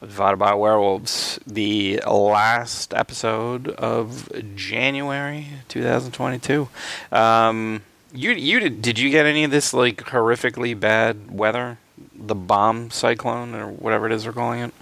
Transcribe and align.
of 0.01 0.07
Divided 0.09 0.37
by 0.37 0.53
Werewolves, 0.53 1.39
the 1.45 1.97
last 2.07 2.93
episode 2.93 3.67
of 3.69 4.31
January 4.55 5.47
2022. 5.67 6.69
Um, 7.11 7.81
you 8.13 8.31
you 8.31 8.59
did, 8.61 8.81
did 8.81 8.99
you 8.99 9.09
get 9.09 9.25
any 9.25 9.43
of 9.43 9.51
this 9.51 9.73
like 9.73 9.97
horrifically 10.05 10.79
bad 10.79 11.31
weather? 11.31 11.79
The 12.15 12.35
bomb 12.35 12.91
cyclone 12.91 13.55
or 13.55 13.67
whatever 13.67 14.05
it 14.05 14.13
is 14.13 14.23
they're 14.23 14.31
calling 14.31 14.61
it. 14.61 14.73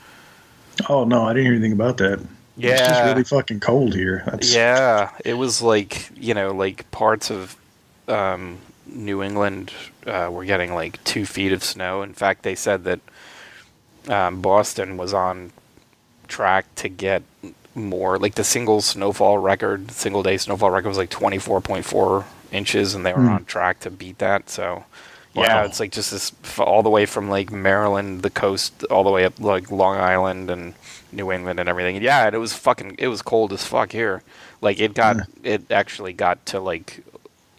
Oh 0.88 1.04
no, 1.04 1.24
I 1.24 1.34
didn't 1.34 1.46
hear 1.46 1.54
anything 1.54 1.74
about 1.74 1.98
that. 1.98 2.20
Yeah, 2.58 2.72
It's 2.74 2.82
just 2.82 3.04
really 3.06 3.24
fucking 3.24 3.60
cold 3.62 3.96
here. 3.96 4.24
That's, 4.28 4.54
Yeah, 4.54 5.12
it 5.26 5.34
was 5.34 5.64
like 5.64 6.12
you 6.16 6.36
know, 6.36 6.52
like 6.52 6.90
parts 6.92 7.32
of 7.32 7.58
um, 8.08 8.60
New 8.92 9.24
England 9.24 9.72
uh, 10.06 10.30
were 10.32 10.46
getting 10.46 10.74
like 10.74 11.04
two 11.04 11.26
feet 11.26 11.52
of 11.54 11.64
snow. 11.64 12.02
In 12.02 12.14
fact, 12.14 12.44
they 12.44 12.56
said 12.56 12.84
that 12.84 13.00
um, 14.08 14.42
Boston 14.42 14.98
was 14.98 15.14
on 15.14 15.52
track 16.28 16.66
to 16.76 16.90
get 16.90 17.24
more. 17.76 18.18
Like 18.18 18.36
the 18.36 18.44
single 18.44 18.82
snowfall 18.82 19.38
record, 19.38 19.92
single 19.92 20.24
day 20.24 20.38
snowfall 20.38 20.72
record 20.72 20.90
was 20.90 20.98
like 20.98 21.10
twenty 21.10 21.38
four 21.38 21.62
point 21.62 21.86
four 21.86 22.26
inches, 22.52 22.94
and 22.96 23.06
they 23.06 23.14
were 23.14 23.20
Hmm. 23.22 23.30
on 23.30 23.46
track 23.46 23.80
to 23.82 23.90
beat 23.92 24.18
that. 24.20 24.50
So. 24.50 24.86
Yeah, 25.34 25.62
Wow. 25.62 25.64
it's 25.64 25.80
like 25.80 25.94
just 25.94 26.12
this 26.12 26.34
all 26.60 26.84
the 26.84 26.90
way 26.90 27.06
from 27.06 27.30
like 27.30 27.54
Maryland, 27.54 28.22
the 28.22 28.30
coast, 28.30 28.84
all 28.92 29.06
the 29.06 29.10
way 29.12 29.24
up 29.24 29.40
like 29.40 29.72
Long 29.72 29.96
Island 29.96 30.52
and 30.52 30.74
New 31.14 31.32
England 31.32 31.58
and 31.58 31.70
everything. 31.70 32.02
Yeah, 32.04 32.26
and 32.26 32.36
it 32.36 32.40
was 32.40 32.52
fucking. 32.52 32.96
It 33.00 33.08
was 33.08 33.22
cold 33.22 33.54
as 33.54 33.64
fuck 33.64 33.94
here. 33.94 34.24
Like 34.60 34.82
it 34.82 34.94
got. 34.94 35.16
Yeah. 35.42 35.54
It 35.54 35.72
actually 35.72 36.12
got 36.12 36.46
to 36.48 36.60
like, 36.60 37.02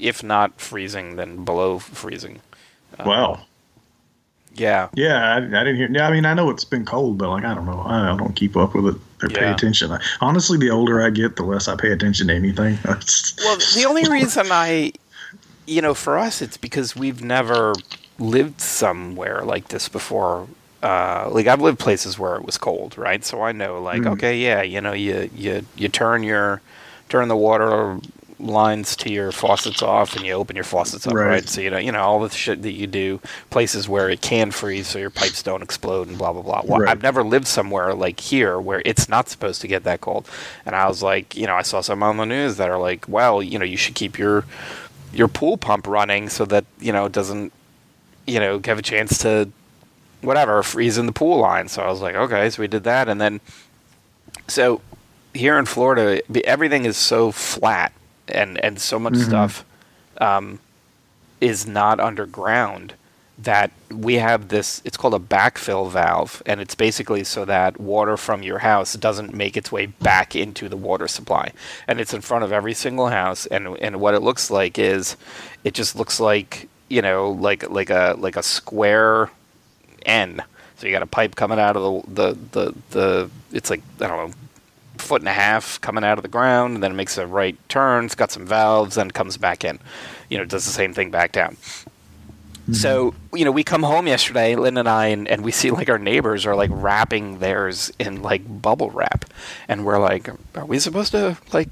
if 0.03 0.23
not 0.23 0.61
freezing, 0.61 1.17
then 1.17 1.45
below 1.45 1.79
freezing. 1.79 2.41
Uh, 2.99 3.05
Wow. 3.07 3.41
Yeah. 4.55 4.89
Yeah, 4.95 5.35
I, 5.35 5.37
I 5.39 5.41
didn't 5.65 5.77
hear. 5.77 5.89
Yeah, 5.91 6.07
I 6.07 6.11
mean, 6.13 6.27
I 6.27 6.35
know 6.35 6.51
it's 6.51 6.65
been 6.65 6.85
cold, 6.85 7.17
but 7.17 7.31
like, 7.31 7.45
I 7.45 7.55
don't 7.55 7.65
know. 7.65 7.81
I 7.87 8.15
don't 8.17 8.37
keep 8.37 8.55
up 8.55 8.75
with 8.75 8.95
it 8.95 9.01
or 9.23 9.29
pay 9.31 9.51
attention. 9.51 9.91
I, 9.93 10.01
honestly, 10.21 10.59
the 10.59 10.69
older 10.71 11.01
I 11.03 11.09
get, 11.09 11.37
the 11.37 11.43
less 11.45 11.69
I 11.69 11.77
pay 11.77 11.91
attention 11.93 12.27
to 12.29 12.35
anything. 12.35 12.77
Well, 13.45 13.57
the 13.75 13.85
only 13.89 14.07
reason 14.11 14.49
I, 14.51 14.93
you 15.67 15.81
know, 15.81 15.95
for 15.95 16.19
us, 16.19 16.43
it's 16.43 16.59
because 16.59 16.95
we've 16.95 17.23
never 17.23 17.73
lived 18.19 18.61
somewhere 18.61 19.43
like 19.43 19.69
this 19.69 19.89
before. 19.89 20.49
Uh, 20.83 21.29
like 21.33 21.47
I've 21.47 21.63
lived 21.63 21.79
places 21.79 22.19
where 22.19 22.37
it 22.37 22.45
was 22.45 22.59
cold, 22.59 22.99
right? 22.99 23.25
So 23.25 23.41
I 23.43 23.53
know, 23.53 23.81
like, 23.81 24.03
Mm. 24.03 24.13
okay, 24.13 24.37
yeah, 24.39 24.61
you 24.63 24.81
know, 24.83 24.93
you 24.93 25.31
you 25.35 25.65
you 25.77 25.89
turn 25.89 26.23
your 26.25 26.61
turn 27.09 27.29
the 27.29 27.37
water 27.37 27.99
lines 28.43 28.97
to 28.97 29.13
your 29.13 29.33
faucets 29.33 29.83
off, 29.83 30.17
and 30.17 30.27
you 30.27 30.33
open 30.33 30.57
your 30.57 30.65
faucets 30.65 31.07
up, 31.07 31.15
right? 31.15 31.27
Right. 31.27 31.49
So 31.49 31.61
you 31.61 31.71
know, 31.71 31.79
you 31.79 31.93
know 31.93 32.01
all 32.03 32.21
the 32.21 32.31
shit 32.31 32.63
that 32.63 32.73
you 32.73 32.87
do. 32.87 33.21
Places 33.51 33.89
where 33.89 34.11
it 34.11 34.21
can 34.21 34.51
freeze, 34.51 34.89
so 34.89 34.99
your 34.99 35.11
pipes 35.11 35.43
don't 35.43 35.63
explode, 35.63 36.09
and 36.09 36.19
blah 36.19 36.33
blah 36.33 36.43
blah. 36.43 36.63
Well, 36.65 36.81
Right. 36.81 36.91
I've 36.91 37.03
never 37.03 37.23
lived 37.23 37.47
somewhere 37.47 37.95
like 37.95 38.21
here 38.21 38.61
where 38.61 38.83
it's 38.85 39.09
not 39.09 39.29
supposed 39.29 39.61
to 39.63 39.69
get 39.69 39.85
that 39.85 40.01
cold. 40.01 40.29
And 40.67 40.75
I 40.75 40.87
was 40.89 41.03
like, 41.03 41.37
you 41.37 41.47
know, 41.47 41.55
I 41.55 41.63
saw 41.63 41.81
some 41.81 42.03
on 42.03 42.17
the 42.17 42.27
news 42.27 42.57
that 42.57 42.69
are 42.71 42.79
like, 42.79 43.07
well, 43.09 43.43
you 43.43 43.59
know, 43.59 43.65
you 43.65 43.77
should 43.77 43.95
keep 43.95 44.19
your 44.19 44.45
your 45.13 45.29
pool 45.29 45.57
pump 45.57 45.87
running 45.87 46.29
so 46.29 46.45
that 46.47 46.65
you 46.81 46.93
know 46.93 47.07
it 47.07 47.13
doesn't 47.13 47.53
you 48.27 48.41
know 48.41 48.61
have 48.65 48.79
a 48.79 48.83
chance 48.83 49.19
to 49.19 49.51
whatever 50.23 50.63
freeze 50.63 50.99
in 50.99 51.07
the 51.07 51.13
pool 51.13 51.39
line. 51.39 51.69
So 51.69 51.83
I 51.83 51.89
was 51.89 52.01
like, 52.01 52.15
okay, 52.15 52.49
so 52.51 52.63
we 52.63 52.69
did 52.69 52.85
that, 52.85 53.09
and 53.09 53.21
then 53.21 53.41
so 54.49 54.81
here 55.35 55.59
in 55.59 55.67
Florida, 55.67 56.23
everything 56.47 56.85
is 56.85 56.97
so 56.97 57.33
flat 57.33 57.93
and 58.29 58.63
and 58.65 58.81
so 58.81 58.99
much 58.99 59.15
Mhm. 59.15 59.25
stuff 59.27 59.65
um, 60.19 60.59
is 61.41 61.67
not 61.67 61.99
underground 62.01 62.95
that 63.39 63.71
we 63.91 64.15
have 64.17 64.49
this 64.49 64.81
it's 64.85 64.97
called 64.97 65.15
a 65.15 65.19
backfill 65.19 65.91
valve 65.91 66.43
and 66.47 66.61
it's 66.61 66.75
basically 66.77 67.25
so 67.25 67.45
that 67.45 67.81
water 67.81 68.17
from 68.17 68.43
your 68.43 68.59
house 68.61 68.93
doesn't 68.95 69.35
make 69.35 69.57
its 69.57 69.73
way 69.73 69.87
back 69.87 70.37
into 70.37 70.69
the 70.69 70.77
water 70.77 71.09
supply 71.09 71.51
and 71.89 71.99
it's 71.99 72.15
in 72.15 72.21
front 72.21 72.45
of 72.45 72.53
every 72.53 72.75
single 72.75 73.09
house 73.09 73.47
and 73.47 73.77
and 73.81 73.99
what 74.01 74.15
it 74.15 74.21
looks 74.23 74.51
like 74.51 74.79
is 74.79 75.17
it 75.65 75.75
just 75.75 75.97
looks 75.97 76.21
like 76.21 76.69
you 76.89 77.03
know 77.03 77.31
like 77.31 77.69
like 77.71 77.91
a 77.91 78.15
like 78.19 78.37
a 78.37 78.43
square 78.43 79.31
N 80.07 80.43
so 80.77 80.87
you 80.87 80.93
got 80.93 81.03
a 81.03 81.07
pipe 81.07 81.35
coming 81.35 81.59
out 81.59 81.77
of 81.77 82.15
the 82.15 82.33
the 82.33 82.39
the, 82.53 82.75
the 82.91 83.31
it's 83.53 83.71
like 83.71 83.83
I 84.01 84.07
don't 84.07 84.29
know 84.29 84.35
foot 84.99 85.23
and 85.23 85.29
a 85.29 85.33
half 85.33 85.81
coming 85.81 86.05
out 86.05 86.19
of 86.19 86.23
the 86.23 86.29
ground, 86.29 86.75
and 86.75 86.83
then 86.83 86.93
it 86.93 86.95
makes 86.95 87.19
a 87.19 87.27
right 87.27 87.57
turn. 87.69 88.05
It's 88.05 88.15
got 88.15 88.31
some 88.31 88.47
valves, 88.47 88.97
then 88.97 89.11
comes 89.11 89.37
back 89.37 89.65
in. 89.65 89.79
You 90.29 90.39
know, 90.39 90.45
does 90.45 90.65
the 90.65 90.73
same 90.73 90.95
thing 90.95 91.11
back 91.11 91.33
down. 91.33 91.57
Mm-hmm. 92.63 92.75
So 92.75 93.15
you 93.35 93.45
know, 93.45 93.51
we 93.51 93.65
come 93.65 93.83
home 93.83 94.07
yesterday, 94.07 94.55
Lynn 94.55 94.79
and 94.79 94.89
I, 94.89 95.07
and, 95.07 95.27
and 95.27 95.43
we 95.43 95.51
see 95.51 95.71
like 95.71 95.91
our 95.91 95.99
neighbors 95.99 96.47
are 96.47 96.55
like 96.55 96.71
wrapping 96.73 97.41
theirs 97.41 97.93
in 97.99 98.23
like 98.23 98.43
bubble 98.63 98.91
wrap, 98.91 99.25
and 99.69 99.85
we're 99.85 99.99
like, 99.99 100.29
are 100.55 100.65
we 100.65 100.79
supposed 100.79 101.11
to 101.13 101.37
like 101.53 101.69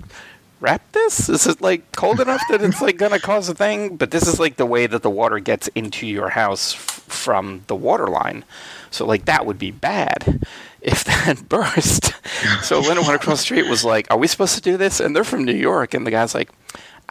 wrap 0.58 0.91
this? 0.92 1.28
Is 1.28 1.47
it 1.47 1.60
like 1.60 1.92
cold 1.92 2.20
enough 2.20 2.42
that 2.50 2.62
it's 2.62 2.82
like 2.82 2.97
gonna 2.97 3.20
cause 3.20 3.48
a 3.48 3.54
thing? 3.54 3.97
But 3.97 4.10
this 4.10 4.26
is 4.26 4.41
like 4.41 4.56
the 4.56 4.66
way 4.66 4.87
that 4.88 5.02
the 5.02 5.10
water 5.10 5.38
gets 5.38 5.69
into 5.69 6.06
your 6.06 6.31
house 6.31 6.75
f- 6.75 6.81
from 7.06 7.62
the 7.69 7.76
water 7.76 8.08
line. 8.08 8.44
So 8.91 9.06
like 9.06 9.25
that 9.27 9.47
would 9.47 9.59
be 9.59 9.71
bad 9.71 10.45
if 10.81 11.05
that 11.11 11.49
burst. 11.49 12.12
so 12.62 12.81
Lynn 12.81 12.97
went 12.99 13.15
across 13.15 13.39
the 13.39 13.43
street 13.45 13.69
was 13.69 13.84
like, 13.84 14.06
"Are 14.11 14.19
we 14.19 14.27
supposed 14.27 14.55
to 14.56 14.61
do 14.61 14.77
this?" 14.77 15.01
And 15.01 15.15
they're 15.15 15.25
from 15.25 15.45
New 15.45 15.55
York, 15.55 15.95
and 15.95 16.06
the 16.06 16.11
guy's 16.11 16.34
like. 16.34 16.51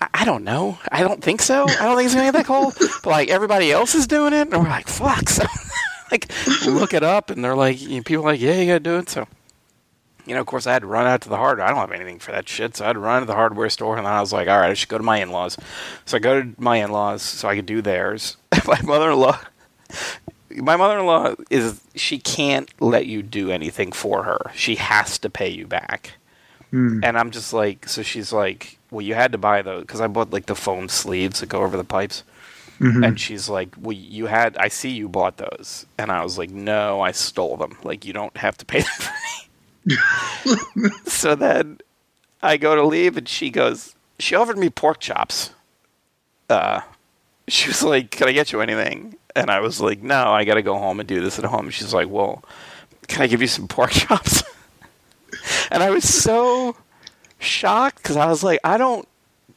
I- 0.01 0.07
I 0.13 0.23
don't 0.23 0.45
know. 0.45 0.77
I 0.93 1.01
don't 1.01 1.21
think 1.21 1.41
so. 1.41 1.63
I 1.67 1.83
don't 1.83 1.97
think 1.97 2.05
it's 2.05 2.15
gonna 2.15 2.27
get 2.27 2.33
that 2.37 2.45
cold. 2.45 2.73
But 3.03 3.05
like 3.09 3.27
everybody 3.29 3.69
else 3.69 3.95
is 3.95 4.07
doing 4.07 4.31
it, 4.31 4.47
and 4.47 4.53
we're 4.63 4.69
like, 4.69 4.87
"Fuck!" 4.87 5.27
So, 5.27 5.43
like, 6.09 6.31
look 6.65 6.93
it 6.93 7.03
up, 7.03 7.29
and 7.29 7.43
they're 7.43 7.53
like, 7.55 7.81
you 7.81 7.97
know, 7.97 8.03
people 8.03 8.23
are 8.23 8.31
like, 8.31 8.39
"Yeah, 8.39 8.53
you 8.53 8.67
gotta 8.67 8.79
do 8.79 8.97
it." 8.97 9.09
So, 9.09 9.27
you 10.25 10.35
know, 10.35 10.39
of 10.39 10.47
course, 10.47 10.67
I 10.67 10.71
had 10.71 10.83
to 10.83 10.87
run 10.87 11.05
out 11.05 11.19
to 11.23 11.29
the 11.29 11.35
hardware. 11.35 11.67
I 11.67 11.71
don't 11.71 11.79
have 11.79 11.91
anything 11.91 12.17
for 12.19 12.31
that 12.31 12.47
shit, 12.47 12.77
so 12.77 12.85
I 12.85 12.87
had 12.87 12.93
to 12.93 12.99
run 12.99 13.23
to 13.23 13.25
the 13.25 13.35
hardware 13.35 13.69
store, 13.69 13.97
and 13.97 14.05
then 14.05 14.13
I 14.13 14.21
was 14.21 14.31
like, 14.31 14.47
"All 14.47 14.57
right, 14.57 14.69
I 14.71 14.73
should 14.73 14.87
go 14.87 14.97
to 14.97 15.03
my 15.03 15.19
in-laws." 15.21 15.57
So 16.05 16.15
I 16.15 16.21
go 16.21 16.41
to 16.43 16.49
my 16.57 16.77
in-laws 16.77 17.21
so 17.21 17.49
I 17.49 17.55
could 17.57 17.65
do 17.65 17.81
theirs. 17.81 18.37
my 18.65 18.81
mother-in-law, 18.81 19.37
my 20.59 20.75
mother-in-law 20.75 21.35
is 21.49 21.81
she 21.95 22.19
can't 22.19 22.69
let 22.81 23.05
you 23.05 23.21
do 23.21 23.51
anything 23.51 23.91
for 23.91 24.23
her. 24.23 24.51
She 24.53 24.75
has 24.75 25.17
to 25.19 25.29
pay 25.29 25.49
you 25.49 25.67
back. 25.67 26.13
Hmm. 26.71 27.03
And 27.03 27.17
I'm 27.17 27.31
just 27.31 27.53
like, 27.53 27.87
so 27.89 28.01
she's 28.03 28.31
like, 28.31 28.77
well, 28.91 29.01
you 29.01 29.15
had 29.15 29.31
to 29.31 29.37
buy 29.37 29.61
those 29.61 29.81
because 29.81 30.01
I 30.01 30.07
bought 30.07 30.31
like 30.31 30.45
the 30.45 30.55
foam 30.55 30.89
sleeves 30.89 31.39
that 31.39 31.49
go 31.49 31.63
over 31.63 31.77
the 31.77 31.83
pipes. 31.83 32.23
Mhm. 32.79 33.05
And 33.05 33.19
she's 33.19 33.49
like, 33.49 33.75
well, 33.79 33.95
you 33.95 34.27
had, 34.27 34.55
I 34.57 34.69
see 34.69 34.89
you 34.89 35.09
bought 35.09 35.37
those. 35.37 35.85
And 35.97 36.11
I 36.11 36.23
was 36.23 36.37
like, 36.37 36.49
no, 36.49 37.01
I 37.01 37.11
stole 37.11 37.57
them. 37.57 37.77
Like, 37.83 38.05
you 38.05 38.13
don't 38.13 38.35
have 38.37 38.57
to 38.57 38.65
pay 38.65 38.79
them 38.81 38.89
for 38.99 39.13
me. 39.85 40.89
so 41.05 41.35
then 41.35 41.79
I 42.41 42.57
go 42.57 42.75
to 42.75 42.83
leave 42.83 43.17
and 43.17 43.27
she 43.27 43.49
goes, 43.49 43.95
she 44.17 44.35
offered 44.35 44.57
me 44.57 44.69
pork 44.69 44.99
chops. 44.99 45.51
Uh, 46.49 46.81
she 47.47 47.67
was 47.67 47.83
like, 47.83 48.11
can 48.11 48.27
I 48.29 48.31
get 48.31 48.51
you 48.51 48.61
anything? 48.61 49.15
And 49.35 49.49
I 49.49 49.59
was 49.59 49.79
like, 49.79 50.01
no, 50.01 50.31
I 50.31 50.43
got 50.43 50.55
to 50.55 50.61
go 50.61 50.77
home 50.77 50.99
and 50.99 51.07
do 51.07 51.21
this 51.21 51.39
at 51.39 51.45
home. 51.45 51.65
And 51.65 51.73
She's 51.73 51.93
like, 51.93 52.09
well, 52.09 52.43
can 53.07 53.21
I 53.21 53.27
give 53.27 53.41
you 53.41 53.47
some 53.47 53.67
pork 53.67 53.91
chops? 53.91 54.43
and 55.71 55.83
I 55.83 55.89
was 55.89 56.07
so 56.07 56.75
shocked 57.39 57.97
because 57.97 58.17
I 58.17 58.27
was 58.27 58.43
like, 58.43 58.59
I 58.63 58.77
don't. 58.77 59.07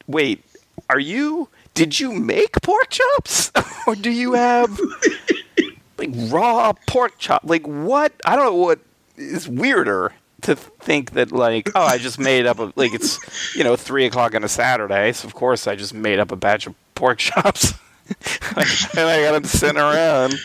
Wait, 0.07 0.43
are 0.89 0.99
you? 0.99 1.49
Did 1.73 1.99
you 1.99 2.11
make 2.11 2.61
pork 2.61 2.89
chops, 2.89 3.51
or 3.87 3.95
do 3.95 4.11
you 4.11 4.33
have 4.33 4.79
like 5.97 6.09
raw 6.29 6.73
pork 6.87 7.13
chop? 7.17 7.41
Like 7.43 7.65
what? 7.65 8.13
I 8.25 8.35
don't 8.35 8.45
know 8.45 8.55
what 8.55 8.79
is 9.15 9.47
weirder 9.47 10.13
to 10.41 10.55
think 10.55 11.11
that 11.11 11.31
like 11.31 11.69
oh 11.73 11.81
I 11.81 11.97
just 11.97 12.19
made 12.19 12.45
up 12.45 12.59
a 12.59 12.73
like 12.75 12.93
it's 12.93 13.17
you 13.55 13.63
know 13.63 13.75
three 13.75 14.05
o'clock 14.05 14.35
on 14.35 14.43
a 14.43 14.49
Saturday, 14.49 15.13
so 15.13 15.27
of 15.27 15.33
course 15.33 15.67
I 15.67 15.75
just 15.75 15.93
made 15.93 16.19
up 16.19 16.31
a 16.31 16.35
batch 16.35 16.67
of 16.67 16.75
pork 16.95 17.17
chops 17.19 17.73
and 18.09 18.17
I 19.09 19.21
got 19.23 19.31
them 19.33 19.43
sitting 19.45 19.77
around 19.77 20.35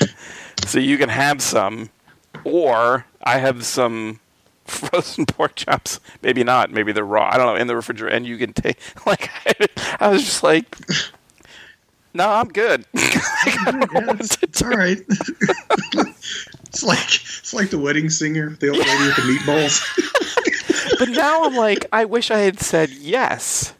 so 0.66 0.78
you 0.78 0.98
can 0.98 1.08
have 1.08 1.42
some, 1.42 1.90
or 2.44 3.04
I 3.22 3.38
have 3.38 3.64
some 3.64 4.20
frozen 4.64 5.26
pork 5.26 5.54
chops. 5.56 6.00
Maybe 6.22 6.44
not. 6.44 6.70
Maybe 6.70 6.92
they're 6.92 7.04
raw. 7.04 7.28
I 7.32 7.36
don't 7.36 7.46
know 7.46 7.56
in 7.56 7.66
the 7.66 7.76
refrigerator, 7.76 8.14
and 8.14 8.26
you 8.26 8.36
can 8.38 8.52
take. 8.52 8.78
Like 9.06 9.30
I 10.00 10.08
was 10.08 10.22
just 10.22 10.42
like, 10.42 10.76
no, 12.14 12.28
I'm 12.28 12.48
good. 12.48 12.84
Like, 12.94 13.66
I 13.66 13.70
don't 13.70 13.80
know 13.94 14.00
Yeah, 14.00 14.06
what 14.06 14.20
it's, 14.20 14.36
to 14.36 14.44
it's 14.46 14.62
all 14.62 14.70
right. 14.70 14.98
it's 15.08 16.82
like 16.82 17.14
it's 17.14 17.54
like 17.54 17.70
the 17.70 17.78
wedding 17.78 18.10
singer, 18.10 18.50
the 18.60 18.68
old 18.68 18.78
lady 18.78 19.06
with 19.06 19.16
the 19.16 19.22
meatballs. 19.22 20.98
but 20.98 21.08
now 21.10 21.44
I'm 21.44 21.54
like, 21.54 21.86
I 21.92 22.04
wish 22.04 22.30
I 22.30 22.38
had 22.40 22.60
said 22.60 22.90
yes. 22.90 23.72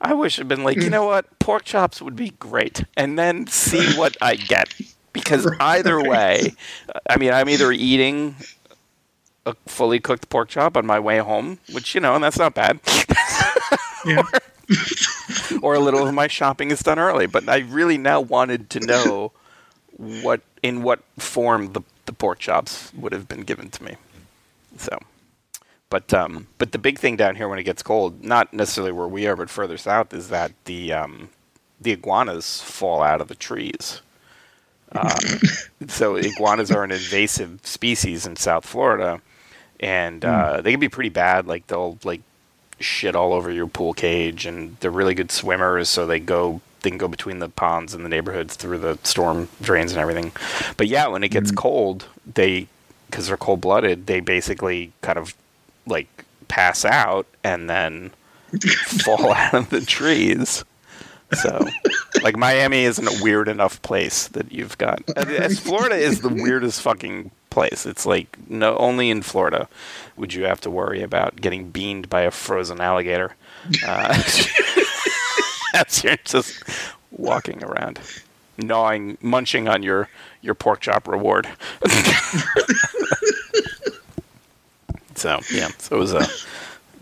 I 0.00 0.14
wish 0.14 0.38
I'd 0.40 0.48
been 0.48 0.64
like, 0.64 0.78
you 0.78 0.90
know 0.90 1.04
what, 1.04 1.38
pork 1.38 1.64
chops 1.64 2.00
would 2.00 2.16
be 2.16 2.30
great, 2.30 2.84
and 2.96 3.18
then 3.18 3.46
see 3.46 3.98
what 3.98 4.16
I 4.20 4.36
get. 4.36 4.74
Because 5.12 5.46
either 5.60 6.02
way, 6.02 6.54
I 7.08 7.16
mean, 7.16 7.32
I'm 7.32 7.48
either 7.48 7.70
eating 7.72 8.36
a 9.44 9.54
fully 9.66 10.00
cooked 10.00 10.28
pork 10.30 10.48
chop 10.48 10.76
on 10.76 10.86
my 10.86 10.98
way 10.98 11.18
home, 11.18 11.58
which 11.72 11.94
you 11.94 12.00
know, 12.00 12.14
and 12.14 12.24
that's 12.24 12.38
not 12.38 12.54
bad, 12.54 12.80
yeah. 14.06 14.22
or 15.62 15.74
a 15.74 15.80
little 15.80 16.06
of 16.06 16.14
my 16.14 16.28
shopping 16.28 16.70
is 16.70 16.80
done 16.80 16.98
early. 16.98 17.26
But 17.26 17.48
I 17.48 17.58
really 17.58 17.98
now 17.98 18.20
wanted 18.20 18.70
to 18.70 18.80
know 18.80 19.32
what 19.96 20.40
in 20.62 20.82
what 20.82 21.00
form 21.18 21.72
the 21.72 21.82
the 22.06 22.12
pork 22.12 22.38
chops 22.38 22.92
would 22.94 23.12
have 23.12 23.28
been 23.28 23.42
given 23.42 23.70
to 23.70 23.84
me. 23.84 23.96
So, 24.78 24.98
but 25.90 26.14
um, 26.14 26.46
but 26.58 26.72
the 26.72 26.78
big 26.78 26.98
thing 26.98 27.16
down 27.16 27.36
here 27.36 27.48
when 27.48 27.58
it 27.58 27.64
gets 27.64 27.82
cold, 27.82 28.24
not 28.24 28.54
necessarily 28.54 28.92
where 28.92 29.08
we 29.08 29.26
are, 29.26 29.36
but 29.36 29.50
further 29.50 29.76
south, 29.76 30.14
is 30.14 30.28
that 30.28 30.52
the 30.64 30.92
um, 30.92 31.30
the 31.80 31.90
iguanas 31.90 32.62
fall 32.62 33.02
out 33.02 33.20
of 33.20 33.28
the 33.28 33.34
trees. 33.34 34.00
Uh, 34.92 35.18
so 35.88 36.14
iguanas 36.14 36.70
are 36.70 36.84
an 36.84 36.92
invasive 36.92 37.60
species 37.64 38.24
in 38.24 38.36
South 38.36 38.64
Florida, 38.64 39.20
and 39.80 40.24
uh, 40.24 40.60
they 40.60 40.70
can 40.70 40.80
be 40.80 40.88
pretty 40.88 41.10
bad. 41.10 41.46
Like 41.46 41.66
they'll 41.66 41.98
like 42.04 42.22
shit 42.78 43.16
all 43.16 43.32
over 43.32 43.50
your 43.50 43.66
pool 43.66 43.92
cage, 43.92 44.46
and 44.46 44.76
they're 44.78 44.90
really 44.92 45.14
good 45.14 45.32
swimmers, 45.32 45.88
so 45.88 46.06
they 46.06 46.20
go 46.20 46.60
they 46.82 46.90
can 46.90 46.98
go 46.98 47.08
between 47.08 47.40
the 47.40 47.48
ponds 47.48 47.94
and 47.94 48.04
the 48.04 48.08
neighborhoods 48.08 48.54
through 48.54 48.78
the 48.78 48.96
storm 49.02 49.48
drains 49.60 49.90
and 49.90 50.00
everything. 50.00 50.30
But 50.76 50.86
yeah, 50.86 51.08
when 51.08 51.24
it 51.24 51.30
gets 51.30 51.50
cold, 51.50 52.06
they 52.32 52.68
because 53.06 53.26
they're 53.26 53.36
cold 53.36 53.60
blooded, 53.60 54.06
they 54.06 54.20
basically 54.20 54.92
kind 55.02 55.18
of 55.18 55.34
like 55.86 56.24
pass 56.48 56.84
out 56.84 57.26
and 57.44 57.68
then 57.68 58.10
fall 58.86 59.32
out 59.32 59.54
of 59.54 59.70
the 59.70 59.80
trees. 59.80 60.64
So, 61.32 61.64
like 62.22 62.36
Miami 62.36 62.84
isn't 62.84 63.06
a 63.06 63.22
weird 63.22 63.46
enough 63.46 63.80
place 63.82 64.26
that 64.28 64.50
you've 64.50 64.76
got. 64.78 65.08
As 65.16 65.60
Florida 65.60 65.94
is 65.94 66.22
the 66.22 66.28
weirdest 66.28 66.82
fucking 66.82 67.30
place. 67.50 67.86
It's 67.86 68.06
like 68.06 68.36
no, 68.48 68.76
only 68.78 69.10
in 69.10 69.22
Florida 69.22 69.68
would 70.16 70.34
you 70.34 70.44
have 70.44 70.60
to 70.62 70.70
worry 70.70 71.02
about 71.02 71.36
getting 71.36 71.70
beamed 71.70 72.08
by 72.08 72.22
a 72.22 72.30
frozen 72.30 72.80
alligator. 72.80 73.36
Uh, 73.86 74.08
as 75.74 76.02
you're 76.02 76.16
just 76.24 76.62
walking 77.10 77.62
around, 77.62 78.00
gnawing, 78.56 79.18
munching 79.20 79.68
on 79.68 79.82
your 79.82 80.08
your 80.42 80.54
pork 80.54 80.80
chop 80.80 81.06
reward. 81.06 81.48
so 85.20 85.40
yeah, 85.52 85.68
so 85.78 85.96
it 85.96 85.98
was 85.98 86.12
a 86.12 86.26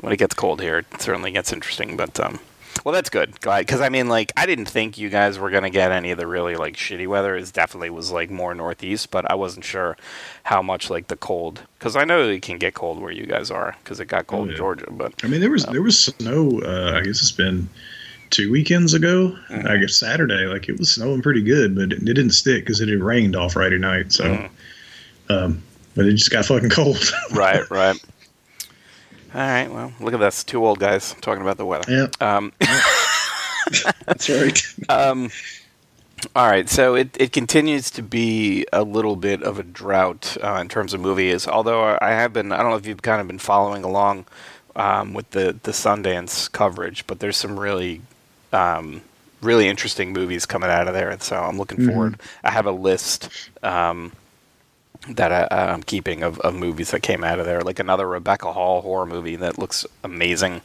when 0.00 0.12
it 0.12 0.17
gets 0.19 0.35
cold 0.35 0.61
here, 0.61 0.79
it 0.79 0.87
certainly 1.00 1.31
gets 1.31 1.53
interesting. 1.53 1.97
But 1.97 2.19
um, 2.20 2.38
well, 2.85 2.93
that's 2.94 3.11
good. 3.11 3.41
Glad 3.41 3.61
because 3.67 3.81
I 3.81 3.88
mean, 3.88 4.09
like, 4.09 4.32
I 4.37 4.47
didn't 4.47 4.67
think 4.67 4.97
you 4.99 5.09
guys 5.11 5.38
were 5.38 5.50
gonna 5.50 5.70
get 5.70 5.91
any 5.91 6.11
of 6.11 6.19
the 6.19 6.26
really 6.26 6.55
like 6.56 6.75
shitty 6.76 7.06
weather. 7.09 7.37
It 7.37 7.53
definitely 7.53 7.91
was 7.91 8.11
like 8.12 8.31
more 8.31 8.55
northeast, 8.55 9.11
but 9.11 9.29
I 9.31 9.35
wasn't 9.35 9.65
sure 9.65 9.97
how 10.44 10.62
much 10.62 10.88
like 10.91 11.09
the 11.09 11.17
cold 11.17 11.62
because 11.79 11.97
I 11.97 12.05
know 12.05 12.29
it 12.29 12.43
can 12.43 12.59
get 12.59 12.75
cold 12.75 13.00
where 13.00 13.11
you 13.12 13.26
guys 13.26 13.50
are 13.50 13.76
because 13.82 13.99
it 14.00 14.06
got 14.06 14.26
cold 14.29 14.49
Oh, 14.49 14.50
in. 14.53 14.56
Georgia. 14.56 14.87
But 14.91 15.15
I 15.25 15.26
mean, 15.29 15.41
there 15.41 15.50
was 15.50 15.65
there 15.67 15.82
was 15.82 15.99
snow. 15.99 16.61
Uh, 16.65 16.93
I 16.97 17.00
guess 17.03 17.20
it's 17.20 17.32
been 17.32 17.69
two 18.31 18.53
weekends 18.53 18.94
ago. 18.94 19.37
Mhm. 19.49 19.67
I 19.69 19.79
guess 19.79 19.97
Saturday, 19.97 20.44
like 20.47 20.69
it 20.69 20.79
was 20.79 20.91
snowing 20.93 21.23
pretty 21.23 21.43
good, 21.43 21.75
but 21.75 21.85
it, 21.93 22.03
it 22.03 22.05
didn't 22.05 22.31
stick 22.32 22.62
because 22.65 22.81
it 22.81 22.88
had 22.88 23.00
rained 23.03 23.35
all 23.35 23.49
Friday 23.49 23.79
night. 23.79 24.12
So, 24.12 24.25
Mhm. 24.25 24.50
um, 25.31 25.62
but 25.98 26.06
it 26.06 26.12
just 26.14 26.30
got 26.30 26.46
fucking 26.46 26.70
cold. 26.70 26.96
right, 27.32 27.68
right. 27.70 28.00
All 29.34 29.40
right. 29.40 29.68
Well, 29.70 29.92
look 30.00 30.14
at 30.14 30.20
this. 30.20 30.44
Two 30.44 30.64
old 30.64 30.78
guys 30.78 31.14
talking 31.20 31.42
about 31.42 31.58
the 31.58 31.66
weather. 31.66 31.84
yeah, 31.92 32.06
Um, 32.36 32.52
that's 34.06 34.28
right. 34.30 34.62
Um, 34.88 35.30
all 36.34 36.48
right, 36.48 36.68
so 36.68 36.94
it, 36.96 37.16
it 37.20 37.32
continues 37.32 37.90
to 37.92 38.02
be 38.02 38.66
a 38.72 38.82
little 38.82 39.14
bit 39.14 39.42
of 39.42 39.58
a 39.58 39.62
drought 39.62 40.36
uh, 40.42 40.54
in 40.60 40.68
terms 40.68 40.92
of 40.94 41.00
movies. 41.00 41.46
Although 41.46 41.96
I 42.00 42.10
have 42.10 42.32
been, 42.32 42.50
I 42.52 42.56
don't 42.56 42.70
know 42.70 42.76
if 42.76 42.86
you've 42.86 43.02
kind 43.02 43.20
of 43.20 43.26
been 43.28 43.38
following 43.38 43.84
along 43.84 44.24
um, 44.74 45.14
with 45.14 45.30
the 45.30 45.56
the 45.62 45.70
Sundance 45.72 46.50
coverage, 46.50 47.06
but 47.06 47.20
there's 47.20 47.36
some 47.36 47.58
really 47.58 48.00
um, 48.52 49.02
really 49.42 49.68
interesting 49.68 50.12
movies 50.12 50.44
coming 50.46 50.70
out 50.70 50.88
of 50.88 50.94
there, 50.94 51.10
and 51.10 51.22
so 51.22 51.36
I'm 51.36 51.56
looking 51.58 51.78
Mhm. 51.78 51.86
forward. 51.92 52.20
I 52.42 52.50
have 52.50 52.66
a 52.66 52.72
list. 52.72 53.28
Um, 53.62 54.12
that 55.10 55.32
I, 55.52 55.72
I'm 55.72 55.82
keeping 55.82 56.22
of, 56.22 56.38
of 56.40 56.54
movies 56.54 56.90
that 56.90 57.00
came 57.00 57.24
out 57.24 57.38
of 57.38 57.46
there, 57.46 57.60
like 57.62 57.78
another 57.78 58.06
Rebecca 58.06 58.52
Hall 58.52 58.80
horror 58.82 59.06
movie 59.06 59.36
that 59.36 59.58
looks 59.58 59.86
amazing, 60.04 60.60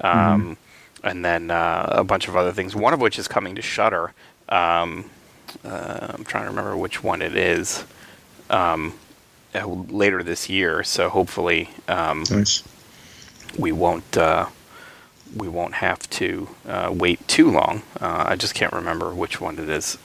um, 0.00 0.56
and 1.04 1.24
then 1.24 1.50
uh, 1.50 1.88
a 1.90 2.04
bunch 2.04 2.28
of 2.28 2.36
other 2.36 2.52
things. 2.52 2.74
One 2.74 2.92
of 2.94 3.00
which 3.00 3.18
is 3.18 3.28
coming 3.28 3.54
to 3.54 3.62
Shudder. 3.62 4.12
Um, 4.48 5.10
uh, 5.64 6.08
I'm 6.14 6.24
trying 6.24 6.44
to 6.44 6.50
remember 6.50 6.76
which 6.76 7.02
one 7.02 7.22
it 7.22 7.36
is. 7.36 7.84
Um, 8.50 8.94
uh, 9.54 9.66
later 9.66 10.22
this 10.22 10.48
year, 10.48 10.82
so 10.84 11.08
hopefully 11.08 11.70
um, 11.88 12.24
Nice. 12.30 12.62
we 13.58 13.72
won't 13.72 14.16
uh, 14.16 14.46
we 15.34 15.48
won't 15.48 15.74
have 15.74 16.08
to 16.10 16.48
uh, 16.68 16.90
wait 16.92 17.26
too 17.26 17.50
long. 17.50 17.82
Uh, 18.00 18.24
I 18.28 18.36
just 18.36 18.54
can't 18.54 18.72
remember 18.72 19.14
which 19.14 19.40
one 19.40 19.58
it 19.58 19.68
is. 19.68 19.98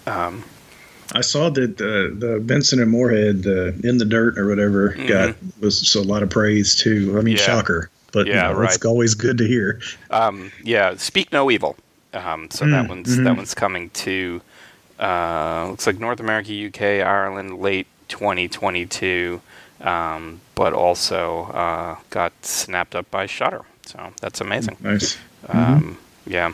I 1.13 1.22
saw 1.22 1.50
that 1.50 1.78
the 1.78 2.13
the 2.18 2.40
Benson 2.40 2.80
and 2.81 2.90
Moorhead 2.92 3.44
the 3.44 3.80
in 3.84 3.98
the 3.98 4.06
dirt 4.06 4.38
or 4.38 4.48
whatever 4.48 4.96
got 5.08 5.36
was 5.60 5.88
so 5.88 6.00
a 6.00 6.04
lot 6.04 6.24
of 6.24 6.30
praise 6.30 6.75
too. 6.75 7.16
I 7.18 7.22
mean, 7.22 7.36
Mm-hmm. 7.36 7.50
Yeah. 7.50 7.56
shocker, 7.58 7.90
but 8.13 8.28
Yeah, 8.28 8.50
you 8.50 8.56
know, 8.56 8.62
it's 8.63 8.86
always 8.86 9.13
good 9.13 9.38
to 9.40 9.48
hear. 9.48 9.81
Um, 10.10 10.52
yeah, 10.63 10.96
Speak 10.98 11.31
No 11.31 11.52
Evil. 11.52 11.75
Um, 12.13 12.50
so 12.52 12.66
that 12.66 12.86
Mm, 12.86 12.90
one's 12.90 13.16
that 13.18 13.24
mhm. 13.24 13.38
one's 13.38 13.54
coming 13.54 13.90
to 13.92 14.42
uh, 15.00 15.68
looks 15.69 15.88
like 15.88 15.98
North 16.00 16.19
America, 16.19 16.52
UK, 16.68 17.06
Ireland, 17.06 17.60
late 17.60 17.88
2022, 18.10 19.42
um, 19.81 20.42
but 20.56 20.74
also 20.74 21.46
uh, 21.54 21.96
got 22.10 22.34
snapped 22.46 22.96
up 22.96 23.10
by 23.10 23.25
Shudder. 23.25 23.62
So 23.86 24.12
that's 24.22 24.42
amazing. 24.42 24.78
Nice. 24.81 25.18
Um, 25.50 25.98
yeah, 26.28 26.54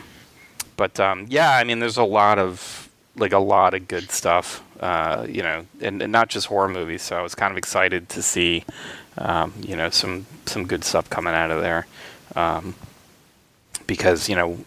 but 0.76 0.98
um, 0.98 1.26
yeah, 1.28 1.56
I 1.56 1.64
mean, 1.64 1.78
there's 1.80 1.98
a 1.98 2.04
lot 2.04 2.38
of 2.38 2.87
like 3.18 3.32
a 3.32 3.38
lot 3.38 3.74
of 3.74 3.88
good 3.88 4.10
stuff, 4.10 4.62
uh, 4.80 5.26
you 5.28 5.42
know, 5.42 5.66
and, 5.80 6.02
and 6.02 6.12
not 6.12 6.28
just 6.28 6.46
horror 6.46 6.68
movies. 6.68 7.02
So 7.02 7.16
I 7.18 7.22
was 7.22 7.34
kind 7.34 7.50
of 7.50 7.58
excited 7.58 8.08
to 8.10 8.22
see, 8.22 8.64
um, 9.18 9.52
you 9.60 9.76
know, 9.76 9.90
some 9.90 10.26
some 10.46 10.66
good 10.66 10.84
stuff 10.84 11.10
coming 11.10 11.34
out 11.34 11.50
of 11.50 11.60
there, 11.62 11.86
um, 12.36 12.74
because 13.86 14.28
you 14.28 14.36
know 14.36 14.58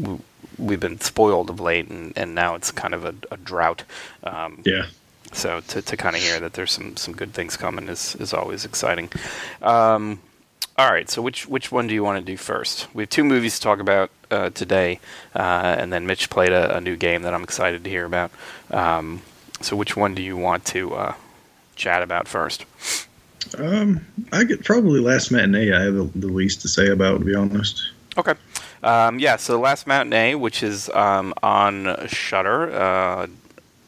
w- 0.00 0.20
we've 0.58 0.80
been 0.80 1.00
spoiled 1.00 1.50
of 1.50 1.60
late, 1.60 1.88
and, 1.88 2.12
and 2.16 2.34
now 2.34 2.54
it's 2.54 2.70
kind 2.70 2.94
of 2.94 3.04
a, 3.04 3.14
a 3.30 3.36
drought. 3.36 3.84
Um, 4.24 4.62
Yeah. 4.64 4.86
so 5.32 5.60
to, 5.68 5.82
to 5.82 5.96
kind 5.96 6.16
of 6.16 6.22
hear 6.22 6.40
that 6.40 6.54
there's 6.54 6.72
some, 6.72 6.96
some 6.96 7.14
good 7.14 7.32
things 7.32 7.56
coming 7.56 7.88
is, 7.88 8.16
is 8.16 8.32
always 8.34 8.64
exciting. 8.64 9.08
Um, 9.62 10.20
all 10.76 10.90
right, 10.90 11.08
so 11.10 11.22
which 11.22 11.46
which 11.46 11.70
one 11.72 11.86
do 11.88 11.94
you 11.94 12.02
want 12.04 12.18
to 12.24 12.32
do 12.32 12.36
first? 12.36 12.86
We 12.94 13.02
have 13.02 13.10
two 13.10 13.24
movies 13.24 13.56
to 13.56 13.60
talk 13.62 13.80
about 13.80 14.10
uh, 14.30 14.50
today, 14.50 15.00
uh, 15.34 15.76
and 15.78 15.92
then 15.92 16.06
Mitch 16.06 16.30
played 16.30 16.52
a, 16.52 16.76
a 16.76 16.80
new 16.80 16.96
game 16.96 17.22
that 17.22 17.34
I'm 17.34 17.42
excited 17.42 17.84
to 17.84 17.90
hear 17.90 18.04
about. 18.04 18.30
Um, 18.70 19.22
so 19.60 19.76
which 19.76 19.96
one 19.96 20.14
do 20.14 20.22
you 20.22 20.36
want 20.36 20.64
to 20.66 20.94
uh, 20.94 21.14
chat 21.76 22.02
about 22.02 22.28
first? 22.28 22.64
Um, 23.56 24.06
I 24.32 24.44
get 24.44 24.64
probably 24.64 25.00
last 25.00 25.30
matinee. 25.30 25.72
I 25.72 25.82
have 25.84 25.94
the, 25.94 26.04
the 26.14 26.26
least 26.26 26.60
to 26.62 26.68
say 26.68 26.88
about, 26.88 27.18
to 27.18 27.24
be 27.24 27.34
honest. 27.34 27.90
Okay. 28.16 28.34
Um, 28.82 29.18
yeah, 29.18 29.36
so 29.36 29.58
Last 29.58 29.86
Matinee, 29.86 30.34
which 30.34 30.62
is 30.62 30.88
um, 30.90 31.34
on 31.42 32.06
Shudder, 32.06 32.72
uh, 32.72 33.26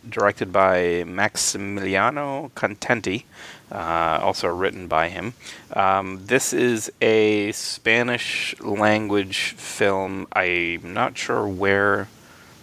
directed 0.09 0.53
by 0.53 1.05
Maximiliano 1.07 2.51
Contenti, 2.53 3.25
uh, 3.71 4.19
also 4.23 4.49
written 4.49 4.87
by 4.89 5.09
him. 5.09 5.35
Um, 5.75 6.27
this 6.27 6.53
is 6.53 6.91
a 7.01 7.53
Spanish 7.53 8.55
language 8.61 9.53
film. 9.53 10.27
I'm 10.33 10.93
not 10.93 11.17
sure 11.17 11.47
where 11.47 12.09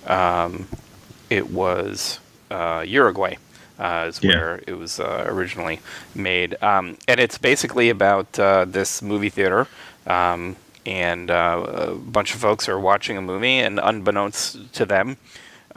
um, 0.06 0.68
it 1.30 1.50
was. 1.50 2.20
Uh, 2.50 2.84
Uruguay 2.88 3.38
uh, 3.80 4.06
is 4.08 4.20
Yeah. 4.24 4.32
where 4.36 4.62
it 4.68 4.74
was 4.78 5.00
uh, 5.00 5.26
originally 5.28 5.80
made. 6.16 6.62
Um, 6.64 6.98
and 7.08 7.20
it's 7.20 7.38
basically 7.38 7.90
about 7.90 8.38
uh, 8.40 8.66
this 8.66 9.02
movie 9.02 9.30
theater. 9.30 9.68
Um, 10.06 10.56
and 10.86 11.30
uh, 11.30 11.66
a 11.68 11.96
bunch 11.96 12.34
of 12.34 12.40
folks 12.40 12.70
are 12.70 12.80
watching 12.80 13.18
a 13.18 13.22
movie, 13.22 13.60
and 13.60 13.78
unbeknownst 13.78 14.74
to 14.76 14.86
them, 14.86 15.18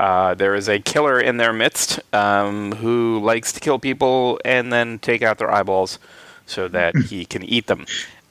uh, 0.00 0.34
there 0.34 0.54
is 0.54 0.68
a 0.68 0.78
killer 0.80 1.20
in 1.20 1.36
their 1.36 1.52
midst 1.52 2.00
um, 2.14 2.72
who 2.72 3.20
likes 3.22 3.52
to 3.52 3.60
kill 3.60 3.78
people 3.78 4.40
and 4.44 4.72
then 4.72 4.98
take 4.98 5.20
out 5.22 5.36
their 5.38 5.52
eyeballs 5.52 5.98
so 6.46 6.68
that 6.68 6.96
he 7.10 7.24
can 7.26 7.42
eat 7.44 7.66
them. 7.66 7.84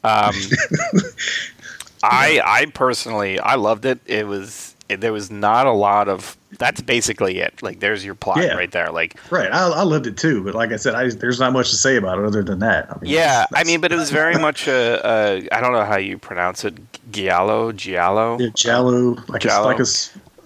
Um, 0.03 0.33
I 2.03 2.41
I 2.45 2.65
personally 2.73 3.39
I 3.39 3.55
loved 3.55 3.85
it. 3.85 3.99
It 4.05 4.25
was 4.27 4.75
there 4.87 5.13
was 5.13 5.29
not 5.29 5.67
a 5.67 5.71
lot 5.71 6.07
of. 6.07 6.35
That's 6.57 6.81
basically 6.81 7.39
it. 7.39 7.61
Like 7.61 7.79
there's 7.79 8.03
your 8.03 8.15
plot 8.15 8.37
Yeah. 8.41 8.55
right 8.55 8.71
there. 8.71 8.89
Like 8.91 9.15
Right. 9.29 9.51
I, 9.51 9.67
I 9.69 9.83
loved 9.83 10.07
it 10.07 10.17
too, 10.17 10.43
but 10.43 10.55
like 10.55 10.71
I 10.71 10.77
said, 10.77 10.95
I, 10.95 11.07
there's 11.09 11.39
not 11.39 11.53
much 11.53 11.69
to 11.69 11.75
say 11.75 11.95
about 11.95 12.17
it 12.17 12.25
other 12.25 12.41
than 12.41 12.59
that. 12.59 12.89
I 12.89 12.99
mean, 12.99 13.11
yeah, 13.11 13.45
that's- 13.49 13.53
I 13.53 13.63
mean, 13.65 13.81
but 13.81 13.91
it 13.91 13.97
was 13.97 14.09
very 14.09 14.35
much 14.39 14.67
a, 14.67 14.99
a 15.05 15.47
I 15.51 15.61
don't 15.61 15.73
know 15.73 15.85
how 15.85 15.97
you 15.97 16.17
pronounce 16.17 16.63
it. 16.65 16.75
Giallo, 17.11 17.71
Giallo. 17.71 18.39
Yeah, 18.39 18.47
Jallo, 18.49 19.27
like 19.29 19.41
Giallo. 19.41 19.65
a 19.65 19.67
like 19.67 19.79
a 19.79 19.85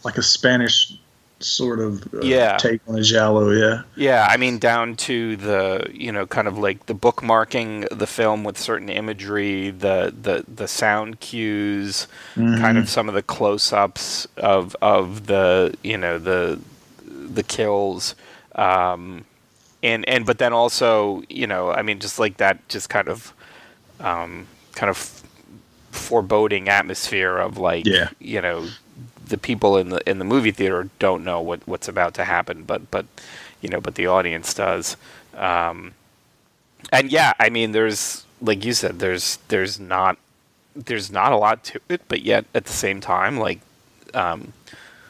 like 0.04 0.18
a 0.18 0.24
Spanish 0.24 0.94
sort 1.44 1.80
of 1.80 2.04
uh, 2.14 2.20
Yeah. 2.20 2.58
take 2.58 2.82
on 2.88 2.98
a 2.98 3.02
Giallo. 3.04 3.52
Yeah. 3.52 3.84
Yeah, 3.96 4.28
I 4.30 4.38
mean 4.38 4.58
down 4.58 4.96
to 4.98 5.36
the 5.36 5.88
you 5.94 6.12
know 6.12 6.26
kind 6.26 6.48
of 6.48 6.58
like 6.58 6.88
the 6.88 6.96
bookmarking 6.96 7.88
the 7.96 8.08
film 8.08 8.44
with 8.44 8.58
certain 8.58 8.90
imagery, 8.90 9.70
the 9.70 10.14
the 10.20 10.46
the 10.48 10.68
sound 10.68 11.20
cues, 11.20 12.08
kind 12.56 12.78
Mm-hmm. 12.78 12.78
of 12.78 12.90
some 12.90 13.08
of 13.08 13.14
the 13.16 13.22
close-ups 13.24 14.28
of 14.38 14.76
of 14.82 15.28
the 15.28 15.76
you 15.84 15.98
know 15.98 16.18
the 16.18 16.60
the 17.06 17.44
kills. 17.44 18.16
Um, 18.56 19.26
and 19.84 20.08
and 20.08 20.26
but 20.26 20.38
then 20.40 20.54
also, 20.54 21.24
you 21.30 21.48
know, 21.48 21.72
I 21.72 21.82
mean, 21.84 22.00
just 22.00 22.20
like 22.20 22.38
that, 22.38 22.68
just 22.70 22.90
kind 22.90 23.08
of, 23.10 23.34
um, 24.00 24.48
kind 24.76 24.90
of 24.90 25.24
foreboding 25.92 26.70
atmosphere 26.70 27.38
of 27.38 27.58
like, 27.58 27.88
Yeah. 27.88 28.10
you 28.20 28.42
know, 28.42 28.74
the 29.28 29.38
people 29.38 29.78
in 29.78 29.90
the 29.90 30.08
in 30.10 30.20
the 30.20 30.26
movie 30.26 30.52
theater 30.52 30.90
don't 31.00 31.24
know 31.24 31.42
what 31.42 31.62
what's 31.68 31.88
about 31.88 32.14
to 32.16 32.24
happen, 32.26 32.64
but 32.64 32.90
but 32.92 33.06
you 33.62 33.70
know, 33.70 33.80
but 33.82 33.96
the 33.96 34.08
audience 34.08 34.54
does. 34.54 34.98
Um, 35.36 35.94
and 36.92 37.12
yeah, 37.12 37.34
I 37.40 37.50
mean, 37.50 37.72
there's 37.72 38.26
like 38.42 38.66
you 38.66 38.74
said, 38.74 39.00
there's 39.00 39.38
there's 39.48 39.80
not 39.80 40.18
there's 40.76 41.12
not 41.12 41.32
a 41.32 41.38
lot 41.38 41.64
to 41.66 41.80
it, 41.90 42.02
but 42.08 42.22
yet 42.24 42.46
at 42.54 42.66
the 42.66 42.74
same 42.74 43.00
time, 43.00 43.38
like 43.38 43.62
um, 44.14 44.54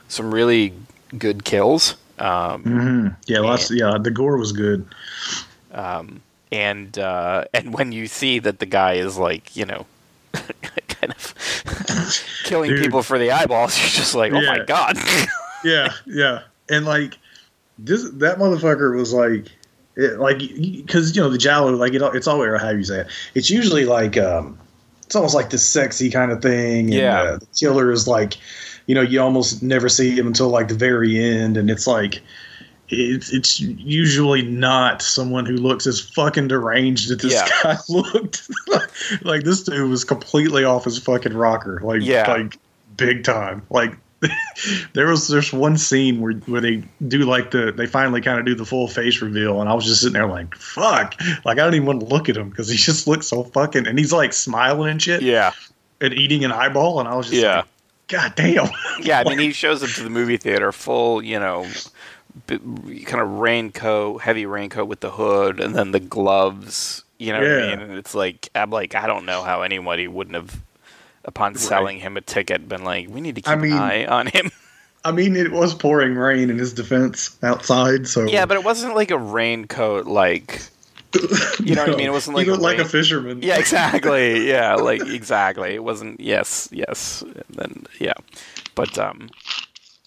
some 0.08 0.34
really 0.34 0.74
good 1.18 1.44
kills. 1.44 1.96
Um, 2.20 2.62
hmm 2.64 3.08
Yeah, 3.26 3.40
lots. 3.40 3.72
Yeah, 3.72 3.98
the 4.00 4.12
gore 4.12 4.38
was 4.38 4.52
good. 4.52 4.86
um, 5.72 6.22
and 6.52 6.98
uh, 7.00 7.46
and 7.54 7.74
when 7.74 7.92
you 7.92 8.06
see 8.08 8.38
that 8.40 8.60
the 8.60 8.68
guy 8.68 8.94
is 8.94 9.18
like, 9.18 9.56
you 9.56 9.66
know, 9.66 9.86
kind 11.10 11.12
of 11.12 12.24
killing 12.44 12.72
Dude. 12.72 12.82
people 12.84 13.04
for 13.04 13.18
the 13.20 13.32
eyeballs, 13.32 13.78
you're 13.80 13.90
just 13.90 14.16
like, 14.16 14.32
oh 14.34 14.42
my 14.42 14.60
god. 14.66 14.98
yeah, 15.64 15.92
yeah, 16.06 16.42
and 16.70 16.86
like 16.86 17.18
this, 17.80 18.10
that 18.12 18.38
motherfucker 18.38 18.96
was 18.96 19.14
like, 19.14 19.48
it, 19.96 20.20
like, 20.20 20.40
because 20.40 21.16
you 21.16 21.22
know 21.22 21.30
the 21.30 21.38
Giallo, 21.38 21.72
like 21.76 21.94
it, 21.94 22.02
it's 22.16 22.28
always 22.28 22.60
how 22.62 22.70
you 22.70 22.84
say 22.84 23.02
it. 23.02 23.08
It's 23.36 23.50
usually 23.50 23.86
like, 23.86 24.18
um, 24.18 24.58
it's 25.06 25.16
almost 25.16 25.36
like 25.36 25.50
this 25.50 25.66
sexy 25.66 26.10
kind 26.10 26.32
of 26.32 26.42
thing. 26.42 26.86
And, 26.86 26.94
Yeah. 26.94 27.22
uh, 27.22 27.38
the 27.38 27.48
killer 27.58 27.92
is 27.92 28.08
like, 28.08 28.36
you 28.88 28.96
know, 28.96 29.02
you 29.02 29.22
almost 29.22 29.62
never 29.62 29.90
see 29.90 30.12
him 30.18 30.28
until 30.28 30.50
like 30.50 30.68
the 30.68 30.76
very 30.76 31.18
end, 31.18 31.58
and 31.58 31.70
it's 31.70 31.88
like. 31.88 32.22
It's 32.90 33.32
it's 33.32 33.60
usually 33.60 34.42
not 34.44 35.02
someone 35.02 35.46
who 35.46 35.56
looks 35.56 35.88
as 35.88 36.00
fucking 36.00 36.50
deranged 36.50 37.10
as 37.12 37.18
this 37.18 37.34
Yeah. 37.34 37.48
guy 37.64 37.78
looked. 37.90 38.50
like 39.24 39.44
this 39.44 39.64
dude 39.64 39.90
was 39.90 40.04
completely 40.04 40.64
off 40.64 40.86
his 40.86 41.00
fucking 41.00 41.34
rocker. 41.34 41.80
Like 41.84 42.02
Yeah. 42.02 42.30
like 42.32 42.58
big 42.98 43.24
time. 43.24 43.64
Like 43.70 43.98
there 44.94 45.08
was 45.08 45.28
there's 45.28 45.52
one 45.52 45.78
scene 45.78 46.22
where 46.22 46.34
where 46.46 46.62
they 46.62 46.84
do 47.08 47.20
like 47.20 47.52
the 47.52 47.72
they 47.72 47.86
finally 47.88 48.22
kind 48.22 48.40
of 48.40 48.46
do 48.46 48.56
the 48.56 48.66
full 48.66 48.88
face 48.88 49.22
reveal 49.22 49.60
and 49.60 49.70
I 49.70 49.74
was 49.74 49.86
just 49.86 50.00
sitting 50.02 50.14
there 50.14 50.28
like 50.28 50.56
fuck 50.56 51.20
like 51.44 51.58
I 51.60 51.64
don't 51.66 51.74
even 51.74 51.86
want 51.88 52.00
to 52.02 52.06
look 52.06 52.30
at 52.30 52.38
him 52.38 52.50
because 52.50 52.70
he 52.70 52.78
just 52.78 53.06
looks 53.08 53.28
so 53.28 53.44
fucking 53.44 53.86
and 53.86 54.00
he's 54.00 54.14
like 54.14 54.32
smiling 54.32 54.92
and 54.92 55.02
shit 55.02 55.22
yeah, 55.24 55.52
and 56.00 56.14
eating 56.14 56.46
an 56.46 56.52
eyeball 56.54 57.00
and 57.02 57.10
I 57.10 57.16
was 57.16 57.28
just 57.30 57.42
yeah. 57.42 57.58
like 57.58 57.66
god 58.08 58.34
damn 58.36 58.70
Yeah, 59.02 59.20
I 59.20 59.24
mean, 59.30 59.40
he 59.40 59.52
shows 59.52 59.84
up 59.84 59.90
to 59.90 60.04
the 60.04 60.10
movie 60.10 60.38
theater 60.38 60.72
full, 60.72 61.22
you 61.22 61.38
know, 61.40 61.68
kind 62.48 63.22
of 63.22 63.30
raincoat, 63.40 64.22
heavy 64.22 64.46
raincoat 64.46 64.88
with 64.88 65.00
the 65.00 65.12
hood, 65.12 65.60
and 65.60 65.76
then 65.76 65.92
the 65.92 66.00
gloves. 66.00 67.04
You 67.20 67.34
know 67.34 67.40
what 67.40 67.48
I 67.48 67.70
mean? 67.70 67.80
And 67.80 67.94
it's 67.98 68.16
like 68.16 68.50
I'm 68.56 68.70
like 68.70 68.96
I 68.96 69.08
don't 69.08 69.26
know 69.26 69.44
how 69.44 69.62
anybody 69.62 70.08
wouldn't 70.08 70.36
have, 70.36 70.62
upon 71.26 71.56
selling 71.56 72.00
him 72.00 72.18
a 72.18 72.22
ticket, 72.22 72.68
been 72.68 72.84
like, 72.84 73.10
we 73.10 73.22
need 73.22 73.36
to 73.36 73.42
keep 73.42 73.50
I 73.50 73.56
mean- 73.56 73.74
an 73.74 73.80
eye 73.80 74.06
on 74.06 74.28
him. 74.28 74.52
I 75.06 75.12
mean 75.12 75.36
it 75.36 75.52
was 75.52 75.74
pouring 75.74 76.16
rain 76.16 76.50
in 76.50 76.58
his 76.58 76.74
defense 76.74 77.38
outside 77.44 78.08
so 78.08 78.24
yeah, 78.24 78.46
but 78.46 78.56
it 78.56 78.64
wasn't 78.64 78.96
like 78.96 79.12
a 79.12 79.18
raincoat, 79.18 80.06
like 80.06 80.62
you 81.60 81.76
know 81.76 81.84
what 81.84 81.94
I 81.94 81.96
mean? 81.96 82.08
It 82.08 82.12
wasn't 82.12 82.38
like 82.38 82.48
a 82.48 82.54
like 82.56 82.80
a 82.80 82.86
fisherman 82.86 83.42
yeah, 83.44 83.58
exactly. 83.58 84.48
Yeah, 84.48 84.76
like 84.76 85.02
exactly. 85.02 85.76
It 85.76 85.84
wasn't. 85.84 86.20
Yes, 86.20 86.70
yes. 86.72 87.22
And 87.22 87.44
then 87.50 87.86
yeah, 88.00 88.14
but 88.76 88.98
um, 88.98 89.30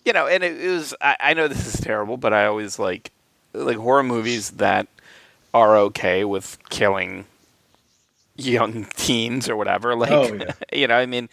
you 0.07 0.13
know, 0.15 0.27
and 0.27 0.43
it, 0.43 0.59
it 0.59 0.71
was. 0.71 0.95
I, 1.03 1.17
I 1.21 1.35
know 1.35 1.49
this 1.49 1.67
is 1.67 1.81
terrible, 1.81 2.17
but 2.17 2.33
I 2.33 2.47
always 2.47 2.79
like 2.79 3.11
like 3.53 3.77
horror 3.77 4.03
movies 4.05 4.53
that 4.53 4.87
are 5.53 5.77
okay 5.77 6.25
with 6.25 6.59
killing 6.71 7.27
young 8.37 8.85
teens 8.97 9.49
or 9.49 9.57
whatever. 9.57 9.95
Like, 9.95 10.11
Oh, 10.11 10.33
yeah. 10.33 10.53
you 10.73 10.87
know, 10.87 10.97
I 10.97 11.07
mean. 11.07 11.29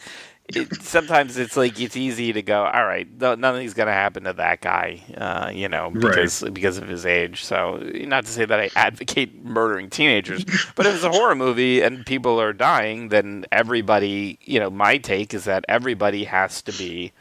It, 0.53 0.83
sometimes 0.83 1.37
it's 1.37 1.55
like 1.55 1.79
it's 1.79 1.95
easy 1.95 2.33
to 2.33 2.41
go. 2.41 2.65
All 2.65 2.85
right, 2.85 3.07
no, 3.17 3.33
nothing's 3.35 3.73
gonna 3.73 3.93
happen 3.93 4.25
to 4.25 4.33
that 4.33 4.59
guy, 4.59 5.01
uh, 5.17 5.49
you 5.53 5.69
know, 5.69 5.85
Right. 5.85 6.01
because 6.01 6.43
because 6.51 6.77
of 6.77 6.89
his 6.89 7.05
age. 7.05 7.45
So, 7.45 7.77
not 7.77 8.25
to 8.25 8.29
say 8.31 8.43
that 8.43 8.59
I 8.59 8.69
advocate 8.75 9.41
murdering 9.45 9.89
teenagers, 9.89 10.43
but 10.75 10.85
if 10.85 10.95
it's 10.95 11.03
a 11.05 11.09
horror 11.09 11.33
movie 11.33 11.79
and 11.81 12.05
people 12.05 12.41
are 12.41 12.51
dying, 12.51 13.07
then 13.07 13.45
everybody, 13.53 14.37
you 14.43 14.59
know, 14.59 14.69
my 14.69 14.97
take 14.97 15.33
is 15.33 15.45
that 15.45 15.63
everybody 15.69 16.25
has 16.25 16.61
to 16.63 16.73
be 16.73 17.13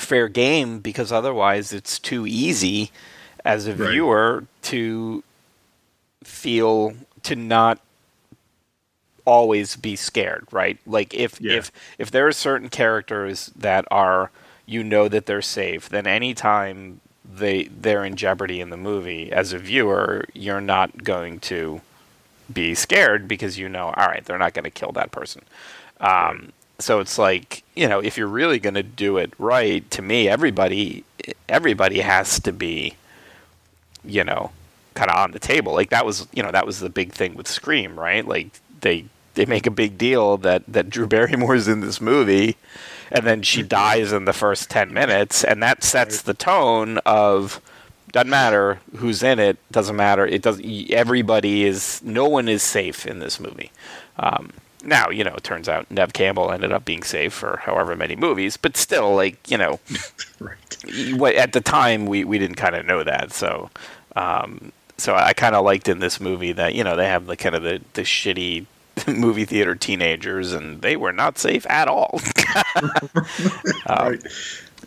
fair 0.00 0.28
game 0.28 0.80
because 0.80 1.12
otherwise 1.12 1.72
it's 1.72 1.98
too 1.98 2.26
easy 2.26 2.90
as 3.44 3.66
a 3.66 3.74
Right. 3.74 3.90
viewer 3.90 4.44
to 4.62 5.22
feel 6.24 6.94
to 7.22 7.36
not 7.36 7.80
always 9.24 9.76
be 9.76 9.96
scared, 9.96 10.46
right? 10.52 10.78
Like 10.86 11.14
if 11.14 11.40
Yeah. 11.40 11.56
if 11.58 11.72
if 11.98 12.10
there 12.10 12.26
are 12.26 12.32
certain 12.32 12.68
characters 12.68 13.50
that 13.56 13.84
are 13.90 14.30
you 14.66 14.82
know 14.84 15.08
that 15.08 15.26
they're 15.26 15.42
safe, 15.42 15.88
then 15.88 16.06
anytime 16.06 17.00
they 17.24 17.64
they're 17.64 18.04
in 18.04 18.16
jeopardy 18.16 18.60
in 18.60 18.70
the 18.70 18.76
movie 18.76 19.32
as 19.32 19.52
a 19.52 19.58
viewer, 19.58 20.24
you're 20.32 20.60
not 20.60 21.02
going 21.04 21.40
to 21.40 21.80
be 22.52 22.74
scared 22.74 23.26
because 23.26 23.58
you 23.58 23.68
know, 23.68 23.86
all 23.96 24.06
right, 24.06 24.24
they're 24.24 24.38
not 24.38 24.54
going 24.54 24.64
to 24.64 24.70
kill 24.70 24.92
that 24.92 25.10
person. 25.10 25.42
Um, 26.00 26.52
so 26.78 27.00
it's 27.00 27.18
like 27.18 27.62
you 27.74 27.88
know, 27.88 28.00
if 28.00 28.16
you're 28.16 28.26
really 28.26 28.58
going 28.58 28.74
to 28.74 28.82
do 28.82 29.18
it 29.18 29.32
right, 29.38 29.88
to 29.90 30.02
me, 30.02 30.28
everybody 30.28 31.04
everybody 31.48 32.00
has 32.00 32.40
to 32.40 32.52
be, 32.52 32.96
you 34.04 34.24
know, 34.24 34.50
kind 34.94 35.10
of 35.10 35.16
on 35.16 35.30
the 35.32 35.38
table. 35.38 35.72
Like 35.72 35.90
that 35.90 36.06
was 36.06 36.26
you 36.32 36.42
know 36.42 36.50
that 36.50 36.66
was 36.66 36.80
the 36.80 36.90
big 36.90 37.12
thing 37.12 37.34
with 37.34 37.46
Scream, 37.48 37.98
right? 37.98 38.26
Like 38.26 38.48
they 38.80 39.06
they 39.34 39.46
make 39.46 39.66
a 39.66 39.70
big 39.70 39.98
deal 39.98 40.36
that 40.38 40.64
that 40.66 40.90
Drew 40.90 41.06
Barrymore's 41.06 41.68
in 41.68 41.80
this 41.80 42.00
movie, 42.00 42.56
and 43.10 43.26
then 43.26 43.42
she 43.42 43.62
dies 43.62 44.12
in 44.12 44.24
the 44.24 44.32
first 44.32 44.70
ten 44.70 44.92
minutes, 44.92 45.44
and 45.44 45.62
that 45.62 45.84
sets 45.84 46.22
the 46.22 46.34
tone 46.34 46.98
of 47.06 47.60
doesn't 48.12 48.30
matter 48.30 48.80
who's 48.96 49.22
in 49.22 49.38
it, 49.38 49.58
doesn't 49.70 49.96
matter. 49.96 50.26
It 50.26 50.42
does. 50.42 50.60
Everybody 50.90 51.64
is 51.64 52.00
no 52.02 52.26
one 52.28 52.48
is 52.48 52.62
safe 52.62 53.06
in 53.06 53.18
this 53.18 53.38
movie. 53.38 53.70
Um, 54.18 54.50
now 54.86 55.10
you 55.10 55.24
know 55.24 55.34
it 55.34 55.42
turns 55.44 55.68
out 55.68 55.90
Neve 55.90 56.12
Campbell 56.12 56.50
ended 56.50 56.72
up 56.72 56.84
being 56.84 57.02
safe 57.02 57.32
for 57.32 57.58
however 57.64 57.96
many 57.96 58.16
movies, 58.16 58.56
but 58.56 58.76
still, 58.76 59.14
like 59.14 59.50
you 59.50 59.58
know, 59.58 59.80
right. 60.40 61.36
at 61.36 61.52
the 61.52 61.60
time 61.60 62.06
we, 62.06 62.24
we 62.24 62.38
didn't 62.38 62.56
kind 62.56 62.74
of 62.74 62.86
know 62.86 63.02
that 63.04 63.32
so 63.32 63.70
um, 64.16 64.72
so 64.98 65.14
I 65.14 65.32
kind 65.34 65.54
of 65.54 65.64
liked 65.64 65.88
in 65.88 65.98
this 65.98 66.20
movie 66.20 66.52
that 66.52 66.74
you 66.74 66.82
know 66.82 66.96
they 66.96 67.06
have 67.06 67.26
the 67.26 67.36
kind 67.36 67.54
of 67.54 67.62
the, 67.62 67.80
the 67.92 68.02
shitty 68.02 68.66
movie 69.06 69.44
theater 69.44 69.74
teenagers 69.74 70.52
and 70.52 70.80
they 70.80 70.96
were 70.96 71.12
not 71.12 71.38
safe 71.38 71.66
at 71.68 71.88
all. 71.88 72.20
Right. 73.88 74.22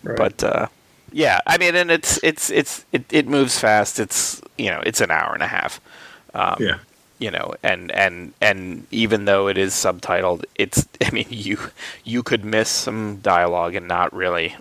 Right. 0.03 0.17
but 0.17 0.43
uh, 0.43 0.67
yeah 1.11 1.39
I 1.45 1.57
mean 1.57 1.75
and 1.75 1.91
it's 1.91 2.19
it's 2.23 2.49
it's 2.49 2.85
it, 2.91 3.05
it 3.11 3.27
moves 3.27 3.59
fast. 3.59 3.99
It's 3.99 4.41
you 4.57 4.69
know 4.69 4.81
it's 4.85 5.01
an 5.01 5.11
hour 5.11 5.33
and 5.33 5.43
a 5.43 5.47
half. 5.47 5.79
Um, 6.33 6.55
yeah 6.59 6.79
you 7.19 7.29
know 7.29 7.53
and 7.63 7.91
and 7.91 8.33
and 8.41 8.87
even 8.91 9.25
though 9.25 9.47
it 9.47 9.57
is 9.57 9.73
subtitled 9.73 10.43
it's 10.55 10.87
i 11.05 11.11
mean 11.11 11.27
you 11.29 11.57
you 12.03 12.23
could 12.23 12.43
miss 12.43 12.69
some 12.69 13.17
dialogue 13.17 13.75
and 13.75 13.87
not 13.87 14.11
really 14.13 14.55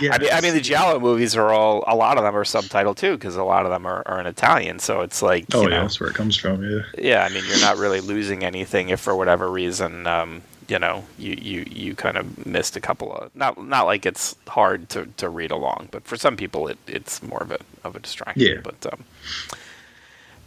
yeah 0.00 0.10
I 0.12 0.18
mean, 0.18 0.30
I 0.32 0.40
mean, 0.40 0.54
the 0.54 0.60
Giallo 0.60 0.98
movies 1.00 1.36
are 1.36 1.50
all. 1.50 1.84
A 1.86 1.94
lot 1.94 2.18
of 2.18 2.24
them 2.24 2.36
are 2.36 2.44
subtitled 2.44 2.96
too, 2.96 3.16
because 3.16 3.36
a 3.36 3.44
lot 3.44 3.64
of 3.64 3.70
them 3.70 3.86
are, 3.86 4.02
are 4.06 4.20
in 4.20 4.26
Italian. 4.26 4.78
So 4.78 5.00
it's 5.02 5.22
like, 5.22 5.46
oh 5.54 5.62
you 5.62 5.68
yeah 5.68 5.76
know, 5.76 5.82
that's 5.82 6.00
where 6.00 6.10
it 6.10 6.14
comes 6.14 6.36
from 6.36 6.62
yeah 6.62 6.82
yeah. 6.98 7.24
I 7.24 7.28
mean, 7.28 7.44
you're 7.46 7.60
not 7.60 7.76
really 7.76 8.00
losing 8.00 8.44
anything 8.44 8.88
if, 8.90 9.00
for 9.00 9.14
whatever 9.14 9.50
reason, 9.50 10.06
um, 10.06 10.42
you 10.68 10.78
know, 10.78 11.04
you, 11.18 11.36
you, 11.40 11.66
you 11.70 11.94
kind 11.94 12.16
of 12.16 12.46
missed 12.46 12.76
a 12.76 12.80
couple 12.80 13.12
of. 13.12 13.34
Not 13.34 13.62
not 13.62 13.86
like 13.86 14.06
it's 14.06 14.36
hard 14.46 14.88
to, 14.90 15.06
to 15.16 15.28
read 15.28 15.50
along, 15.50 15.88
but 15.90 16.04
for 16.04 16.16
some 16.16 16.36
people, 16.36 16.68
it, 16.68 16.78
it's 16.86 17.22
more 17.22 17.42
of 17.42 17.50
a 17.50 17.58
of 17.84 17.96
a 17.96 18.00
distraction. 18.00 18.42
Yeah. 18.42 18.60
But 18.62 18.92
um, 18.92 19.04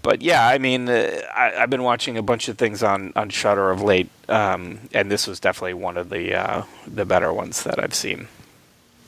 but 0.03 0.21
yeah, 0.21 0.47
I 0.47 0.59
mean, 0.59 0.87
uh, 0.87 1.21
I, 1.35 1.53
I've 1.55 1.69
been 1.69 1.81
watching 1.81 2.17
a 2.17 2.21
bunch 2.21 2.49
of 2.49 2.57
things 2.57 2.83
on 2.83 3.13
on 3.15 3.29
Shudder 3.29 3.71
of 3.71 3.81
late, 3.81 4.09
um, 4.29 4.79
and 4.93 5.09
this 5.09 5.25
was 5.25 5.39
definitely 5.39 5.73
one 5.73 5.97
of 5.97 6.09
the 6.09 6.35
uh, 6.35 6.63
the 6.85 7.05
better 7.05 7.33
ones 7.33 7.63
that 7.63 7.81
I've 7.81 7.95
seen. 7.95 8.27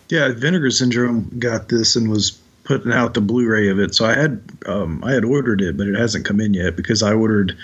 Yeah, 0.10 0.32
Vinegar 0.34 0.72
Syndrome 0.72 1.30
got 1.38 1.70
this 1.70 1.96
and 1.96 2.10
was 2.10 2.40
putting 2.64 2.92
out 2.92 3.14
the 3.14 3.22
Blu-ray 3.22 3.70
of 3.70 3.80
it. 3.80 3.94
So 3.94 4.06
I 4.06 4.16
had 4.16 4.42
um, 4.66 5.04
I 5.04 5.12
had 5.12 5.26
ordered 5.26 5.62
it, 5.62 5.78
but 5.78 5.88
it 5.88 5.96
hasn't 5.96 6.26
come 6.26 6.40
in 6.40 6.54
yet 6.54 6.76
because 6.76 7.04
I 7.04 7.14
ordered 7.14 7.56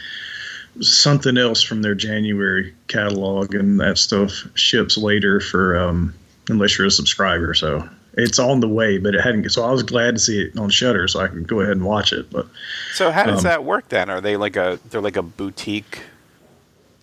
something 0.81 1.37
else 1.37 1.61
from 1.61 1.81
their 1.81 1.95
January 1.95 2.73
catalog, 2.87 3.55
and 3.55 3.79
that 3.79 3.97
stuff 3.97 4.45
ships 4.55 4.97
later 4.97 5.39
for 5.39 5.77
um, 5.77 6.13
unless 6.49 6.77
you're 6.77 6.87
a 6.87 6.91
subscriber. 6.91 7.53
So 7.53 7.87
it's 8.13 8.39
on 8.39 8.59
the 8.59 8.67
way, 8.67 8.97
but 8.97 9.15
it 9.15 9.21
hadn't. 9.21 9.49
So 9.51 9.63
I 9.63 9.71
was 9.71 9.83
glad 9.83 10.15
to 10.15 10.19
see 10.19 10.41
it 10.41 10.57
on 10.57 10.69
Shudder, 10.69 11.07
so 11.07 11.19
I 11.21 11.27
can 11.27 11.43
go 11.43 11.59
ahead 11.61 11.73
and 11.77 11.85
watch 11.85 12.11
it. 12.13 12.29
But 12.29 12.47
So 12.93 13.11
how 13.11 13.25
does 13.25 13.39
Um, 13.39 13.43
that 13.43 13.63
work 13.63 13.89
then? 13.89 14.09
Are 14.09 14.21
they 14.21 14.37
like 14.37 14.55
a 14.55 14.79
they're 14.89 15.01
like 15.01 15.17
a 15.17 15.21
boutique 15.23 16.01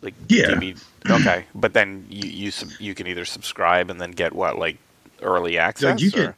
like 0.03 0.15
Yeah. 0.29 0.47
DVD 0.51 0.77
Okay, 1.11 1.45
but 1.55 1.73
then 1.73 2.05
you 2.11 2.29
you 2.29 2.53
you 2.79 2.95
can 2.95 3.07
either 3.07 3.25
subscribe 3.25 3.89
and 3.91 4.01
then 4.01 4.11
get 4.11 4.33
what 4.35 4.59
like 4.59 4.77
early 5.23 5.57
access 5.59 6.01
you 6.01 6.09
or? 6.09 6.13
can- 6.13 6.35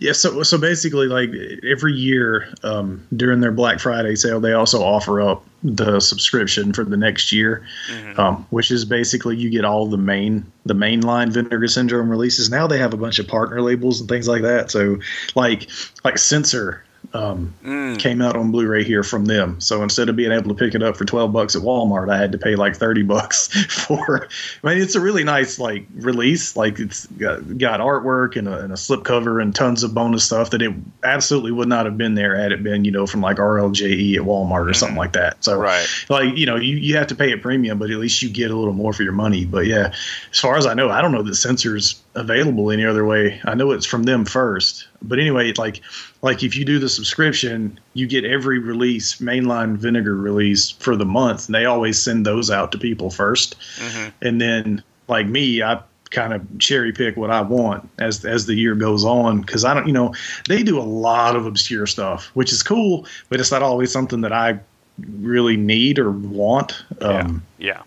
Yeah, 0.00 0.12
so 0.12 0.42
so 0.42 0.56
basically, 0.56 1.08
like 1.08 1.30
every 1.62 1.92
year 1.92 2.48
um, 2.62 3.06
during 3.14 3.40
their 3.40 3.52
Black 3.52 3.80
Friday 3.80 4.16
sale, 4.16 4.40
they 4.40 4.54
also 4.54 4.82
offer 4.82 5.20
up 5.20 5.44
the 5.62 6.00
subscription 6.00 6.72
for 6.72 6.84
the 6.84 6.96
next 6.96 7.32
year, 7.32 7.66
mm-hmm. 7.92 8.18
um, 8.18 8.46
which 8.48 8.70
is 8.70 8.86
basically 8.86 9.36
you 9.36 9.50
get 9.50 9.66
all 9.66 9.86
the 9.86 9.98
main 9.98 10.50
the 10.64 10.74
mainline 10.74 11.30
Vinegar 11.30 11.68
Syndrome 11.68 12.08
releases. 12.08 12.48
Now 12.48 12.66
they 12.66 12.78
have 12.78 12.94
a 12.94 12.96
bunch 12.96 13.18
of 13.18 13.28
partner 13.28 13.60
labels 13.60 14.00
and 14.00 14.08
things 14.08 14.26
like 14.26 14.40
that. 14.40 14.70
So 14.70 14.98
like 15.34 15.68
like 16.02 16.16
Censor 16.16 16.82
um, 17.12 17.54
mm. 17.64 17.98
came 17.98 18.22
out 18.22 18.36
on 18.36 18.50
Blu-ray 18.52 18.84
here 18.84 19.02
from 19.02 19.24
them. 19.24 19.60
So 19.60 19.82
instead 19.82 20.08
of 20.08 20.16
being 20.16 20.32
able 20.32 20.48
to 20.48 20.54
pick 20.54 20.74
it 20.74 20.82
up 20.82 20.96
for 20.96 21.04
twelve 21.04 21.32
bucks 21.32 21.56
at 21.56 21.62
Walmart, 21.62 22.10
I 22.10 22.16
had 22.16 22.32
to 22.32 22.38
pay 22.38 22.56
like 22.56 22.76
thirty 22.76 23.02
bucks 23.02 23.48
for. 23.68 24.28
I 24.62 24.66
mean, 24.66 24.80
it's 24.80 24.94
a 24.94 25.00
really 25.00 25.24
nice 25.24 25.58
like 25.58 25.86
release. 25.94 26.56
Like 26.56 26.78
it's 26.78 27.06
got, 27.06 27.58
got 27.58 27.80
artwork 27.80 28.36
and 28.36 28.48
a, 28.48 28.60
and 28.60 28.72
a 28.72 28.76
slipcover 28.76 29.42
and 29.42 29.54
tons 29.54 29.82
of 29.82 29.94
bonus 29.94 30.24
stuff 30.24 30.50
that 30.50 30.62
it 30.62 30.72
absolutely 31.02 31.52
would 31.52 31.68
not 31.68 31.86
have 31.86 31.98
been 31.98 32.14
there 32.14 32.36
had 32.36 32.52
it 32.52 32.62
been 32.62 32.84
you 32.84 32.90
know 32.90 33.06
from 33.06 33.20
like 33.20 33.38
RLJE 33.38 34.16
at 34.16 34.22
Walmart 34.22 34.70
or 34.70 34.74
something 34.74 34.96
mm. 34.96 35.00
like 35.00 35.12
that. 35.12 35.42
So 35.42 35.58
right. 35.58 35.86
like 36.08 36.36
you 36.36 36.46
know 36.46 36.56
you, 36.56 36.76
you 36.76 36.96
have 36.96 37.08
to 37.08 37.14
pay 37.14 37.32
a 37.32 37.38
premium, 37.38 37.78
but 37.78 37.90
at 37.90 37.98
least 37.98 38.22
you 38.22 38.30
get 38.30 38.50
a 38.50 38.56
little 38.56 38.74
more 38.74 38.92
for 38.92 39.02
your 39.02 39.12
money. 39.12 39.44
But 39.44 39.66
yeah, 39.66 39.92
as 40.30 40.38
far 40.38 40.56
as 40.56 40.66
I 40.66 40.74
know, 40.74 40.90
I 40.90 41.00
don't 41.02 41.12
know 41.12 41.22
that 41.22 41.34
Censors 41.34 42.00
available 42.14 42.70
any 42.70 42.84
other 42.84 43.04
way. 43.04 43.40
I 43.44 43.54
know 43.54 43.70
it's 43.70 43.86
from 43.86 44.04
them 44.04 44.24
first, 44.24 44.88
but 45.02 45.18
anyway, 45.18 45.52
like 45.56 45.80
like 46.22 46.42
if 46.42 46.56
you 46.56 46.64
do 46.64 46.78
the 46.78 46.88
subscription, 46.88 47.78
you 47.94 48.06
get 48.06 48.24
every 48.24 48.58
release, 48.58 49.20
mainline 49.20 49.76
vinegar 49.76 50.16
release 50.16 50.70
for 50.70 50.96
the 50.96 51.04
month, 51.04 51.46
and 51.46 51.54
they 51.54 51.64
always 51.64 52.00
send 52.00 52.26
those 52.26 52.50
out 52.50 52.72
to 52.72 52.78
people 52.78 53.08
1st 53.10 53.54
mm-hmm. 53.78 54.08
and 54.22 54.40
then 54.40 54.82
like 55.08 55.26
me, 55.26 55.62
I 55.62 55.80
kind 56.10 56.32
of 56.32 56.42
cherry 56.58 56.92
pick 56.92 57.16
what 57.16 57.30
I 57.30 57.40
want 57.40 57.88
as 57.98 58.24
as 58.24 58.46
the 58.46 58.54
year 58.54 58.74
goes 58.74 59.04
on 59.04 59.42
because 59.42 59.64
I 59.64 59.74
don't, 59.74 59.86
you 59.86 59.92
know, 59.92 60.14
they 60.48 60.62
do 60.62 60.78
a 60.78 60.82
lot 60.82 61.36
of 61.36 61.46
obscure 61.46 61.86
stuff, 61.86 62.30
which 62.34 62.52
is 62.52 62.62
cool, 62.62 63.06
but 63.28 63.40
it's 63.40 63.50
not 63.50 63.62
always 63.62 63.92
something 63.92 64.20
that 64.22 64.32
I 64.32 64.58
really 64.98 65.56
need 65.56 65.98
or 65.98 66.10
want. 66.10 66.84
Um, 67.00 67.42
yeah. 67.58 67.68
yeah. 67.68 67.82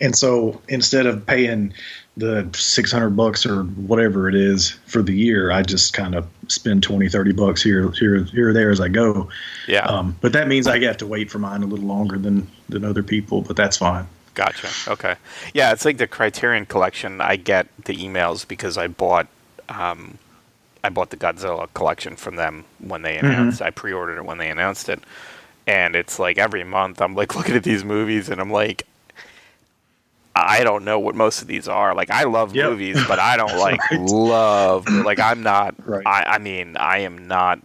And 0.00 0.16
so 0.16 0.60
instead 0.68 1.06
of 1.06 1.26
paying 1.26 1.72
the 2.18 2.48
600 2.52 3.10
bucks 3.10 3.46
or 3.46 3.62
whatever 3.62 4.28
it 4.28 4.34
is 4.34 4.70
for 4.86 5.02
the 5.02 5.12
year 5.12 5.52
i 5.52 5.62
just 5.62 5.92
kind 5.92 6.16
of 6.16 6.26
spend 6.48 6.82
20 6.82 7.08
30 7.08 7.32
bucks 7.32 7.62
here 7.62 7.90
here 7.92 8.24
here 8.24 8.50
or 8.50 8.52
there 8.52 8.70
as 8.70 8.80
i 8.80 8.88
go. 8.88 9.28
Yeah. 9.66 9.86
Um, 9.86 10.16
but 10.20 10.32
that 10.32 10.48
means 10.48 10.66
i 10.66 10.78
have 10.80 10.96
to 10.98 11.06
wait 11.06 11.30
for 11.30 11.38
mine 11.38 11.62
a 11.62 11.66
little 11.66 11.86
longer 11.86 12.18
than 12.18 12.48
than 12.68 12.84
other 12.84 13.02
people 13.02 13.40
but 13.42 13.56
that's 13.56 13.76
fine. 13.76 14.06
Gotcha. 14.34 14.68
Okay. 14.90 15.14
Yeah 15.54 15.72
it's 15.72 15.84
like 15.84 15.98
the 15.98 16.06
criterion 16.06 16.66
collection. 16.66 17.20
I 17.20 17.36
get 17.36 17.68
the 17.84 17.94
emails 17.96 18.46
because 18.46 18.76
i 18.76 18.88
bought 18.88 19.28
um, 19.68 20.18
i 20.82 20.88
bought 20.88 21.10
the 21.10 21.16
godzilla 21.16 21.68
collection 21.74 22.16
from 22.16 22.36
them 22.36 22.64
when 22.80 23.02
they 23.02 23.16
mm-hmm. 23.16 23.26
announced 23.26 23.58
mm-hmm. 23.58 23.68
i 23.68 23.70
pre-ordered 23.70 24.18
it 24.18 24.24
when 24.24 24.38
they 24.38 24.50
announced 24.50 24.88
it. 24.88 25.00
And 25.68 25.94
it's 25.94 26.18
like 26.18 26.36
every 26.36 26.64
month 26.64 27.00
i'm 27.00 27.14
like 27.14 27.34
looking 27.36 27.54
at 27.54 27.62
these 27.62 27.84
movies 27.84 28.28
and 28.28 28.40
i'm 28.40 28.50
like 28.50 28.86
I 30.46 30.64
don't 30.64 30.84
know 30.84 30.98
what 30.98 31.14
most 31.14 31.42
of 31.42 31.48
these 31.48 31.68
are. 31.68 31.94
Like 31.94 32.10
I 32.10 32.24
love 32.24 32.54
yep. 32.54 32.70
movies, 32.70 32.98
but 33.06 33.18
I 33.18 33.36
don't 33.36 33.56
like 33.58 33.80
right. 33.90 34.00
love. 34.00 34.88
Like 34.88 35.18
I'm 35.18 35.42
not. 35.42 35.74
Right. 35.86 36.06
I, 36.06 36.24
I 36.26 36.38
mean, 36.38 36.76
I 36.76 36.98
am 36.98 37.26
not. 37.28 37.60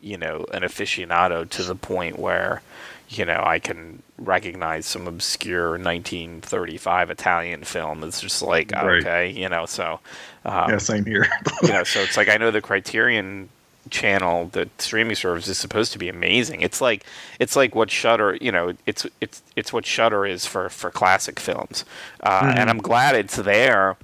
You 0.00 0.18
know, 0.18 0.46
an 0.52 0.62
aficionado 0.62 1.48
to 1.50 1.64
the 1.64 1.74
point 1.74 2.16
where, 2.16 2.62
you 3.08 3.24
know, 3.24 3.42
I 3.44 3.58
can 3.58 4.04
recognize 4.18 4.86
some 4.86 5.08
obscure 5.08 5.70
1935 5.70 7.10
Italian 7.10 7.64
film. 7.64 8.04
It's 8.04 8.20
just 8.20 8.40
like 8.40 8.70
right. 8.70 9.00
okay, 9.00 9.30
you 9.30 9.48
know. 9.48 9.66
So 9.66 9.98
um, 10.44 10.70
yeah, 10.70 10.78
same 10.78 11.04
here. 11.04 11.26
you 11.62 11.70
know, 11.70 11.82
so 11.82 12.00
it's 12.00 12.16
like 12.16 12.28
I 12.28 12.36
know 12.36 12.52
the 12.52 12.60
Criterion 12.60 13.48
channel, 13.90 14.48
the 14.52 14.68
streaming 14.78 15.14
service 15.14 15.48
is 15.48 15.58
supposed 15.58 15.92
to 15.92 15.98
be 15.98 16.08
amazing. 16.08 16.60
It's 16.60 16.80
like 16.80 17.04
it's 17.38 17.56
like 17.56 17.74
what 17.74 17.90
Shudder, 17.90 18.36
you 18.40 18.52
know, 18.52 18.74
it's 18.86 19.06
it's 19.20 19.42
it's 19.54 19.72
what 19.72 19.86
Shudder 19.86 20.26
is 20.26 20.46
for 20.46 20.68
for 20.68 20.90
classic 20.90 21.40
films, 21.40 21.84
uh, 22.22 22.40
mm-hmm. 22.40 22.58
and 22.58 22.70
I'm 22.70 22.78
glad 22.78 23.14
it's 23.14 23.36
there. 23.36 23.96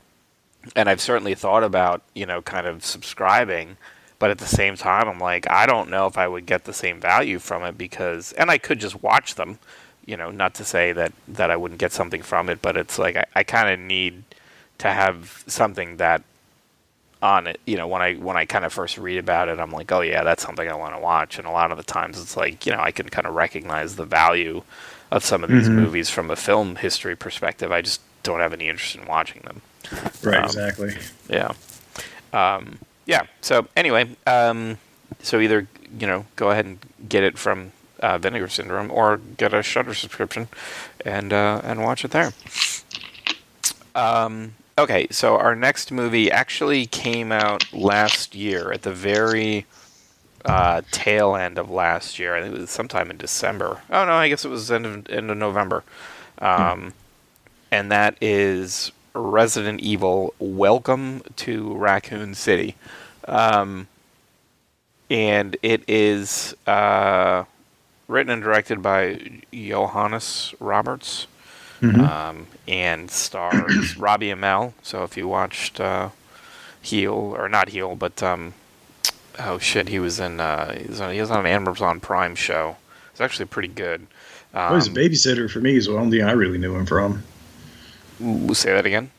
And 0.76 0.88
I've 0.88 1.00
certainly 1.00 1.34
thought 1.34 1.64
about 1.64 2.02
you 2.14 2.26
know 2.26 2.42
kind 2.42 2.66
of 2.66 2.84
subscribing, 2.84 3.76
but 4.18 4.30
at 4.30 4.38
the 4.38 4.46
same 4.46 4.76
time, 4.76 5.08
I'm 5.08 5.18
like 5.18 5.50
I 5.50 5.66
don't 5.66 5.90
know 5.90 6.06
if 6.06 6.16
I 6.16 6.28
would 6.28 6.46
get 6.46 6.64
the 6.64 6.72
same 6.72 7.00
value 7.00 7.38
from 7.38 7.62
it 7.64 7.76
because, 7.76 8.32
and 8.32 8.50
I 8.50 8.58
could 8.58 8.78
just 8.78 9.02
watch 9.02 9.34
them, 9.34 9.58
you 10.06 10.16
know, 10.16 10.30
not 10.30 10.54
to 10.54 10.64
say 10.64 10.92
that 10.92 11.12
that 11.28 11.50
I 11.50 11.56
wouldn't 11.56 11.80
get 11.80 11.92
something 11.92 12.22
from 12.22 12.48
it, 12.48 12.62
but 12.62 12.76
it's 12.76 12.98
like 12.98 13.16
I, 13.16 13.24
I 13.34 13.42
kind 13.42 13.72
of 13.72 13.80
need 13.80 14.22
to 14.78 14.90
have 14.90 15.44
something 15.46 15.96
that 15.98 16.22
on 17.22 17.46
it. 17.46 17.60
You 17.66 17.76
know, 17.76 17.86
when 17.86 18.02
I 18.02 18.14
when 18.14 18.36
I 18.36 18.44
kind 18.44 18.64
of 18.64 18.72
first 18.72 18.98
read 18.98 19.18
about 19.18 19.48
it, 19.48 19.58
I'm 19.58 19.70
like, 19.70 19.90
oh 19.92 20.00
yeah, 20.00 20.24
that's 20.24 20.42
something 20.42 20.68
I 20.68 20.74
want 20.74 20.94
to 20.94 21.00
watch. 21.00 21.38
And 21.38 21.46
a 21.46 21.50
lot 21.50 21.70
of 21.70 21.78
the 21.78 21.84
times, 21.84 22.20
it's 22.20 22.36
like 22.36 22.66
you 22.66 22.72
know, 22.72 22.80
I 22.80 22.90
can 22.90 23.08
kind 23.08 23.26
of 23.26 23.34
recognize 23.34 23.96
the 23.96 24.04
value 24.04 24.62
of 25.10 25.24
some 25.24 25.44
of 25.44 25.50
these 25.50 25.66
mm-hmm. 25.66 25.76
movies 25.76 26.10
from 26.10 26.30
a 26.30 26.36
film 26.36 26.76
history 26.76 27.16
perspective. 27.16 27.70
I 27.70 27.82
just 27.82 28.00
don't 28.22 28.40
have 28.40 28.52
any 28.52 28.68
interest 28.68 28.96
in 28.96 29.06
watching 29.06 29.42
them. 29.42 29.62
Right. 30.22 30.38
Um, 30.38 30.44
exactly. 30.44 30.94
Yeah. 31.28 31.52
Um, 32.32 32.78
yeah. 33.06 33.26
So 33.40 33.68
anyway, 33.76 34.16
um, 34.26 34.78
so 35.22 35.38
either 35.38 35.68
you 35.98 36.06
know, 36.06 36.26
go 36.36 36.50
ahead 36.50 36.64
and 36.64 36.78
get 37.08 37.22
it 37.22 37.38
from 37.38 37.72
uh, 38.00 38.18
Vinegar 38.18 38.48
Syndrome, 38.48 38.90
or 38.90 39.18
get 39.36 39.54
a 39.54 39.62
Shudder 39.62 39.94
subscription, 39.94 40.48
and 41.04 41.32
uh, 41.32 41.60
and 41.62 41.82
watch 41.82 42.04
it 42.04 42.10
there. 42.10 42.32
Um, 43.94 44.54
Okay, 44.78 45.06
so 45.10 45.36
our 45.36 45.54
next 45.54 45.92
movie 45.92 46.30
actually 46.30 46.86
came 46.86 47.30
out 47.30 47.70
last 47.74 48.34
year 48.34 48.72
at 48.72 48.82
the 48.82 48.92
very 48.92 49.66
uh, 50.46 50.80
tail 50.90 51.36
end 51.36 51.58
of 51.58 51.70
last 51.70 52.18
year. 52.18 52.34
I 52.34 52.40
think 52.40 52.54
it 52.54 52.60
was 52.60 52.70
sometime 52.70 53.10
in 53.10 53.18
December. 53.18 53.82
Oh 53.90 54.06
no, 54.06 54.12
I 54.12 54.28
guess 54.30 54.46
it 54.46 54.48
was 54.48 54.70
end 54.70 54.86
of, 54.86 55.10
end 55.10 55.30
of 55.30 55.36
November. 55.36 55.84
Um, 56.38 56.80
hmm. 56.80 56.88
And 57.70 57.92
that 57.92 58.16
is 58.22 58.92
Resident 59.14 59.80
Evil: 59.80 60.32
Welcome 60.38 61.22
to 61.36 61.74
Raccoon 61.74 62.34
City. 62.34 62.74
Um, 63.28 63.88
and 65.10 65.54
it 65.62 65.84
is 65.86 66.56
uh, 66.66 67.44
written 68.08 68.32
and 68.32 68.42
directed 68.42 68.80
by 68.80 69.42
Johannes 69.52 70.54
Roberts 70.58 71.26
mm-hmm. 71.82 72.00
um, 72.00 72.46
and 72.68 73.10
stars 73.10 73.96
Robbie 73.98 74.28
Amell. 74.28 74.72
So 74.82 75.02
if 75.04 75.16
you 75.16 75.28
watched 75.28 75.80
uh, 75.80 76.10
Heal 76.80 77.34
or 77.36 77.48
not 77.48 77.70
Heal, 77.70 77.96
but 77.96 78.22
um, 78.22 78.54
oh 79.38 79.58
shit, 79.58 79.88
he 79.88 79.98
was 79.98 80.20
in 80.20 80.40
uh, 80.40 80.74
he, 80.74 80.88
was 80.88 81.00
on, 81.00 81.12
he 81.12 81.20
was 81.20 81.30
on 81.30 81.40
an 81.40 81.46
Amazon 81.46 82.00
Prime 82.00 82.34
show. 82.34 82.76
It's 83.10 83.20
actually 83.20 83.46
pretty 83.46 83.68
good. 83.68 84.06
Um, 84.54 84.72
oh, 84.72 84.74
he's 84.76 84.88
a 84.88 84.90
babysitter 84.90 85.50
for 85.50 85.60
me. 85.60 85.76
Is 85.76 85.86
the 85.86 85.96
only 85.96 86.18
thing 86.18 86.26
I 86.26 86.32
really 86.32 86.58
knew 86.58 86.74
him 86.74 86.86
from. 86.86 87.22
Say 88.54 88.72
that 88.72 88.86
again. 88.86 89.10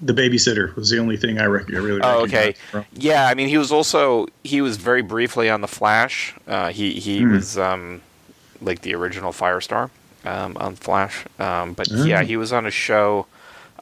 The 0.00 0.12
babysitter 0.12 0.74
was 0.76 0.90
the 0.90 0.98
only 0.98 1.16
thing 1.16 1.40
I, 1.40 1.46
rec- 1.46 1.72
I 1.72 1.78
really. 1.78 2.00
Oh, 2.02 2.22
okay. 2.22 2.54
Yeah, 2.92 3.26
I 3.26 3.34
mean, 3.34 3.48
he 3.48 3.58
was 3.58 3.72
also 3.72 4.28
he 4.44 4.60
was 4.60 4.76
very 4.76 5.02
briefly 5.02 5.50
on 5.50 5.60
the 5.60 5.66
Flash. 5.66 6.34
Uh, 6.46 6.68
he 6.68 6.92
he 6.92 7.22
mm. 7.22 7.32
was 7.32 7.58
um, 7.58 8.00
like 8.60 8.82
the 8.82 8.94
original 8.94 9.32
Firestar 9.32 9.90
um, 10.28 10.56
on 10.58 10.76
Flash. 10.76 11.24
Um, 11.38 11.72
but 11.72 11.88
mm. 11.88 12.06
yeah, 12.06 12.22
he 12.22 12.36
was 12.36 12.52
on 12.52 12.66
a 12.66 12.70
show 12.70 13.26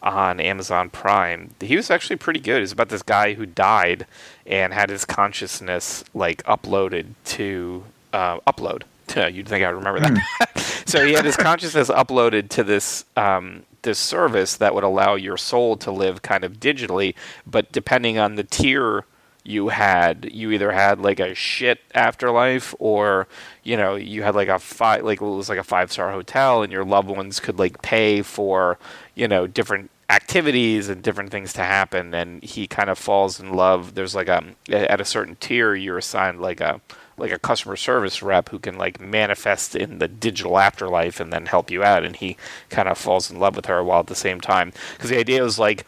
on 0.03 0.39
Amazon 0.39 0.91
Prime. 0.91 1.51
He 1.61 1.77
was 1.77 1.91
actually 1.91 2.17
pretty 2.17 2.41
good. 2.41 2.63
It's 2.63 2.73
about 2.73 2.89
this 2.89 3.03
guy 3.03 3.35
who 3.35 3.47
died 3.47 4.07
and 4.47 4.73
had 4.73 4.91
his 4.91 5.05
consciousness 5.05 6.05
like 6.15 6.43
uploaded 6.45 7.15
to 7.25 7.85
uh, 8.13 8.39
upload. 8.41 8.83
You'd 9.35 9.49
think 9.49 9.65
I 9.65 9.69
remember 9.71 10.01
that. 10.01 10.13
Mm. 10.13 10.89
so 10.89 11.05
he 11.05 11.13
had 11.13 11.25
his 11.25 11.37
consciousness 11.37 11.89
uploaded 11.89 12.49
to 12.51 12.65
this 12.65 13.05
um, 13.17 13.65
this 13.83 13.99
service 13.99 14.57
that 14.57 14.75
would 14.75 14.85
allow 14.85 15.15
your 15.15 15.37
soul 15.37 15.77
to 15.77 15.91
live 15.91 16.23
kind 16.23 16.45
of 16.45 16.55
digitally, 16.55 17.15
but 17.47 17.71
depending 17.73 18.19
on 18.19 18.35
the 18.35 18.45
tier 18.45 19.05
you 19.47 19.69
had 19.69 20.29
you 20.33 20.51
either 20.51 20.73
had 20.73 21.01
like 21.01 21.21
a 21.21 21.33
shit 21.35 21.81
afterlife 21.95 22.75
or 22.81 23.29
you 23.67 23.77
know 23.77 23.97
you 23.97 24.23
had 24.23 24.35
like 24.35 24.49
a 24.49 24.59
five 24.59 25.05
like 25.05 25.21
it 25.21 25.25
was 25.25 25.49
like 25.49 25.59
a 25.59 25.65
five 25.65 25.91
star 25.91 26.13
hotel 26.13 26.63
and 26.63 26.73
your 26.73 26.85
loved 26.85 27.09
ones 27.09 27.41
could 27.41 27.59
like 27.59 27.83
pay 27.83 28.23
for 28.23 28.79
you 29.15 29.27
know 29.27 29.47
different 29.47 29.91
activities 30.09 30.89
and 30.89 31.03
different 31.03 31.31
things 31.31 31.53
to 31.55 31.63
happen. 31.63 32.15
And 32.15 32.43
he 32.43 32.67
kind 32.67 32.91
of 32.91 32.99
falls 32.99 33.41
in 33.41 33.53
love. 33.53 33.95
There's 33.95 34.15
like 34.15 34.29
um, 34.29 34.57
a 34.69 34.91
at 34.91 35.01
a 35.01 35.05
certain 35.05 35.37
tier 35.37 35.75
you're 35.75 35.99
assigned 35.99 36.41
like 36.41 36.61
a 36.61 36.81
like 37.19 37.33
a 37.33 37.39
customer 37.39 37.77
service 37.77 38.23
rep 38.23 38.51
who 38.51 38.59
can 38.59 38.77
like 38.77 39.01
manifest 39.01 39.75
in 39.75 39.99
the 39.99 40.09
digital 40.09 40.59
afterlife 40.59 41.19
and 41.19 41.33
then 41.33 41.47
help 41.47 41.71
you 41.71 41.83
out. 41.83 42.05
And 42.05 42.15
he 42.15 42.37
kind 42.69 42.89
of 42.89 42.99
falls 42.99 43.31
in 43.31 43.39
love 43.39 43.57
with 43.57 43.67
her 43.67 43.83
while 43.83 44.01
at 44.01 44.07
the 44.07 44.15
same 44.15 44.41
time. 44.41 44.73
Because 44.93 45.11
the 45.11 45.19
idea 45.19 45.43
was 45.43 45.59
like 45.59 45.87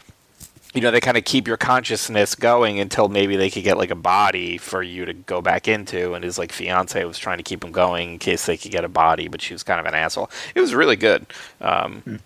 you 0.75 0.81
know, 0.81 0.91
they 0.91 1.01
kind 1.01 1.17
of 1.17 1.25
keep 1.25 1.49
your 1.49 1.57
consciousness 1.57 2.35
going 2.35 2.79
until 2.79 3.09
maybe 3.09 3.37
they 3.37 3.51
could 3.51 3.65
get 3.65 3.79
like 3.79 3.91
a 3.91 3.97
body 3.97 4.59
for 4.59 4.83
you 4.83 5.05
to 5.07 5.15
go 5.15 5.41
back 5.41 5.67
into. 5.67 6.15
And 6.15 6.23
his 6.23 6.39
like 6.39 6.53
fiance 6.53 7.03
was 7.05 7.19
trying 7.19 7.39
to 7.39 7.43
keep 7.43 7.65
him 7.65 7.73
going 7.73 8.13
in 8.13 8.19
case 8.19 8.47
they 8.47 8.57
could 8.57 8.71
get 8.71 8.85
a 8.85 8.89
body, 8.89 9.29
but 9.29 9.41
she 9.41 9.55
was 9.55 9.63
kind 9.63 9.81
of 9.81 9.87
an 9.87 9.95
asshole. 9.95 10.31
It 10.55 10.61
was 10.61 10.75
really 10.75 10.97
good. 10.97 11.27
Um, 11.61 12.03
mm. 12.07 12.21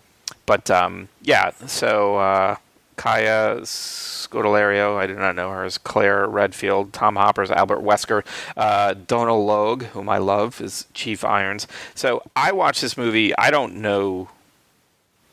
But 0.45 0.69
um, 0.69 1.07
yeah, 1.21 1.51
so 1.67 2.17
uh, 2.17 2.57
Kaya 2.97 3.61
Scodelario, 3.61 4.97
I 4.97 5.07
do 5.07 5.15
not 5.15 5.35
know 5.35 5.49
her, 5.49 5.63
as 5.63 5.77
Claire 5.77 6.27
Redfield. 6.27 6.91
Tom 6.91 7.15
Hopper's 7.15 7.49
Albert 7.49 7.79
Wesker. 7.79 8.25
Uh, 8.57 8.93
Donal 8.93 9.45
Logue, 9.45 9.83
whom 9.83 10.09
I 10.09 10.17
love, 10.17 10.59
is 10.59 10.85
Chief 10.93 11.23
Irons. 11.23 11.65
So 11.95 12.23
I 12.35 12.51
watched 12.51 12.81
this 12.81 12.97
movie. 12.97 13.35
I 13.37 13.51
don't 13.51 13.75
know 13.75 14.29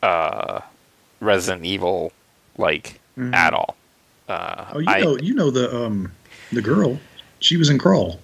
uh, 0.01 0.61
Resident 1.19 1.65
Evil 1.65 2.13
like 2.57 3.00
Mhm. 3.21 3.33
at 3.35 3.53
all. 3.53 3.75
Uh, 4.27 4.65
Oh, 4.73 4.79
you 4.79 4.89
I- 4.89 5.01
know, 5.01 5.17
you 5.17 5.33
know 5.33 5.51
the 5.51 5.73
um, 5.75 6.11
the 6.51 6.61
girl. 6.61 6.99
She 7.39 7.57
was 7.57 7.69
in 7.69 7.77
Crawl. 7.79 8.19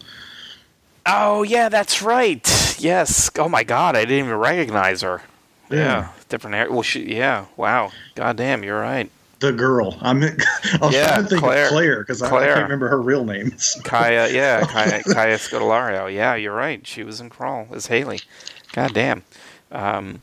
Oh 1.05 1.43
yeah, 1.43 1.69
that's 1.69 2.01
right. 2.01 2.45
Yes. 2.79 3.29
Oh 3.37 3.49
my 3.49 3.63
God, 3.63 3.95
I 3.95 4.01
didn't 4.05 4.25
even 4.25 4.37
recognize 4.37 5.01
her. 5.01 5.21
Yeah, 5.69 5.77
Yeah. 5.77 6.07
different 6.29 6.55
hair. 6.55 6.71
Well, 6.71 6.81
she. 6.83 7.15
Yeah. 7.15 7.45
Wow. 7.55 7.91
God 8.15 8.37
damn, 8.37 8.63
you're 8.63 8.79
right. 8.79 9.09
The 9.39 9.51
girl. 9.51 9.97
I 10.01 10.13
mean, 10.13 10.35
I 10.81 10.85
was 10.85 10.93
Yeah, 10.95 11.07
trying 11.07 11.23
to 11.23 11.29
think 11.29 11.41
Claire. 11.41 11.63
of 11.65 11.69
Claire 11.69 11.99
because 11.99 12.21
I, 12.21 12.27
I 12.27 12.45
can't 12.47 12.63
remember 12.63 12.87
her 12.89 13.01
real 13.01 13.23
name. 13.23 13.53
Kaya. 13.83 14.29
Yeah, 14.31 14.61
Kaya, 14.67 15.03
Kaya 15.03 15.37
Scodelario. 15.37 16.13
Yeah, 16.13 16.35
you're 16.35 16.55
right. 16.55 16.85
She 16.87 17.03
was 17.03 17.19
in 17.21 17.29
Crawl 17.29 17.67
as 17.71 17.87
Haley. 17.87 18.19
God 18.73 18.93
damn. 18.93 19.23
Um, 19.71 20.21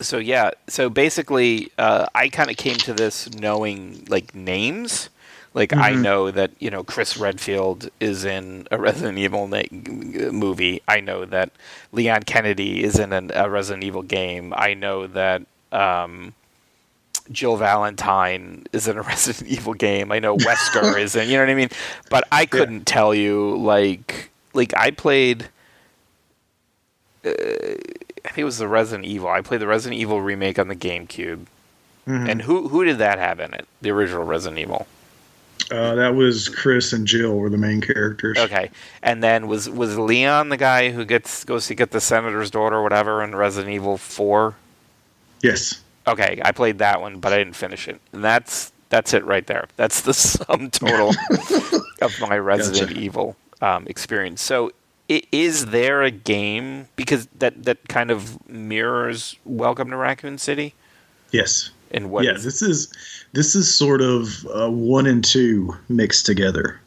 so 0.00 0.18
yeah. 0.18 0.50
So 0.68 0.88
basically, 0.90 1.70
uh, 1.78 2.06
I 2.14 2.28
kind 2.28 2.50
of 2.50 2.56
came 2.56 2.76
to 2.78 2.92
this 2.94 3.32
knowing 3.34 4.04
like 4.08 4.34
names. 4.34 5.08
Like 5.54 5.72
I 5.72 5.92
Mhm. 5.92 6.02
know 6.02 6.30
that 6.30 6.50
you 6.58 6.70
know 6.70 6.84
Chris 6.84 7.16
Redfield 7.16 7.88
is 8.00 8.24
in 8.24 8.68
a 8.70 8.78
Resident 8.86 9.18
Evil 9.18 9.48
na- 9.48 9.62
movie. 10.30 10.82
I 10.86 11.00
know 11.00 11.24
that 11.24 11.50
Leon 11.92 12.24
Kennedy 12.24 12.84
is 12.84 12.98
in 12.98 13.12
an, 13.12 13.30
a 13.34 13.48
Resident 13.50 13.82
Evil 13.84 14.02
game. 14.02 14.52
I 14.56 14.74
know 14.74 15.06
that 15.06 15.42
um, 15.72 16.34
Jill 17.32 17.56
Valentine 17.56 18.66
is 18.72 18.86
in 18.88 18.98
a 18.98 19.02
Resident 19.12 19.48
Evil 19.50 19.74
game. 19.74 20.12
I 20.12 20.18
know 20.18 20.36
Wesker 20.36 20.98
is 21.04 21.16
in. 21.16 21.28
You 21.28 21.36
know 21.38 21.44
what 21.44 21.50
I 21.50 21.54
mean? 21.54 21.70
But 22.10 22.24
I 22.30 22.44
couldn't 22.46 22.84
tell 22.86 23.14
you 23.14 23.56
like 23.56 24.30
like 24.52 24.72
I 24.76 24.90
played. 24.90 25.48
Uh, 27.24 27.30
I 28.24 28.28
think 28.28 28.38
it 28.38 28.44
was 28.44 28.58
the 28.58 28.68
Resident 28.68 29.06
Evil. 29.06 29.28
I 29.28 29.40
played 29.40 29.60
the 29.60 29.66
Resident 29.66 30.00
Evil 30.00 30.20
remake 30.20 30.58
on 30.58 30.68
the 30.68 30.76
GameCube. 30.76 31.46
Mhm. 32.06 32.28
And 32.28 32.42
who 32.42 32.68
who 32.68 32.84
did 32.84 32.98
that 32.98 33.18
have 33.18 33.38
in 33.40 33.52
it? 33.54 33.66
The 33.82 33.90
original 33.90 34.24
Resident 34.24 34.58
Evil. 34.60 34.86
uh, 35.70 35.94
that 35.96 36.14
was 36.14 36.48
Chris 36.48 36.92
and 36.94 37.06
Jill 37.06 37.36
were 37.36 37.50
the 37.50 37.58
main 37.58 37.80
characters. 37.82 38.38
Okay, 38.38 38.70
and 39.02 39.22
then 39.22 39.46
was 39.48 39.68
was 39.68 39.98
Leon 39.98 40.48
the 40.48 40.56
guy 40.56 40.90
who 40.90 41.04
gets 41.04 41.44
goes 41.44 41.66
to 41.66 41.74
get 41.74 41.90
the 41.90 42.00
senator's 42.00 42.50
daughter, 42.50 42.76
or 42.76 42.82
whatever, 42.82 43.22
in 43.22 43.34
Resident 43.34 43.72
Evil 43.74 43.98
Four? 43.98 44.54
Yes. 45.42 45.80
Okay, 46.06 46.40
I 46.42 46.52
played 46.52 46.78
that 46.78 47.00
one, 47.02 47.18
but 47.20 47.32
I 47.34 47.38
didn't 47.38 47.56
finish 47.56 47.86
it. 47.88 48.00
And 48.12 48.24
that's 48.24 48.72
that's 48.88 49.12
it 49.12 49.24
right 49.26 49.46
there. 49.46 49.66
That's 49.76 50.00
the 50.00 50.14
sum 50.14 50.70
total 50.70 51.10
of 52.00 52.18
my 52.20 52.38
Resident 52.38 52.88
Gotcha. 52.88 53.00
Evil 53.00 53.36
um, 53.60 53.86
experience. 53.86 54.40
So, 54.40 54.72
is 55.08 55.66
there 55.66 56.02
a 56.02 56.10
game 56.10 56.86
because 56.96 57.26
that 57.38 57.64
that 57.64 57.88
kind 57.88 58.10
of 58.10 58.46
mirrors 58.48 59.36
Welcome 59.44 59.90
to 59.90 59.96
Raccoon 59.96 60.38
City? 60.38 60.74
Yes. 61.32 61.70
And 61.90 62.10
what? 62.10 62.24
yeah. 62.24 62.32
is- 62.32 62.44
This 62.44 62.62
is 62.62 62.92
this 63.32 63.54
is 63.54 63.72
sort 63.74 64.00
of 64.02 64.46
uh, 64.54 64.70
one 64.70 65.06
and 65.06 65.24
two 65.24 65.74
mixed 65.88 66.26
together. 66.26 66.80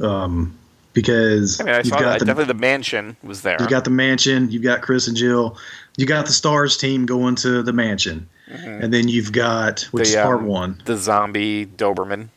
Um, 0.00 0.56
because 0.92 1.60
I 1.60 1.64
mean, 1.64 1.74
I 1.74 1.78
you've 1.78 1.90
got 1.90 2.18
the 2.18 2.24
Definitely, 2.24 2.44
the 2.52 2.54
mansion 2.60 3.16
was 3.22 3.42
there. 3.42 3.56
you 3.60 3.68
got 3.68 3.84
the 3.84 3.90
mansion, 3.90 4.50
you've 4.50 4.62
got 4.64 4.80
Chris 4.82 5.06
and 5.06 5.16
Jill, 5.16 5.56
you 5.96 6.06
got 6.06 6.26
the 6.26 6.32
Stars 6.32 6.76
team 6.76 7.06
going 7.06 7.36
to 7.36 7.62
the 7.62 7.72
mansion, 7.72 8.28
Mhm. 8.50 8.82
and 8.84 8.92
then 8.94 9.06
you've 9.06 9.30
got 9.30 9.82
which 9.92 10.08
The, 10.10 10.18
is 10.18 10.22
part 10.24 10.40
um, 10.40 10.46
one. 10.46 10.82
the 10.86 10.96
zombie 10.96 11.66
Doberman 11.66 12.28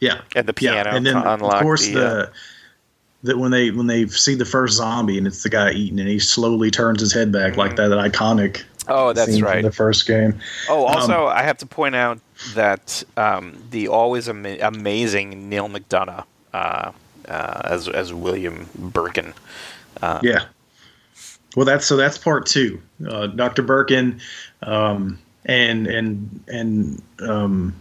Yeah. 0.00 0.20
and 0.34 0.46
the 0.46 0.54
piano 0.54 0.88
yeah, 0.90 0.96
and 0.96 1.04
then 1.04 1.14
to 1.14 1.32
unlock 1.34 1.56
of 1.56 1.62
course 1.62 1.86
the. 1.88 1.92
the, 1.92 2.06
uh, 2.06 2.26
that 3.22 3.38
when 3.38 3.50
they 3.50 3.70
when 3.70 3.86
they 3.86 4.06
see 4.08 4.34
the 4.34 4.44
first 4.44 4.76
zombie 4.76 5.18
and 5.18 5.26
it's 5.26 5.42
the 5.42 5.48
guy 5.48 5.72
eating 5.72 5.98
and 5.98 6.08
he 6.08 6.18
slowly 6.18 6.70
turns 6.70 7.00
his 7.00 7.12
head 7.12 7.32
back 7.32 7.56
like 7.56 7.76
that, 7.76 7.88
that 7.88 7.98
iconic. 7.98 8.62
oh, 8.86 9.12
that's 9.12 9.40
right. 9.40 9.62
The 9.62 9.72
first 9.72 10.06
game. 10.06 10.38
Oh, 10.68 10.86
Um, 10.86 10.94
also, 10.94 11.26
I 11.26 11.42
have 11.42 11.58
to 11.58 11.66
point 11.66 11.94
out 11.94 12.20
that 12.54 13.02
um, 13.16 13.62
the 13.70 13.88
always 13.88 14.28
ama- 14.28 14.58
amazing 14.62 15.48
Neal 15.48 15.68
McDonough 15.68 16.24
uh, 16.54 16.92
uh, 17.28 17.60
as 17.64 17.88
as 17.88 18.12
William 18.14 18.68
Birkin. 18.76 19.34
Uh, 20.00 20.20
Yeah. 20.22 20.44
Well, 21.56 21.64
that's 21.66 21.86
so 21.86 21.96
that's 21.96 22.18
part 22.18 22.46
two. 22.46 22.80
Uh, 23.06 23.26
Dr. 23.26 23.62
Birkin, 23.62 24.20
um, 24.62 25.18
and 25.44 25.86
and 25.86 26.40
and 26.46 27.02
um, 27.20 27.74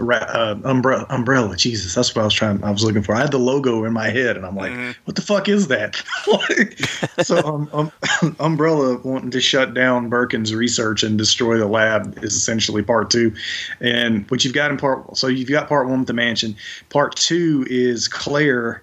uh, 0.00 0.56
umbrella, 0.64 1.06
umbrella. 1.10 1.56
Jesus, 1.56 1.94
that's 1.94 2.14
what 2.14 2.22
I 2.22 2.24
was 2.24 2.34
trying. 2.34 2.62
I 2.64 2.70
was 2.70 2.82
looking 2.82 3.02
for. 3.02 3.14
I 3.14 3.20
had 3.20 3.30
the 3.30 3.38
logo 3.38 3.84
in 3.84 3.92
my 3.92 4.08
head, 4.10 4.36
and 4.36 4.44
I'm 4.44 4.56
like, 4.56 4.72
Mhm. 4.72 4.94
what 5.04 5.16
the 5.16 5.22
fuck 5.22 5.48
is 5.48 5.68
that? 5.68 6.02
So, 7.22 7.38
um, 7.38 7.70
um, 7.72 8.36
Umbrella 8.40 8.98
wanting 9.04 9.30
to 9.30 9.40
shut 9.40 9.72
down 9.74 10.08
Birkin's 10.08 10.52
research 10.54 11.02
and 11.02 11.16
destroy 11.16 11.58
the 11.58 11.66
lab 11.66 12.18
is 12.24 12.34
essentially 12.34 12.82
part 12.82 13.10
two. 13.10 13.32
And 13.80 14.28
what 14.30 14.44
you've 14.44 14.54
got 14.54 14.70
in 14.70 14.76
part, 14.76 15.16
so 15.16 15.28
you've 15.28 15.48
got 15.48 15.68
part 15.68 15.88
one 15.88 16.00
with 16.00 16.08
the 16.08 16.12
mansion. 16.14 16.56
Part 16.90 17.16
two 17.16 17.66
is 17.70 18.08
Claire 18.08 18.82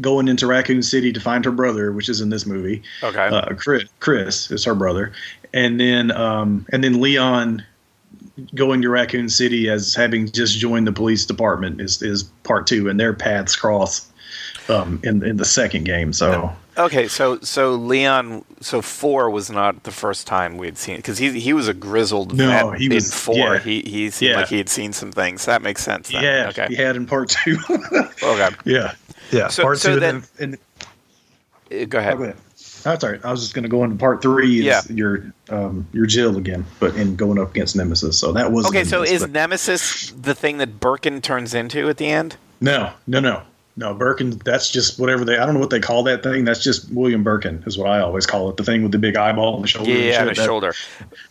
going 0.00 0.28
into 0.28 0.46
Raccoon 0.46 0.82
City 0.82 1.12
to 1.12 1.20
find 1.20 1.44
her 1.44 1.50
brother, 1.50 1.92
which 1.92 2.08
is 2.08 2.20
in 2.20 2.30
this 2.30 2.46
movie. 2.46 2.82
Okay. 3.02 3.26
Uh, 3.26 3.54
Chris, 3.54 3.84
Chris 4.00 4.50
is 4.50 4.64
her 4.64 4.74
brother, 4.74 5.12
and 5.52 5.80
then 5.80 6.10
um, 6.12 6.66
and 6.70 6.82
then 6.84 7.00
Leon 7.00 7.64
going 8.54 8.82
to 8.82 8.88
Raccoon 8.90 9.28
City 9.28 9.68
as 9.68 9.94
having 9.94 10.30
just 10.30 10.58
joined 10.58 10.86
the 10.86 10.92
police 10.92 11.24
department 11.24 11.80
is 11.80 12.02
is 12.02 12.24
part 12.42 12.66
two, 12.66 12.88
and 12.88 12.98
their 12.98 13.12
paths 13.12 13.54
cross 13.56 14.06
um, 14.68 15.00
in 15.04 15.24
in 15.24 15.36
the 15.36 15.44
second 15.44 15.84
game. 15.84 16.12
So 16.12 16.50
okay. 16.78 17.06
So 17.08 17.38
so 17.40 17.74
Leon. 17.74 18.44
So 18.60 18.80
four 18.82 19.30
was 19.30 19.50
not 19.50 19.82
the 19.84 19.90
first 19.90 20.26
time 20.26 20.56
we'd 20.56 20.78
seen 20.78 20.96
because 20.96 21.18
he 21.18 21.38
he 21.38 21.52
was 21.52 21.68
a 21.68 21.74
grizzled 21.74 22.34
No, 22.36 22.70
vet 22.70 22.80
he 22.80 22.86
in 22.86 22.94
was- 22.94 23.12
four. 23.14 23.36
yeah. 23.36 23.58
He 23.58 23.82
he 23.82 24.10
seemed 24.10 24.30
Yeah. 24.32 24.36
like 24.38 24.48
he 24.48 24.58
had 24.58 24.68
seen 24.68 24.92
some 24.92 25.12
things. 25.12 25.44
That 25.44 25.62
makes 25.62 25.82
sense. 25.84 26.08
Then. 26.08 26.22
yeah, 26.24 26.46
Okay. 26.48 26.66
he 26.68 26.76
had 26.76 26.96
in 26.96 27.06
part 27.06 27.28
two. 27.28 27.58
Okay. 28.22 28.48
yeah, 28.64 28.94
yeah. 29.30 29.48
So- 29.48 29.62
part 29.62 29.78
so 29.78 29.94
two, 29.94 30.00
then- 30.00 30.24
and 30.40 30.54
and 30.54 30.58
Uh, 31.82 31.84
Go 31.86 31.98
ahead. 31.98 32.14
Oh, 32.14 32.16
go 32.18 32.22
ahead. 32.24 32.36
That's 32.84 33.02
all 33.02 33.10
right. 33.10 33.24
I 33.24 33.30
was 33.32 33.40
just 33.40 33.54
going 33.54 33.62
to 33.64 33.68
go 33.68 33.82
into 33.82 33.96
part 33.96 34.22
three. 34.22 34.60
Is 34.60 34.64
Yeah. 34.66 34.80
your 34.90 35.32
um, 35.48 35.86
your 35.92 36.06
Jill 36.06 36.36
again, 36.36 36.64
but 36.80 36.94
in 36.96 37.16
going 37.16 37.38
up 37.40 37.50
against 37.50 37.74
Nemesis. 37.74 38.18
So 38.18 38.32
that 38.32 38.52
was 38.52 38.66
Okay. 38.66 38.84
So 38.84 39.02
is 39.02 39.26
Nemesis 39.26 40.10
the 40.12 40.34
thing 40.34 40.58
that 40.58 40.78
Birkin 40.80 41.20
turns 41.20 41.54
into 41.54 41.88
at 41.88 41.96
the 41.96 42.06
end? 42.06 42.36
no, 42.60 42.92
no, 43.06 43.20
no, 43.20 43.42
no. 43.76 43.94
Birkin. 43.94 44.38
That's 44.44 44.70
just 44.70 44.98
whatever 45.00 45.24
they. 45.24 45.36
I 45.38 45.44
don't 45.46 45.54
know 45.54 45.60
what 45.60 45.70
they 45.70 45.80
call 45.80 46.02
that 46.04 46.22
thing. 46.22 46.44
That's 46.44 46.62
just 46.62 46.90
William 46.92 47.22
Birkin 47.24 47.62
is 47.66 47.76
what 47.78 47.88
I 47.90 48.00
always 48.00 48.26
call 48.26 48.48
it. 48.50 48.56
The 48.58 48.64
thing 48.64 48.82
with 48.82 48.92
the 48.92 48.98
big 48.98 49.16
eyeball 49.16 49.56
on 49.56 49.62
the 49.62 49.68
shoulder. 49.68 49.90
Yeah, 49.90 50.18
shit. 50.20 50.28
his 50.28 50.38
That- 50.38 50.44
shoulder. 50.44 50.74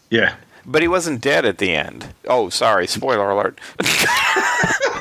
Yeah. 0.09 0.35
But 0.65 0.81
he 0.81 0.87
wasn't 0.87 1.19
dead 1.21 1.45
at 1.45 1.57
the 1.57 1.75
end. 1.75 2.07
Oh, 2.25 2.49
sorry. 2.49 2.87
Spoiler 2.87 3.29
alert. 3.29 3.59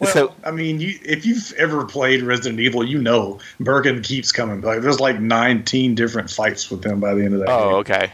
Well, 0.00 0.10
so 0.10 0.34
I 0.44 0.50
mean, 0.50 0.80
you 0.80 0.98
if 1.04 1.26
you've 1.26 1.52
ever 1.58 1.84
played 1.84 2.22
Resident 2.22 2.58
Evil, 2.58 2.82
you 2.82 2.98
know 3.00 3.38
Birkin 3.60 4.02
keeps 4.02 4.32
coming 4.32 4.60
back. 4.60 4.80
There's 4.80 4.98
like 4.98 5.20
19 5.20 5.94
different 5.94 6.30
fights 6.30 6.70
with 6.70 6.84
him 6.84 7.00
by 7.00 7.14
the 7.14 7.24
end 7.24 7.34
of 7.34 7.40
that. 7.40 7.50
Oh, 7.50 7.68
game. 7.68 7.74
okay. 7.74 8.12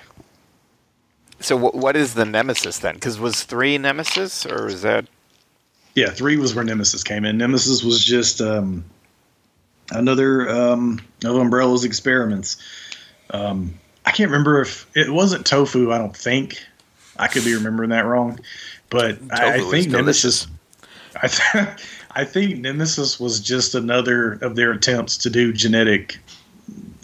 So 1.38 1.57
wh- 1.57 1.75
what 1.75 1.96
is 1.96 2.14
the 2.14 2.25
nemesis 2.25 2.79
then? 2.79 2.94
Because 2.94 3.20
was 3.20 3.44
three 3.44 3.79
nemesis, 3.79 4.44
or 4.44 4.66
is 4.66 4.83
that? 4.83 5.07
Yeah, 5.94 6.11
three 6.11 6.37
was 6.37 6.55
where 6.55 6.64
Nemesis 6.64 7.03
came 7.03 7.25
in. 7.25 7.38
Nemesis 7.38 7.83
was 7.83 8.05
just 8.05 8.42
um, 8.42 8.85
another 9.90 10.49
um, 10.51 11.01
of 11.25 11.37
Umbrella's 11.37 11.85
experiments. 11.85 12.59
Um, 13.31 13.75
I 14.05 14.11
can't 14.11 14.31
remember 14.31 14.61
if 14.61 14.87
it 14.94 15.11
wasn't 15.11 15.46
tofu. 15.46 15.92
I 15.92 15.99
don't 15.99 16.16
think. 16.16 16.59
I 17.18 17.29
could 17.29 17.44
be 17.44 17.55
remembering 17.55 17.90
that 17.90 18.05
wrong, 18.05 18.38
but 18.90 19.18
I, 19.31 19.55
I 19.55 19.70
think 19.70 19.90
delicious. 19.90 20.46
I, 21.23 21.29
th- 21.29 21.69
I 22.13 22.25
think 22.25 22.59
Nemesis 22.59 23.19
was 23.21 23.41
just 23.41 23.75
another 23.75 24.33
of 24.43 24.57
their 24.57 24.73
attempts 24.73 25.17
to 25.19 25.31
do 25.31 25.53
genetic, 25.53 26.19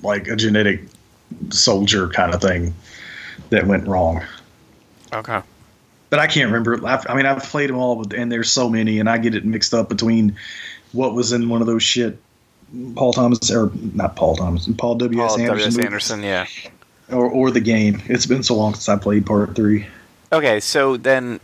like 0.02 0.28
a 0.28 0.36
genetic 0.36 0.82
soldier 1.50 2.08
kind 2.08 2.34
of 2.34 2.40
thing 2.40 2.74
that 3.50 3.66
went 3.66 3.86
wrong 3.88 4.22
Okay. 5.12 5.40
but 6.10 6.18
I 6.18 6.26
can't 6.26 6.46
remember. 6.50 6.86
I've, 6.86 7.06
I 7.08 7.14
mean, 7.14 7.26
I've 7.26 7.42
played 7.42 7.70
them 7.70 7.76
all, 7.76 7.96
but- 8.04 8.14
and 8.14 8.30
there's 8.32 8.50
so 8.50 8.68
many, 8.68 8.98
and 8.98 9.08
I 9.08 9.18
get 9.18 9.34
it 9.34 9.44
mixed 9.44 9.74
up 9.74 9.88
between 9.88 10.36
what 10.92 11.14
was 11.14 11.32
in 11.32 11.48
one 11.48 11.60
of 11.60 11.66
those 11.66 11.82
shit. 11.82 12.18
Paul 12.94 13.12
Thomas 13.12 13.50
or 13.50 13.70
not 13.94 14.16
Paul 14.16 14.34
Thomas, 14.36 14.66
Paul 14.78 14.94
W. 14.94 15.22
S. 15.22 15.32
Paul 15.32 15.40
Anderson, 15.40 15.46
W.S. 15.48 15.76
movies, 15.76 15.86
Anderson, 15.86 16.22
yeah. 16.22 16.46
or 17.10 17.26
or 17.26 17.50
the 17.50 17.60
game. 17.60 18.00
It's 18.06 18.24
been 18.24 18.42
so 18.42 18.54
long 18.54 18.72
since 18.72 18.88
I 18.88 18.96
played 18.96 19.26
part 19.26 19.54
three. 19.54 19.86
Okay, 20.32 20.58
so 20.60 20.96
then, 20.96 21.38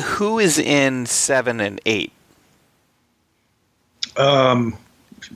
who 0.00 0.38
is 0.38 0.58
in 0.58 1.06
seven 1.06 1.60
and 1.60 1.80
eight? 1.86 2.12
Um, 4.16 4.76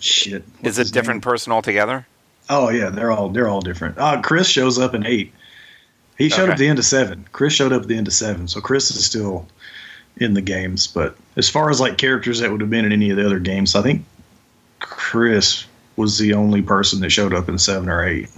shit. 0.01 0.45
Is 0.63 0.79
it 0.79 0.93
different 0.93 1.17
name? 1.19 1.23
person 1.33 1.53
altogether? 1.53 2.07
Oh 2.49 2.71
yeah, 2.71 2.91
they're 2.91 3.13
all 3.13 3.29
they're 3.29 3.49
all 3.49 3.61
different. 3.61 3.99
Uh, 3.99 4.21
Chris 4.23 4.49
shows 4.49 4.79
up 4.79 4.95
in 4.95 5.07
eight, 5.07 5.33
He 6.19 6.29
showed 6.29 6.45
Okay. 6.45 6.51
up 6.51 6.55
at 6.55 6.59
the 6.59 6.69
end 6.69 6.79
of 6.79 6.85
seven. 6.85 7.27
Chris 7.33 7.53
showed 7.53 7.73
up 7.73 7.83
at 7.83 7.89
the 7.89 7.97
end 7.97 8.07
of 8.09 8.15
seven, 8.15 8.49
so 8.49 8.61
Chris 8.61 8.91
is 8.91 9.05
still 9.05 9.47
in 10.17 10.35
the 10.35 10.41
games. 10.43 10.87
But 10.87 11.17
as 11.37 11.49
far 11.49 11.71
as 11.71 11.81
like 11.81 11.99
characters 11.99 12.41
that 12.41 12.51
would 12.51 12.61
have 12.61 12.71
been 12.71 12.85
in 12.85 12.93
any 12.93 13.11
of 13.11 13.17
the 13.17 13.25
other 13.27 13.39
games, 13.39 13.75
I 13.75 13.83
think 13.83 14.05
Chris 14.81 15.67
was 15.97 16.19
the 16.19 16.33
only 16.35 16.63
person 16.63 17.01
that 17.01 17.11
showed 17.11 17.35
up 17.35 17.49
in 17.49 17.59
seven 17.59 17.89
or 17.89 18.05
eight. 18.05 18.29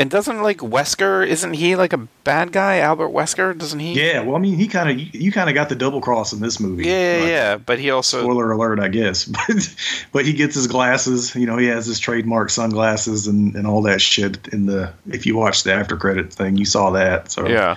And 0.00 0.08
doesn't 0.08 0.42
like 0.42 0.58
Wesker? 0.58 1.26
Isn't 1.26 1.54
he 1.54 1.74
like 1.74 1.92
a 1.92 1.98
bad 2.22 2.52
guy? 2.52 2.78
Albert 2.78 3.08
Wesker? 3.08 3.58
Doesn't 3.58 3.80
he? 3.80 3.94
Yeah, 3.94 4.20
well, 4.20 4.36
I 4.36 4.38
mean, 4.38 4.54
he 4.54 4.68
kind 4.68 4.88
of 4.88 5.14
you, 5.14 5.32
kind 5.32 5.48
of 5.50 5.54
got 5.56 5.68
the 5.68 5.74
double 5.74 6.00
cross 6.00 6.32
in 6.32 6.38
this 6.38 6.60
movie. 6.60 6.84
Yeah, 6.84 7.16
yeah, 7.16 7.20
Like, 7.20 7.28
yeah. 7.30 7.56
But 7.56 7.78
he 7.80 7.90
also 7.90 8.20
Spoiler 8.22 8.52
alert, 8.52 8.78
I 8.78 8.86
guess. 8.86 9.24
But 9.48 9.74
but 10.12 10.24
he 10.24 10.34
gets 10.34 10.54
his 10.54 10.68
glasses. 10.68 11.34
You 11.34 11.46
know, 11.46 11.56
he 11.56 11.66
has 11.66 11.84
his 11.84 11.98
trademark 11.98 12.50
sunglasses 12.50 13.26
and, 13.26 13.56
and 13.56 13.66
all 13.66 13.82
that 13.82 14.00
shit. 14.00 14.46
In 14.52 14.66
the 14.66 14.92
if 15.08 15.26
you 15.26 15.36
watch 15.36 15.64
the 15.64 15.72
after 15.72 15.96
credit 15.96 16.32
thing, 16.32 16.56
you 16.58 16.64
saw 16.64 16.90
that. 16.90 17.32
So 17.32 17.48
yeah. 17.48 17.76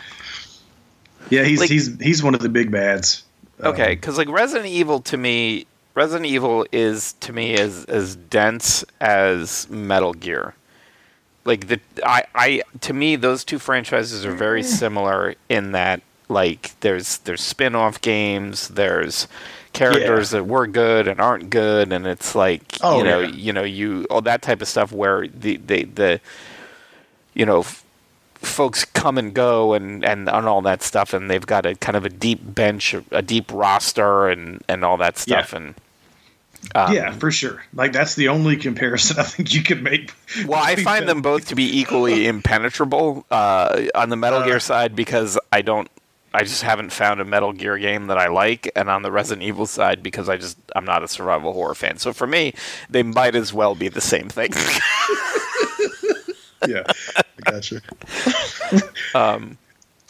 yeah, 1.32 1.44
he's 1.44 1.60
Like- 1.60 1.72
he's 1.72 2.00
he's 2.00 2.22
one 2.22 2.36
of 2.36 2.42
the 2.42 2.50
big 2.50 2.70
bads. 2.72 3.24
Okay, 3.64 3.84
Um, 3.84 3.90
because 3.96 4.18
like 4.20 4.30
Resident 4.30 4.70
Evil 4.70 5.00
to 5.02 5.18
me, 5.18 5.66
Resident 5.96 6.28
Evil 6.28 6.68
is 6.72 7.14
to 7.22 7.34
me 7.34 7.56
as 7.56 7.86
as 7.86 8.16
dense 8.16 8.86
as 9.00 9.68
Metal 9.72 10.14
Gear. 10.14 10.54
Like 11.46 11.68
the 11.68 11.80
I 12.06 12.24
I 12.36 12.62
to 12.82 12.94
me 12.94 13.16
those 13.16 13.44
two 13.44 13.60
franchises 13.60 14.26
are 14.26 14.32
very 14.34 14.62
mm-hmm. 14.62 14.70
similar 14.70 15.36
in 15.50 15.72
that 15.72 16.02
like 16.30 16.80
there's 16.82 17.18
there's 17.20 17.42
spin-off 17.42 18.00
games, 18.02 18.68
there's 18.70 19.28
characters 19.74 20.32
that 20.32 20.46
were 20.46 20.68
good 20.68 21.08
and 21.08 21.20
aren't 21.22 21.50
good 21.50 21.94
and 21.94 22.06
it's 22.06 22.36
like 22.36 22.62
Oh, 22.82 22.98
you 22.98 23.04
know 23.06 23.20
yeah. 23.22 23.28
you 23.30 23.54
know 23.54 23.64
you 23.64 24.06
all 24.10 24.22
that 24.22 24.42
type 24.42 24.62
of 24.62 24.68
stuff 24.68 24.92
where 24.92 25.28
the 25.28 25.56
the 25.58 25.84
the 25.86 26.20
you 27.34 27.46
know 27.46 27.60
f- 27.62 27.84
folks 28.36 28.84
come 28.84 29.18
and 29.18 29.34
go 29.34 29.74
and, 29.74 30.04
and, 30.04 30.28
and 30.28 30.46
all 30.48 30.62
that 30.64 30.84
stuff 30.84 31.14
and 31.14 31.30
they've 31.30 31.46
got 31.46 31.66
a 31.66 31.76
kind 31.76 31.96
of 31.96 32.04
a 32.06 32.10
deep 32.10 32.40
bench 32.44 32.94
a 33.12 33.22
deep 33.22 33.50
roster 33.54 34.28
and, 34.28 34.62
and 34.68 34.84
all 34.84 34.98
that 34.98 35.18
stuff 35.18 35.54
Yeah. 35.54 35.60
and 35.60 35.76
um, 36.76 36.94
yeah, 36.94 37.12
for 37.12 37.32
sure. 37.32 37.64
Like 37.74 37.94
that's 37.94 38.16
the 38.16 38.28
only 38.30 38.58
comparison 38.58 39.20
I 39.20 39.24
think 39.24 39.54
you 39.54 39.64
could 39.64 39.84
make. 39.84 40.14
well 40.46 40.62
i 40.64 40.76
find 40.76 41.08
them 41.10 41.22
both 41.22 41.48
to 41.50 41.56
be 41.56 41.80
equally 41.80 42.28
impenetrable 42.28 43.26
uh, 43.32 43.84
on 43.96 44.10
the 44.10 44.16
metal 44.16 44.40
Uh, 44.40 44.46
gear 44.46 44.60
side 44.60 44.96
because 44.96 45.38
i 45.52 45.62
don't 45.62 45.90
i 46.34 46.44
just 46.44 46.64
haven't 46.64 46.92
found 46.92 47.20
a 47.20 47.26
metal 47.26 47.52
gear 47.52 47.78
game 47.78 48.08
that 48.08 48.18
i 48.18 48.28
like 48.28 48.72
and 48.76 48.90
on 48.90 49.02
the 49.02 49.12
resident 49.12 49.46
evil 49.46 49.66
side 49.66 50.02
because 50.02 50.30
i 50.30 50.38
just 50.38 50.58
i'm 50.76 50.86
not 50.86 51.04
a 51.04 51.08
survival 51.08 51.52
horror 51.52 51.76
fan 51.76 51.98
so 51.98 52.14
for 52.14 52.28
me 52.28 52.54
they 52.90 53.04
might 53.04 53.36
as 53.36 53.52
well 53.54 53.76
be 53.76 53.90
the 53.90 54.02
same 54.02 54.30
thing 54.30 54.52
yeah, 56.68 56.84
I 57.18 57.24
gotcha. 57.52 57.82
Um, 59.16 59.58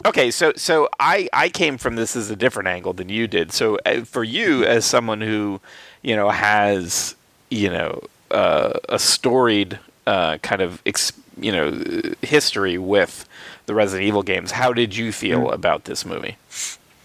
okay, 0.04 0.30
so 0.30 0.52
so 0.56 0.88
I 1.00 1.28
I 1.32 1.48
came 1.48 1.78
from 1.78 1.96
this 1.96 2.14
as 2.14 2.30
a 2.30 2.36
different 2.36 2.68
angle 2.68 2.92
than 2.92 3.08
you 3.08 3.26
did. 3.26 3.52
So 3.52 3.78
uh, 3.86 4.04
for 4.04 4.22
you, 4.22 4.62
as 4.64 4.84
someone 4.84 5.22
who 5.22 5.60
you 6.02 6.16
know 6.16 6.30
has 6.30 7.14
you 7.50 7.70
know 7.70 8.02
uh, 8.30 8.72
a 8.88 8.98
storied 8.98 9.78
uh, 10.06 10.38
kind 10.38 10.60
of 10.62 10.82
ex- 10.86 11.12
you 11.38 11.52
know 11.52 11.80
history 12.22 12.78
with 12.78 13.28
the 13.66 13.74
Resident 13.74 14.06
Evil 14.06 14.22
games, 14.22 14.50
how 14.50 14.72
did 14.72 14.96
you 14.96 15.12
feel 15.12 15.50
about 15.50 15.84
this 15.84 16.04
movie? 16.04 16.36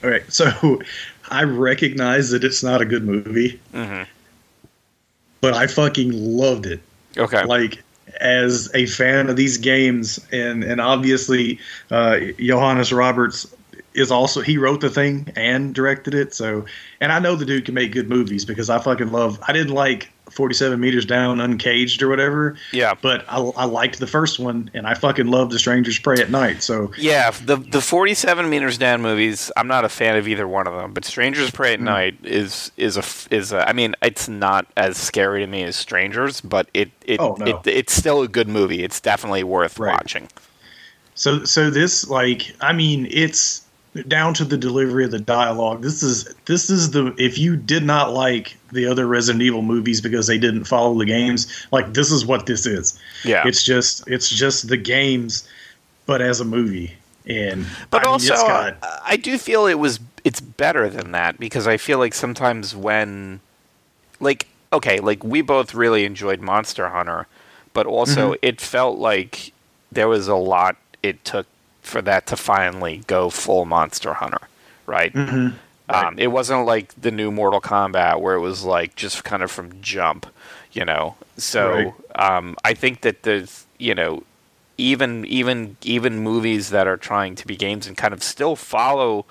All 0.04 0.10
right, 0.10 0.24
so 0.32 0.82
I 1.30 1.44
recognize 1.44 2.30
that 2.32 2.44
it's 2.44 2.64
not 2.64 2.82
a 2.82 2.86
good 2.86 3.04
movie, 3.06 3.60
hmm 3.72 4.04
but 5.40 5.54
I 5.54 5.68
fucking 5.68 6.12
loved 6.14 6.66
it. 6.66 6.80
Okay, 7.16 7.44
like 7.46 7.84
as 8.20 8.74
a 8.74 8.86
fan 8.88 9.30
of 9.30 9.36
these 9.36 9.58
games 9.58 10.20
and 10.32 10.64
and 10.64 10.80
obviously 10.82 11.60
uh 11.92 12.18
johannes 12.40 12.92
roberts 12.92 13.46
is 13.98 14.12
also 14.12 14.42
he 14.42 14.58
wrote 14.58 14.80
the 14.82 14.90
thing 14.90 15.32
and 15.36 15.74
directed 15.76 16.14
it 16.14 16.34
so 16.34 16.64
and 17.02 17.12
i 17.12 17.20
know 17.20 17.36
the 17.36 17.46
dude 17.46 17.66
can 17.66 17.74
make 17.74 17.92
good 17.92 18.08
movies 18.10 18.46
because 18.46 18.70
i 18.70 18.78
fucking 18.80 19.12
love 19.12 19.40
i 19.48 19.52
didn't 19.54 19.74
like 19.74 20.12
47 20.30 20.78
meters 20.80 21.06
down 21.06 21.40
uncaged 21.40 22.04
or 22.04 22.10
whatever 22.10 22.58
yeah. 22.74 22.94
but 23.02 23.26
i, 23.30 23.38
I 23.38 23.64
liked 23.66 24.00
the 24.00 24.08
first 24.08 24.40
one 24.40 24.70
and 24.74 24.86
i 24.86 24.94
fucking 24.94 25.28
love 25.28 25.50
the 25.52 25.58
strangers 25.60 25.98
prey 26.00 26.22
at 26.22 26.30
night 26.30 26.62
so 26.62 26.92
Yeah, 26.98 27.32
the 27.32 27.56
the 27.56 27.82
forty 27.82 28.14
seven 28.14 28.50
meters 28.50 28.78
down 28.78 29.02
movies. 29.02 29.52
I'm 29.58 29.68
not 29.68 29.84
a 29.86 29.90
fan 29.90 30.16
of 30.18 30.28
either 30.28 30.48
one 30.48 30.68
of 30.68 30.74
them, 30.74 30.94
but 30.94 31.06
Strangers 31.06 31.50
Prey 31.52 31.74
at 31.74 31.80
Mm. 31.80 31.84
Night 31.84 32.18
is 32.24 32.72
is 32.78 32.98
a 32.98 33.04
is 33.34 33.52
a, 33.54 33.68
I 33.68 33.74
mean, 33.74 33.96
it's 34.02 34.28
not 34.28 34.66
as 34.76 34.98
scary 34.98 35.42
to 35.42 35.48
me 35.48 35.64
as 35.64 35.76
Strangers, 35.76 36.42
but 36.42 36.70
it 36.74 36.92
it, 37.06 37.20
Oh, 37.20 37.36
no. 37.40 37.46
it 37.46 37.68
it's 37.68 37.94
still 37.94 38.22
a 38.22 38.28
good 38.28 38.48
movie. 38.50 38.84
It's 38.84 39.00
definitely 39.00 39.44
worth 39.44 39.80
Right. 39.80 39.94
watching. 39.94 40.28
So 41.16 41.46
so 41.46 41.70
this 41.70 42.10
like 42.10 42.54
I 42.62 42.74
mean 42.74 43.08
it's 43.10 43.64
down 44.08 44.34
to 44.36 44.46
the 44.46 44.58
delivery 44.58 45.06
of 45.06 45.12
the 45.12 45.20
dialogue. 45.20 45.82
This 45.82 46.04
is 46.04 46.34
this 46.46 46.70
is 46.70 46.92
the 46.92 47.14
if 47.18 47.38
you 47.38 47.56
did 47.56 47.84
not 47.84 48.14
like 48.14 48.58
the 48.72 48.86
other 48.86 49.08
Resident 49.08 49.42
Evil 49.44 49.62
movies 49.62 50.02
because 50.02 50.28
they 50.28 50.38
didn't 50.38 50.66
follow 50.66 50.98
the 50.98 51.06
games, 51.06 51.68
like 51.72 51.94
this 51.94 52.12
is 52.12 52.26
what 52.26 52.46
this 52.46 52.66
is. 52.66 53.00
Yeah, 53.24 53.48
It's 53.48 53.64
just 53.64 54.08
it's 54.08 54.30
just 54.30 54.68
the 54.70 54.78
games 54.78 55.48
but 56.06 56.22
as 56.22 56.40
a 56.40 56.46
movie. 56.46 56.94
And 57.26 57.66
but 57.90 58.04
I 58.04 58.08
also 58.08 58.34
got 58.36 58.78
I 59.06 59.18
do 59.18 59.38
feel 59.38 59.66
it 59.66 59.76
was 59.76 60.00
it's 60.24 60.40
better 60.40 60.90
than 60.90 61.12
that 61.12 61.40
because 61.40 61.68
I 61.68 61.78
feel 61.78 61.98
like 62.00 62.14
sometimes 62.14 62.76
when 62.76 63.42
like 64.20 64.48
okay, 64.72 65.00
like 65.00 65.24
we 65.24 65.42
both 65.42 65.74
really 65.74 66.06
enjoyed 66.06 66.40
Monster 66.42 66.90
Hunter, 66.90 67.28
but 67.74 67.86
also 67.86 68.32
Mm-hmm. 68.32 68.40
it 68.42 68.62
felt 68.62 68.98
like 68.98 69.52
there 69.92 70.08
was 70.08 70.28
a 70.28 70.36
lot 70.36 70.76
it 71.04 71.24
took 71.26 71.48
for 71.88 72.02
that 72.04 72.28
to 72.28 72.38
finally 72.38 73.04
go 73.08 73.30
full 73.30 73.65
Monster 73.65 74.13
Hunter, 74.15 74.47
right? 74.86 75.13
Mhm. 75.13 75.54
Um, 75.89 76.19
it 76.19 76.28
wasn't 76.28 76.65
like 76.65 76.93
the 77.00 77.12
new 77.12 77.32
Mortal 77.32 77.62
Kombat 77.62 78.19
where 78.19 78.36
it 78.36 78.41
was 78.41 78.63
like 78.65 78.95
just 78.95 79.23
kind 79.23 79.41
of 79.41 79.50
from 79.50 79.82
jump, 79.82 80.26
you 80.73 80.84
know. 80.84 81.15
So 81.38 81.95
um, 82.15 82.58
I 82.65 82.73
think 82.73 83.02
that 83.02 83.23
there's, 83.23 83.65
you 83.78 83.95
know, 83.95 84.23
even 84.78 85.26
even 85.26 85.78
even 85.84 86.19
movies 86.19 86.69
that 86.71 86.88
are 86.88 86.97
trying 86.97 87.36
to 87.36 87.47
be 87.47 87.56
games 87.56 87.88
and 87.88 87.95
kind 87.97 88.13
of 88.13 88.21
still 88.21 88.56
follow 88.56 89.26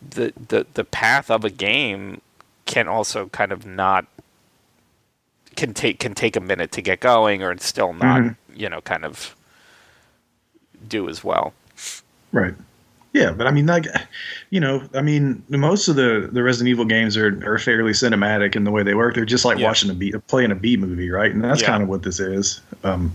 the 0.00 0.32
the, 0.48 0.66
the 0.74 0.84
path 0.84 1.30
of 1.30 1.44
a 1.44 1.50
game 1.50 2.20
can 2.64 2.88
also 2.88 3.26
kind 3.28 3.52
of 3.52 3.66
not 3.66 4.06
can 5.56 5.74
take 5.74 5.98
can 5.98 6.14
take 6.14 6.36
a 6.36 6.40
minute 6.40 6.72
to 6.72 6.80
get 6.82 7.00
going 7.00 7.42
or 7.42 7.56
still 7.58 7.92
not 7.92 8.20
Mhm. 8.22 8.36
you 8.54 8.68
know 8.68 8.80
kind 8.80 9.04
of 9.04 9.34
do 10.88 11.08
as 11.08 11.22
well. 11.22 11.52
Right. 12.32 12.54
Yeah, 13.14 13.32
but 13.32 13.46
I 13.46 13.50
mean, 13.50 13.66
like, 13.66 13.86
you 14.50 14.60
know, 14.60 14.86
I 14.94 15.00
mean, 15.02 15.42
most 15.48 15.88
of 15.88 15.96
the 15.96 16.28
the 16.30 16.42
Resident 16.42 16.68
Evil 16.68 16.84
games 16.84 17.16
are 17.16 17.28
are 17.50 17.58
fairly 17.58 17.92
cinematic 17.92 18.54
in 18.54 18.64
the 18.64 18.70
way 18.70 18.82
they 18.82 18.94
work. 18.94 19.14
They're 19.14 19.24
just 19.24 19.44
like 19.44 19.58
Yeah. 19.58 19.66
watching 19.66 19.90
a 19.90 19.94
B, 19.94 20.12
playing 20.26 20.52
a 20.52 20.54
B 20.54 20.76
movie, 20.76 21.10
right? 21.10 21.32
And 21.32 21.42
that's 21.42 21.62
Yeah. 21.62 21.68
kind 21.68 21.82
of 21.82 21.88
what 21.88 22.02
this 22.02 22.20
is. 22.20 22.60
Um, 22.84 23.12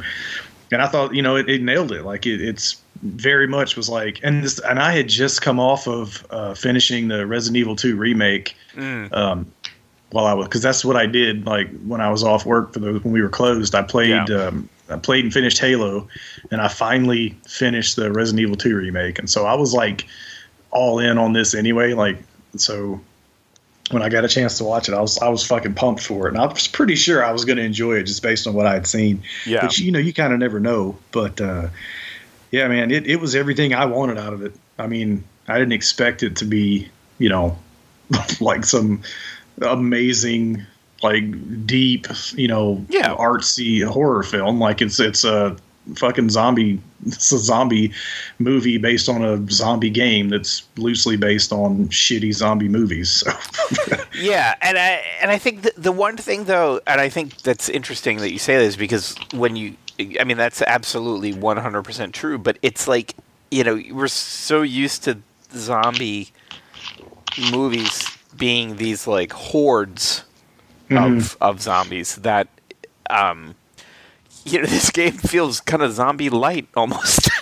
and 0.72 0.82
I 0.82 0.88
thought, 0.88 1.14
you 1.14 1.22
know, 1.22 1.36
it, 1.36 1.48
it 1.48 1.62
nailed 1.62 1.92
it. 1.92 2.04
Like, 2.04 2.26
it, 2.26 2.42
it's 2.42 2.82
very 3.04 3.48
much 3.48 3.76
was 3.78 3.88
like, 3.90 4.20
and 4.24 4.44
this, 4.44 4.60
and 4.60 4.80
I 4.80 4.92
had 4.94 5.08
just 5.08 5.44
come 5.44 5.60
off 5.60 5.88
of 5.88 6.26
uh, 6.32 6.56
finishing 6.56 7.10
the 7.10 7.28
Resident 7.28 7.58
Evil 7.58 7.76
Two 7.76 7.96
remake. 7.96 8.56
Mm. 8.76 9.14
Um, 9.14 9.52
while 10.10 10.26
I 10.26 10.34
was, 10.34 10.48
because 10.48 10.62
that's 10.62 10.86
what 10.86 10.96
I 10.96 11.06
did. 11.08 11.46
Like 11.46 11.70
when 11.86 12.00
I 12.02 12.10
was 12.12 12.24
off 12.24 12.46
work 12.46 12.74
for 12.74 12.80
the 12.80 12.94
when 13.00 13.14
we 13.14 13.22
were 13.22 13.30
closed, 13.30 13.76
I 13.76 13.82
played. 13.84 14.30
Yeah. 14.30 14.48
Um, 14.48 14.70
I 14.90 14.98
played 14.98 15.24
and 15.24 15.34
finished 15.34 15.60
Halo, 15.60 16.08
and 16.52 16.62
I 16.62 16.68
finally 16.68 17.38
finished 17.48 17.96
the 17.96 18.12
Resident 18.12 18.42
Evil 18.42 18.56
2 18.56 18.76
remake. 18.76 19.20
And 19.20 19.30
so 19.30 19.46
I 19.46 19.56
was 19.56 19.74
like 19.74 20.08
all 20.72 21.00
in 21.00 21.18
on 21.18 21.34
this 21.34 21.54
anyway. 21.54 21.94
Like 21.94 22.18
so, 22.58 23.00
when 23.92 24.02
I 24.02 24.10
got 24.10 24.26
a 24.26 24.28
chance 24.28 24.58
to 24.58 24.64
watch 24.64 24.90
it, 24.90 24.94
I 24.94 25.02
was 25.02 25.18
I 25.20 25.30
was 25.30 25.46
fucking 25.46 25.76
pumped 25.76 26.04
for 26.04 26.28
it, 26.28 26.34
and 26.34 26.42
I 26.42 26.46
was 26.46 26.68
pretty 26.68 26.96
sure 26.96 27.24
I 27.24 27.32
was 27.32 27.46
going 27.46 27.58
to 27.58 27.64
enjoy 27.64 27.94
it 27.94 28.04
just 28.04 28.22
based 28.22 28.46
on 28.48 28.54
what 28.54 28.66
I 28.66 28.74
had 28.74 28.88
seen. 28.88 29.24
Yeah. 29.46 29.64
Which 29.64 29.80
you 29.80 29.92
know 29.92 30.00
you 30.00 30.14
kind 30.14 30.34
of 30.34 30.40
never 30.40 30.60
know, 30.60 30.98
but 31.12 31.40
uh, 31.40 31.70
yeah, 32.52 32.68
man, 32.68 32.92
it 32.92 33.08
it 33.08 33.18
was 33.18 33.36
everything 33.36 33.74
I 33.74 33.86
wanted 33.86 34.18
out 34.18 34.34
of 34.34 34.42
it. 34.42 34.54
I 34.78 34.88
mean, 34.88 35.24
I 35.48 35.60
didn't 35.60 35.74
expect 35.74 36.24
it 36.24 36.38
to 36.38 36.46
be 36.46 36.90
you 37.20 37.30
know 37.30 37.58
like 38.42 38.66
some 38.66 39.02
amazing 39.62 40.66
like 41.04 41.66
deep 41.68 42.08
you 42.36 42.48
know 42.48 42.84
Yeah. 42.90 43.16
artsy 43.16 43.84
horror 43.86 44.24
film 44.24 44.60
like 44.60 44.82
it's 44.82 45.00
it's 45.00 45.24
a 45.24 45.56
fucking 45.96 46.30
zombie 46.30 46.80
it's 47.06 47.30
a 47.34 47.38
zombie 47.38 47.92
movie 48.40 48.78
based 48.78 49.10
on 49.10 49.22
a 49.22 49.46
zombie 49.52 49.90
game 49.90 50.30
that's 50.30 50.64
loosely 50.78 51.18
based 51.18 51.52
on 51.52 51.90
shitty 51.90 52.34
zombie 52.34 52.70
movies 52.70 53.10
so 53.10 53.32
Yeah, 54.22 54.56
and 54.62 54.78
I 54.78 55.04
and 55.22 55.30
I 55.32 55.38
think 55.38 55.64
the, 55.64 55.74
the 55.76 55.92
one 55.92 56.16
thing 56.18 56.46
though, 56.46 56.80
and 56.88 57.02
I 57.02 57.10
think 57.10 57.38
that's 57.42 57.68
interesting 57.68 58.18
that 58.20 58.32
you 58.32 58.38
say 58.40 58.56
this 58.58 58.76
because 58.76 59.16
when 59.34 59.56
you, 59.56 59.76
I 60.20 60.24
mean, 60.24 60.38
that's 60.38 60.62
absolutely 60.62 61.34
one 61.34 61.58
hundred 61.58 61.82
percent 61.84 62.14
true. 62.14 62.38
But 62.38 62.58
it's 62.62 62.88
like 62.88 63.16
you 63.52 63.64
know 63.64 63.82
we're 63.92 64.08
so 64.08 64.62
used 64.62 65.04
to 65.06 65.18
zombie 65.54 66.32
movies 67.52 68.08
being 68.38 68.78
these 68.78 69.08
like 69.08 69.34
hordes 69.34 70.24
of 70.98 71.38
of 71.42 71.62
zombies 71.62 72.16
that, 72.18 72.48
um, 73.10 73.56
you 74.46 74.60
know, 74.60 74.66
this 74.78 74.90
game 74.92 75.14
feels 75.14 75.60
kind 75.62 75.82
of 75.84 75.92
zombie 75.94 76.30
light 76.30 76.68
almost. 76.76 77.30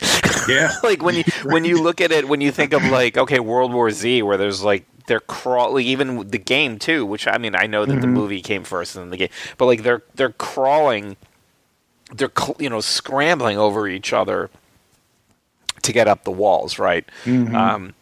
Yeah. 0.50 0.72
like 0.82 1.04
when 1.04 1.16
you 1.16 1.24
when 1.44 1.66
you 1.66 1.80
look 1.84 2.02
at 2.02 2.12
it, 2.12 2.28
when 2.28 2.42
you 2.42 2.52
think 2.52 2.74
of 2.74 2.84
like 2.86 3.16
okay, 3.16 3.40
World 3.40 3.72
War 3.74 3.92
Z, 3.92 4.24
where 4.24 4.38
there's 4.38 4.64
like 4.64 4.86
they're 5.06 5.20
crawling, 5.20 5.86
even 5.86 6.28
the 6.30 6.40
game 6.40 6.80
too. 6.80 7.06
Which 7.06 7.28
I 7.28 7.38
mean, 7.38 7.54
I 7.56 7.68
know 7.68 7.86
that 7.86 8.02
the 8.02 8.08
Mhm. 8.08 8.12
movie 8.14 8.42
came 8.42 8.64
first 8.64 8.96
and 8.96 9.04
then 9.04 9.10
the 9.12 9.18
game, 9.18 9.30
but 9.60 9.66
like 9.68 9.84
they're 9.84 10.02
they're 10.16 10.32
crawling, 10.32 11.16
they're 12.12 12.32
you 12.58 12.70
know 12.72 12.80
scrambling 12.82 13.58
over 13.60 13.88
each 13.88 14.14
other 14.14 14.50
to 15.84 15.94
get 15.94 16.08
up 16.08 16.24
the 16.24 16.32
walls, 16.32 16.80
right? 16.80 17.06
Mhm. 17.26 17.54
Um, 17.54 17.94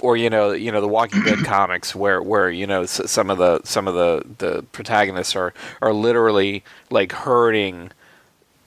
or 0.00 0.16
you 0.16 0.30
know, 0.30 0.52
you 0.52 0.72
know 0.72 0.80
the 0.80 0.88
Walking 0.88 1.22
Dead 1.22 1.38
comics, 1.44 1.94
where 1.94 2.22
where 2.22 2.50
you 2.50 2.66
know 2.66 2.82
s- 2.82 3.10
some 3.10 3.30
of 3.30 3.38
the 3.38 3.60
some 3.64 3.86
of 3.88 3.94
the 3.94 4.22
the 4.38 4.62
protagonists 4.72 5.36
are 5.36 5.52
are 5.80 5.92
literally 5.92 6.64
like 6.90 7.12
herding, 7.12 7.90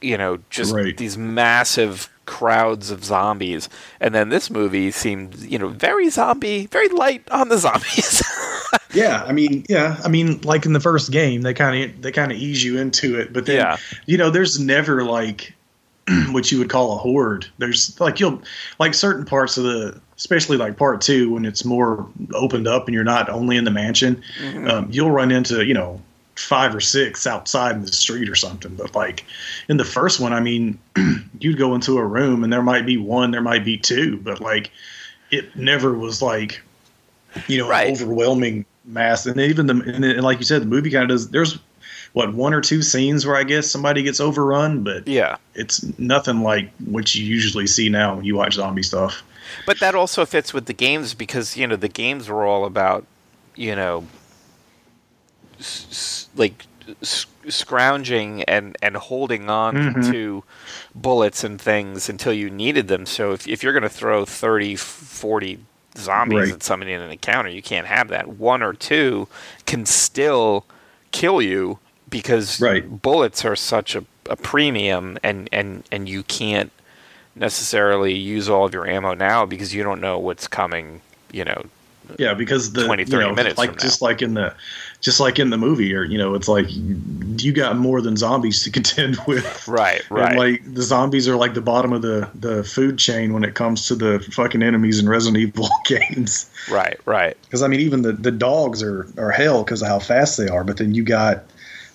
you 0.02 0.18
know, 0.18 0.40
just 0.50 0.74
Right. 0.74 0.96
these 0.98 1.18
massive 1.18 2.10
crowds 2.26 2.90
of 2.92 3.04
zombies, 3.04 3.70
and 4.00 4.14
then 4.16 4.30
this 4.30 4.50
movie 4.50 4.92
seemed 4.92 5.38
you 5.40 5.58
know 5.60 5.68
very 5.70 6.10
zombie, 6.10 6.68
very 6.68 6.90
light 6.90 7.24
on 7.32 7.50
the 7.50 7.58
zombies. 7.66 8.22
Yeah, 8.94 9.24
I 9.28 9.32
mean, 9.34 9.66
yeah, 9.68 10.00
I 10.06 10.08
mean, 10.08 10.40
like 10.42 10.66
in 10.66 10.72
the 10.74 10.80
first 10.80 11.12
game, 11.12 11.42
they 11.42 11.54
kind 11.54 11.84
of 11.92 12.02
they 12.02 12.12
kind 12.12 12.32
of 12.32 12.38
ease 12.38 12.64
you 12.64 12.78
into 12.78 13.20
it, 13.20 13.34
but 13.34 13.46
then 13.46 13.58
Yeah. 13.58 13.78
you 14.06 14.18
know, 14.18 14.30
there's 14.30 14.60
never 14.60 15.04
like 15.04 15.54
what 16.30 16.52
you 16.52 16.60
would 16.60 16.70
call 16.70 16.94
a 16.94 16.98
horde. 16.98 17.46
There's 17.58 18.00
like 18.00 18.20
you'll 18.20 18.42
like 18.80 18.94
certain 18.94 19.26
parts 19.26 19.58
of 19.58 19.64
the, 19.66 20.00
especially 20.18 20.58
like 20.58 20.78
part 20.78 21.02
two 21.02 21.32
when 21.34 21.46
it's 21.46 21.66
more 21.66 22.08
opened 22.34 22.68
up 22.68 22.88
and 22.88 22.94
you're 22.96 23.04
not 23.04 23.30
only 23.30 23.58
in 23.58 23.64
the 23.66 23.72
mansion, 23.72 24.24
um, 24.68 24.88
you'll 24.92 25.12
run 25.12 25.32
into 25.32 25.66
you 25.66 25.74
know 25.74 26.02
five 26.36 26.76
or 26.76 26.82
six 26.82 27.26
outside 27.26 27.76
in 27.76 27.82
the 27.82 27.88
street 27.92 28.28
or 28.30 28.36
something. 28.36 28.76
But 28.76 28.94
like 28.96 29.26
in 29.70 29.78
the 29.78 29.86
first 29.86 30.20
one, 30.20 30.34
I 30.34 30.40
mean, 30.42 30.80
you'd 31.40 31.58
go 31.58 31.76
into 31.76 31.98
a 31.98 32.06
room 32.06 32.44
and 32.44 32.52
there 32.52 32.62
might 32.64 32.86
be 32.86 32.98
one, 32.98 33.32
there 33.32 33.42
might 33.42 33.64
be 33.66 33.78
two, 33.78 34.18
but 34.18 34.40
like 34.42 34.72
it 35.32 35.56
never 35.56 35.94
was 35.98 36.22
like 36.22 36.62
you 37.48 37.58
know 37.58 37.68
Right. 37.70 37.88
an 37.88 37.94
overwhelming 37.94 38.66
mass. 38.86 39.26
And 39.26 39.40
even 39.40 39.68
the 39.68 39.74
and, 39.74 40.04
then- 40.04 40.12
and 40.12 40.24
like 40.24 40.40
you 40.40 40.46
said, 40.46 40.62
the 40.62 40.66
movie 40.68 40.90
kind 40.92 41.04
of 41.04 41.10
does. 41.10 41.30
There's 41.30 41.58
what 42.14 42.34
one 42.34 42.54
or 42.54 42.62
two 42.62 42.82
scenes 42.82 43.26
where 43.26 43.36
I 43.36 43.44
guess 43.44 43.70
somebody 43.70 44.02
gets 44.04 44.22
overrun, 44.22 44.84
but 44.84 45.06
yeah, 45.08 45.36
it's 45.54 45.84
nothing 46.00 46.42
like 46.44 46.72
what 46.86 47.14
you 47.14 47.26
usually 47.26 47.68
see 47.68 47.90
now 47.90 48.16
when 48.16 48.24
you 48.24 48.36
watch 48.38 48.54
zombie 48.54 48.84
stuff. 48.84 49.22
But 49.66 49.80
that 49.80 49.96
also 49.96 50.26
fits 50.26 50.54
with 50.54 50.66
the 50.66 50.74
games 50.74 51.14
because 51.14 51.56
you 51.58 51.66
know 51.68 51.76
the 51.76 51.88
games 51.90 52.28
were 52.30 52.46
all 52.46 52.66
about 52.66 53.06
you 53.56 53.76
know 53.76 54.06
s- 55.60 55.88
s- 55.92 56.30
like 56.36 56.66
s- 57.02 57.26
scrounging 57.48 58.44
and 58.44 58.76
and 58.82 58.96
holding 58.98 59.50
on 59.50 59.76
Mhm. 59.76 60.12
to 60.12 60.44
bullets 60.94 61.44
and 61.44 61.60
things 61.62 62.10
until 62.10 62.34
you 62.34 62.50
needed 62.50 62.88
them 62.88 63.06
so 63.06 63.32
if, 63.34 63.48
if 63.48 63.64
you're 63.64 63.74
going 63.74 63.84
to 63.84 63.90
throw 63.90 64.26
30 64.26 64.76
40 64.76 65.60
zombies 65.98 66.40
Right. 66.40 66.52
at 66.54 66.64
somebody 66.64 66.92
in 66.94 67.02
an 67.02 67.12
encounter 67.12 67.50
you 67.50 67.62
can't 67.62 67.88
have 67.88 68.08
that 68.10 68.28
one 68.30 68.62
or 68.62 68.74
two 68.74 69.28
can 69.66 69.86
still 69.86 70.66
kill 71.12 71.42
you 71.42 71.80
because 72.10 72.60
Right. 72.60 73.02
bullets 73.02 73.46
are 73.46 73.56
such 73.56 73.96
a, 73.96 74.04
a 74.30 74.36
premium 74.36 75.18
and, 75.24 75.48
and 75.52 75.84
and 75.92 76.10
you 76.10 76.24
can't 76.24 76.72
necessarily 77.36 78.14
use 78.14 78.50
all 78.50 78.66
of 78.66 78.74
your 78.74 78.88
ammo 78.88 79.14
now 79.14 79.46
because 79.46 79.74
you 79.74 79.84
don't 79.84 80.02
know 80.02 80.18
what's 80.18 80.48
coming 80.48 81.02
you 81.32 81.44
know 81.46 81.64
Yeah, 82.18 82.34
because 82.34 82.74
the 82.74 82.86
20, 82.86 83.04
you 83.04 83.20
know, 83.20 83.34
minutes 83.34 83.58
like 83.58 83.78
just 83.80 84.02
like 84.02 84.22
in 84.22 84.36
the 84.36 84.54
just 85.02 85.20
like 85.20 85.38
in 85.40 85.50
the 85.52 85.58
movie, 85.58 85.94
or 85.94 86.04
you 86.04 86.18
know, 86.18 86.34
it's 86.34 86.48
like 86.48 86.66
you 86.70 87.52
got 87.52 87.78
more 87.78 88.02
than 88.02 88.16
zombies 88.16 88.64
to 88.64 88.72
contend 88.78 89.18
with. 89.28 89.68
right 89.68 90.02
right 90.10 90.30
And 90.30 90.38
like 90.40 90.74
the 90.74 90.82
zombies 90.82 91.28
are 91.28 91.36
like 91.36 91.54
the 91.54 91.62
bottom 91.62 91.94
of 91.94 92.02
the 92.02 92.30
the 92.34 92.64
food 92.64 92.98
chain 92.98 93.34
when 93.34 93.44
it 93.44 93.54
comes 93.56 93.88
to 93.88 93.96
the 93.96 94.20
fucking 94.32 94.64
enemies 94.64 95.00
in 95.00 95.10
Resident 95.10 95.38
Evil 95.42 95.70
games. 95.86 96.50
right 96.72 97.00
right 97.06 97.36
Because 97.44 97.62
I 97.62 97.68
mean, 97.68 97.80
even 97.82 98.04
the 98.04 98.14
the 98.14 98.32
dogs 98.32 98.82
are 98.84 99.08
are 99.18 99.32
hell 99.32 99.64
because 99.64 99.82
of 99.82 99.88
how 99.88 100.00
fast 100.00 100.38
they 100.38 100.48
are. 100.48 100.64
But 100.64 100.78
then 100.78 100.94
you 100.94 101.04
got 101.04 101.44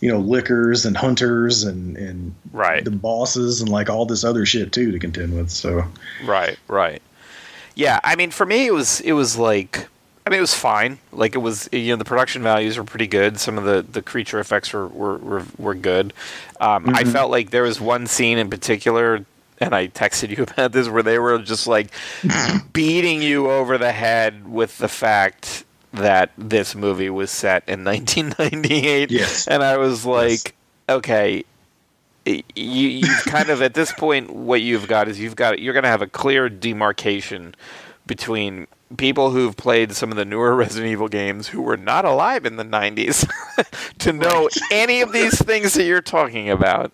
you 0.00 0.10
know 0.10 0.18
lickers 0.18 0.86
and 0.86 0.96
hunters 0.96 1.62
and 1.64 1.96
and 1.96 2.34
right 2.52 2.84
the 2.84 2.90
bosses 2.90 3.60
and 3.60 3.68
like 3.70 3.90
all 3.90 4.06
this 4.06 4.24
other 4.24 4.44
shit 4.46 4.72
too 4.72 4.90
to 4.92 4.98
contend 4.98 5.34
with. 5.36 5.50
So 5.50 5.84
Right, 6.24 6.58
right. 6.68 7.00
Yeah, 7.74 8.00
I 8.04 8.16
mean, 8.16 8.30
for 8.30 8.44
me, 8.46 8.66
it 8.66 8.74
was 8.74 9.00
it 9.00 9.12
was 9.12 9.36
like, 9.38 9.86
I 10.26 10.30
mean, 10.30 10.38
it 10.38 10.42
was 10.42 10.54
fine. 10.54 10.98
Like 11.12 11.34
it 11.34 11.38
was, 11.38 11.68
you 11.72 11.88
know, 11.90 11.96
the 11.96 12.04
production 12.04 12.42
values 12.42 12.76
were 12.76 12.84
pretty 12.84 13.06
good. 13.06 13.38
Some 13.38 13.56
of 13.56 13.64
the, 13.64 13.82
the 13.82 14.02
creature 14.02 14.38
effects 14.40 14.72
were 14.72 14.86
were 14.88 15.16
were, 15.18 15.44
were 15.58 15.74
good. 15.74 16.12
Um, 16.60 16.88
I 16.94 17.04
Mhm. 17.04 17.12
felt 17.12 17.30
like 17.30 17.50
there 17.50 17.62
was 17.62 17.80
one 17.80 18.06
scene 18.06 18.36
in 18.38 18.50
particular, 18.50 19.24
and 19.60 19.74
I 19.74 19.86
texted 19.88 20.36
you 20.36 20.42
about 20.48 20.72
this, 20.72 20.88
where 20.88 21.02
they 21.02 21.18
were 21.18 21.38
just 21.38 21.66
like 21.66 21.88
beating 22.72 23.22
you 23.22 23.50
over 23.50 23.78
the 23.78 23.92
head 23.92 24.50
with 24.50 24.76
the 24.78 24.88
fact 24.88 25.64
that 25.92 26.30
this 26.38 26.74
movie 26.74 27.10
was 27.10 27.30
set 27.30 27.62
in 27.68 27.84
1998. 27.84 29.10
Yes. 29.10 29.46
and 29.48 29.62
I 29.62 29.76
was 29.76 30.06
like, 30.06 30.54
okay, 30.88 31.44
you 32.26 32.34
you 32.54 33.14
kind 33.26 33.48
of 33.48 33.62
at 33.62 33.74
this 33.74 33.92
point 33.92 34.30
what 34.30 34.60
you've 34.60 34.86
got 34.86 35.08
is 35.08 35.18
you've 35.18 35.36
got 35.36 35.58
you're 35.58 35.72
going 35.72 35.84
to 35.84 35.88
have 35.88 36.02
a 36.02 36.06
clear 36.06 36.48
demarcation 36.48 37.54
between 38.06 38.66
people 38.96 39.30
who've 39.30 39.56
played 39.56 39.92
some 39.92 40.10
of 40.10 40.16
the 40.16 40.24
newer 40.24 40.54
Resident 40.56 40.90
Evil 40.90 41.08
games 41.08 41.48
who 41.48 41.62
were 41.62 41.76
not 41.76 42.04
alive 42.04 42.44
in 42.44 42.56
the 42.56 42.64
90s 42.64 43.28
to 43.98 44.12
know 44.12 44.48
any 44.70 45.00
of 45.00 45.12
these 45.12 45.40
things 45.42 45.74
that 45.74 45.84
you're 45.84 46.02
talking 46.02 46.50
about. 46.50 46.92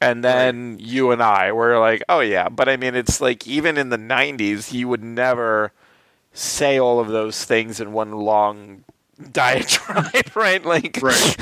And 0.00 0.22
then 0.22 0.76
you 0.80 1.10
and 1.12 1.22
I 1.22 1.52
were 1.52 1.78
like 1.78 2.02
oh 2.08 2.20
yeah. 2.20 2.48
But 2.48 2.68
I 2.68 2.76
mean 2.76 2.94
it's 2.94 3.20
like 3.20 3.46
even 3.46 3.76
in 3.76 3.90
the 3.90 3.98
90s 3.98 4.72
you 4.72 4.88
would 4.88 5.04
never 5.04 5.72
say 6.34 6.78
all 6.78 7.00
of 7.00 7.08
those 7.08 7.44
things 7.44 7.80
in 7.80 7.92
one 7.92 8.12
long 8.12 8.84
diatribe 9.32 10.30
right 10.36 10.64
like 10.64 10.98
Right. 11.02 11.36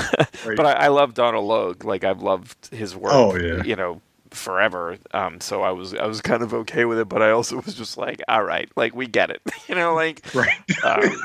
Right. 0.47 0.57
but 0.57 0.67
I, 0.67 0.73
I 0.73 0.89
love 0.89 1.15
Donal 1.15 1.45
Logue. 1.47 1.85
Like 1.85 2.05
I've 2.05 2.23
loved 2.23 2.69
his 2.73 2.95
work. 2.95 3.13
Oh, 3.15 3.35
yeah. 3.37 3.63
You 3.65 3.75
know, 3.77 4.01
forever. 4.31 4.97
Um, 5.13 5.41
so 5.41 5.63
I 5.63 5.71
was 5.71 5.95
I 5.95 6.07
was 6.07 6.21
kind 6.21 6.43
of 6.43 6.53
okay 6.55 6.85
with 6.85 6.99
it, 6.99 7.09
but 7.09 7.23
I 7.23 7.31
also 7.31 7.57
was 7.63 7.75
just 7.75 7.97
like, 7.97 8.21
all 8.29 8.43
right, 8.45 8.69
like 8.77 8.95
we 8.95 9.07
get 9.07 9.31
it. 9.31 9.41
you 9.69 9.75
know, 9.75 9.95
like. 9.95 10.23
right. 10.35 10.59
Um, 10.85 11.17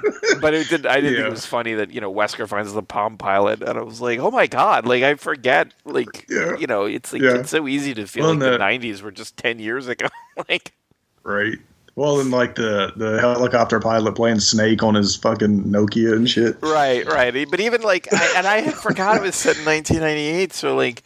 but 0.41 0.53
it 0.53 0.69
did. 0.69 0.85
I 0.85 0.95
did 1.01 1.09
think 1.09 1.17
Yeah. 1.19 1.27
it 1.27 1.29
was 1.31 1.45
funny 1.45 1.73
that 1.75 1.91
you 1.91 1.99
know 2.01 2.13
Wesker 2.13 2.47
finds 2.47 2.71
the 2.73 2.83
Palm 2.83 3.17
Pilot, 3.17 3.61
and 3.61 3.77
I 3.77 3.81
was 3.81 3.99
like, 4.01 4.19
"Oh 4.19 4.29
my 4.31 4.45
god!" 4.47 4.85
Like 4.85 5.03
I 5.03 5.15
forget. 5.15 5.71
Like 5.85 6.25
Yeah. 6.29 6.57
you 6.57 6.67
know, 6.67 6.85
it's 6.85 7.11
like 7.13 7.21
Yeah. 7.21 7.37
it's 7.39 7.49
so 7.49 7.67
easy 7.67 7.93
to 7.95 8.05
feel 8.07 8.23
Well, 8.25 8.31
like 8.35 8.39
the 8.39 8.51
the- 8.51 8.57
'90s 8.59 9.01
were 9.01 9.11
just 9.11 9.35
ten 9.37 9.59
years 9.59 9.87
ago. 9.87 10.07
like 10.49 10.73
Right. 11.23 11.59
Well, 11.97 12.19
and 12.19 12.29
like 12.29 12.53
the 12.53 12.93
the 12.95 13.19
helicopter 13.19 13.79
pilot 13.79 14.13
playing 14.13 14.39
Snake 14.39 14.83
on 14.83 14.93
his 14.93 15.15
fucking 15.15 15.63
Nokia 15.63 16.15
and 16.15 16.29
shit. 16.29 16.55
Right, 16.61 17.03
right. 17.07 17.33
But 17.49 17.59
even 17.59 17.81
like, 17.81 18.07
I, 18.13 18.33
and 18.37 18.45
I 18.45 18.61
had 18.61 18.73
forgot 18.83 19.17
it 19.17 19.23
was 19.23 19.33
set 19.33 19.57
in 19.57 19.65
1998. 19.65 20.53
So 20.53 20.75
like, 20.75 21.01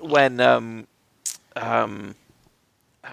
when 0.00 0.40
um, 0.40 0.86
um, 1.56 2.14
uh, 3.02 3.08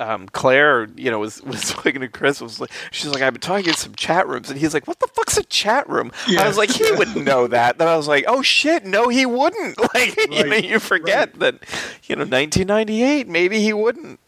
um, 0.00 0.28
Claire, 0.30 0.88
you 0.96 1.10
know, 1.10 1.18
was 1.18 1.42
was 1.42 1.60
talking 1.72 2.00
to 2.00 2.08
Chris, 2.08 2.40
was 2.40 2.58
like, 2.58 2.70
she's 2.90 3.10
like, 3.10 3.20
I've 3.22 3.34
been 3.34 3.42
talking 3.42 3.68
in 3.68 3.74
some 3.74 3.94
chat 3.94 4.26
rooms, 4.26 4.48
and 4.48 4.58
he's 4.58 4.72
like, 4.72 4.86
what 4.86 4.98
the 4.98 5.08
fuck's 5.08 5.36
a 5.36 5.44
chat 5.44 5.86
room? 5.90 6.10
I 6.38 6.48
was 6.48 6.56
like, 6.56 6.70
he 6.70 6.90
wouldn't 6.92 7.22
know 7.22 7.48
that. 7.48 7.76
Then 7.76 7.86
I 7.86 7.98
was 7.98 8.08
like, 8.08 8.24
oh 8.28 8.40
shit, 8.40 8.86
no, 8.86 9.10
he 9.10 9.26
wouldn't. 9.26 9.78
Like, 9.94 10.16
you 10.16 10.44
know, 10.44 10.56
you 10.56 10.78
forget 10.78 11.38
that, 11.40 11.56
you 12.04 12.16
know, 12.16 12.22
1998, 12.22 13.28
maybe 13.28 13.60
he 13.60 13.74
wouldn't. 13.74 14.20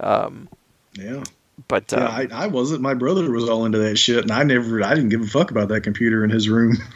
Um, 0.00 0.48
Yeah. 0.94 1.22
But 1.68 1.92
um, 1.92 2.02
Yeah, 2.02 2.08
I, 2.08 2.44
I 2.44 2.46
wasn't. 2.46 2.80
My 2.80 2.94
brother 2.94 3.30
was 3.30 3.48
all 3.48 3.64
into 3.64 3.78
that 3.78 3.96
shit, 3.96 4.18
and 4.22 4.30
I 4.30 4.42
never, 4.42 4.82
I 4.82 4.94
didn't 4.94 5.10
give 5.10 5.22
a 5.22 5.26
fuck 5.26 5.50
about 5.50 5.68
that 5.68 5.82
computer 5.82 6.24
in 6.24 6.30
his 6.30 6.48
room. 6.48 6.76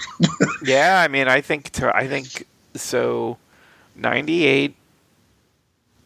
Yeah, 0.62 1.00
I 1.00 1.08
mean, 1.08 1.26
I 1.26 1.40
think 1.40 1.70
to, 1.70 1.94
I 1.96 2.06
think 2.06 2.46
so. 2.74 3.38
Ninety 3.96 4.44
eight. 4.44 4.76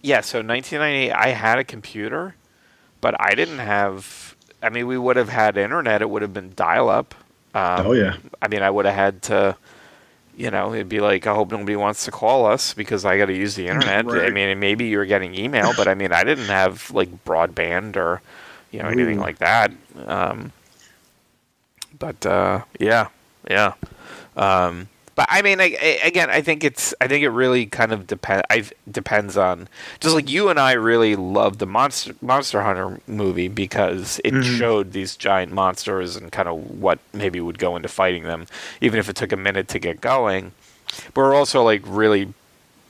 Yeah, 0.00 0.20
so 0.20 0.42
nineteen 0.42 0.78
ninety 0.78 1.06
eight. 1.08 1.12
I 1.12 1.28
had 1.30 1.58
a 1.58 1.64
computer, 1.64 2.36
but 3.00 3.20
I 3.20 3.34
didn't 3.34 3.58
have. 3.58 4.36
I 4.62 4.68
mean, 4.68 4.86
we 4.86 4.96
would 4.96 5.16
have 5.16 5.28
had 5.28 5.56
internet. 5.56 6.02
It 6.02 6.08
would 6.08 6.22
have 6.22 6.32
been 6.32 6.52
dial 6.54 6.88
up. 6.88 7.14
Um, 7.52 7.86
oh 7.88 7.92
yeah, 7.92 8.16
I 8.40 8.46
mean, 8.48 8.62
I 8.62 8.70
would 8.70 8.86
have 8.86 8.94
had 8.94 9.22
to. 9.22 9.56
You 10.36 10.50
know, 10.50 10.72
it'd 10.74 10.88
be 10.88 11.00
like, 11.00 11.26
I 11.26 11.34
hope 11.34 11.50
nobody 11.52 11.76
wants 11.76 12.04
to 12.06 12.10
call 12.10 12.46
us 12.46 12.74
because 12.74 13.04
I 13.04 13.18
got 13.18 13.26
to 13.26 13.34
use 13.34 13.54
the 13.56 13.66
internet. 13.68 14.06
I 14.08 14.30
mean, 14.30 14.58
maybe 14.58 14.86
you 14.86 14.98
were 14.98 15.06
getting 15.06 15.34
email, 15.34 15.72
but 15.76 15.86
I 15.88 15.94
mean, 15.94 16.12
I 16.12 16.24
didn't 16.24 16.46
have 16.46 16.90
like 16.90 17.24
broadband 17.24 17.96
or, 17.96 18.20
you 18.74 18.82
know, 18.82 18.88
anything 18.88 19.18
Ooh. 19.18 19.22
like 19.22 19.38
that. 19.38 19.70
Um, 20.06 20.52
but 21.98 22.26
uh, 22.26 22.62
yeah, 22.78 23.08
yeah. 23.48 23.74
Um, 24.36 24.88
but 25.14 25.26
I 25.30 25.42
mean, 25.42 25.60
I, 25.60 25.76
I, 25.80 26.00
again, 26.04 26.28
I 26.28 26.40
think 26.42 26.64
it's, 26.64 26.92
I 27.00 27.06
think 27.06 27.22
it 27.22 27.28
really 27.28 27.66
kind 27.66 27.92
of 27.92 28.08
depend. 28.08 28.42
I 28.50 28.64
depends 28.90 29.36
on 29.36 29.68
just 30.00 30.12
like 30.14 30.28
you 30.28 30.48
and 30.48 30.58
I 30.58 30.72
really 30.72 31.14
love 31.14 31.58
the 31.58 31.66
monster 31.66 32.16
Monster 32.20 32.62
Hunter 32.62 32.98
movie 33.06 33.46
because 33.46 34.20
it 34.24 34.34
Mhm. 34.34 34.58
showed 34.58 34.92
these 34.92 35.14
giant 35.16 35.52
monsters 35.52 36.16
and 36.16 36.32
kind 36.32 36.48
of 36.48 36.56
what 36.80 36.98
maybe 37.12 37.40
would 37.40 37.60
go 37.60 37.76
into 37.76 37.88
fighting 37.88 38.24
them, 38.24 38.46
even 38.80 38.98
if 38.98 39.08
it 39.08 39.14
took 39.14 39.30
a 39.30 39.36
minute 39.36 39.68
to 39.68 39.78
get 39.78 40.00
going. 40.00 40.50
But 41.14 41.22
we're 41.22 41.34
also 41.34 41.62
like 41.62 41.82
really, 41.86 42.34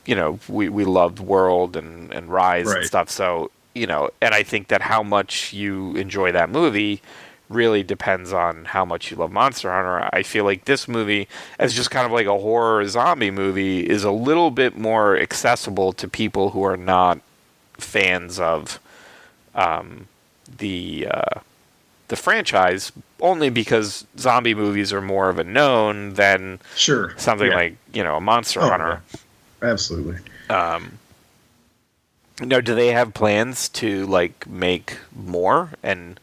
you 0.07 0.15
know, 0.15 0.39
we 0.47 0.67
we 0.67 0.83
loved 0.83 1.19
World 1.19 1.75
and 1.77 2.11
and 2.11 2.31
Rise 2.31 2.65
and 2.71 2.85
stuff. 2.87 3.11
So 3.11 3.51
you 3.75 3.85
know, 3.85 4.09
and 4.21 4.33
I 4.33 4.41
think 4.43 4.69
that 4.69 4.81
how 4.81 5.03
much 5.03 5.53
you 5.53 5.95
enjoy 5.95 6.31
that 6.31 6.49
movie 6.49 7.01
really 7.49 7.83
depends 7.83 8.33
on 8.33 8.65
how 8.65 8.83
much 8.83 9.11
you 9.11 9.17
love 9.17 9.31
Monster 9.31 9.71
Hunter. 9.71 10.09
I 10.11 10.23
feel 10.23 10.45
like 10.45 10.65
this 10.65 10.87
movie, 10.87 11.27
as 11.59 11.75
just 11.75 11.91
kind 11.91 12.05
of 12.05 12.11
like 12.11 12.25
a 12.25 12.39
horror 12.39 12.87
zombie 12.87 13.29
movie, 13.29 13.87
is 13.87 14.03
a 14.03 14.09
little 14.11 14.49
bit 14.49 14.75
more 14.77 15.15
accessible 15.17 15.93
to 15.93 16.07
people 16.07 16.49
who 16.51 16.63
are 16.63 16.77
not 16.77 17.19
fans 17.73 18.39
of 18.39 18.79
um, 19.53 20.07
the 20.57 21.07
uh, 21.11 21.39
the 22.07 22.15
franchise, 22.15 22.91
only 23.19 23.49
because 23.49 24.05
zombie 24.17 24.55
movies 24.55 24.91
are 24.93 25.01
more 25.01 25.29
of 25.29 25.37
a 25.37 25.43
known 25.43 26.13
than 26.15 26.59
sure 26.75 27.13
something 27.17 27.49
yeah. 27.49 27.55
like 27.55 27.75
you 27.93 28.03
know 28.03 28.15
a 28.15 28.21
Monster 28.21 28.61
Oh, 28.61 28.69
Hunter. 28.69 29.01
absolutely. 29.61 30.17
Um, 30.49 30.97
no, 32.41 32.61
do 32.61 32.75
they 32.75 32.89
have 32.89 33.13
plans 33.13 33.69
to 33.69 34.05
like 34.07 34.47
make 34.47 34.97
more 35.15 35.71
and 35.81 36.19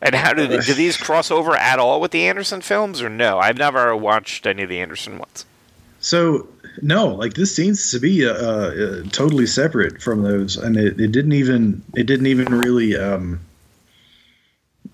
and 0.00 0.14
how 0.14 0.32
do 0.32 0.46
they, 0.46 0.58
do 0.58 0.74
these 0.74 0.96
cross 1.06 1.30
over 1.30 1.56
at 1.56 1.78
all 1.78 2.00
with 2.00 2.12
the 2.12 2.26
Anderson 2.26 2.60
films 2.60 3.02
or 3.02 3.08
no? 3.08 3.38
I've 3.38 3.58
never 3.58 3.96
watched 3.96 4.46
any 4.46 4.62
of 4.62 4.68
the 4.68 4.78
Anderson 4.78 5.18
ones. 5.18 5.44
So 6.00 6.46
no, 6.82 7.08
like 7.08 7.34
this 7.34 7.54
seems 7.54 7.90
to 7.90 7.98
be 7.98 8.26
uh, 8.26 8.32
uh, 8.32 9.02
totally 9.10 9.46
separate 9.46 10.00
from 10.00 10.22
those, 10.22 10.56
and 10.56 10.76
it, 10.76 11.00
it 11.00 11.12
didn't 11.12 11.32
even 11.32 11.82
it 11.94 12.04
didn't 12.04 12.26
even 12.26 12.54
really 12.54 12.96
um, 12.96 13.40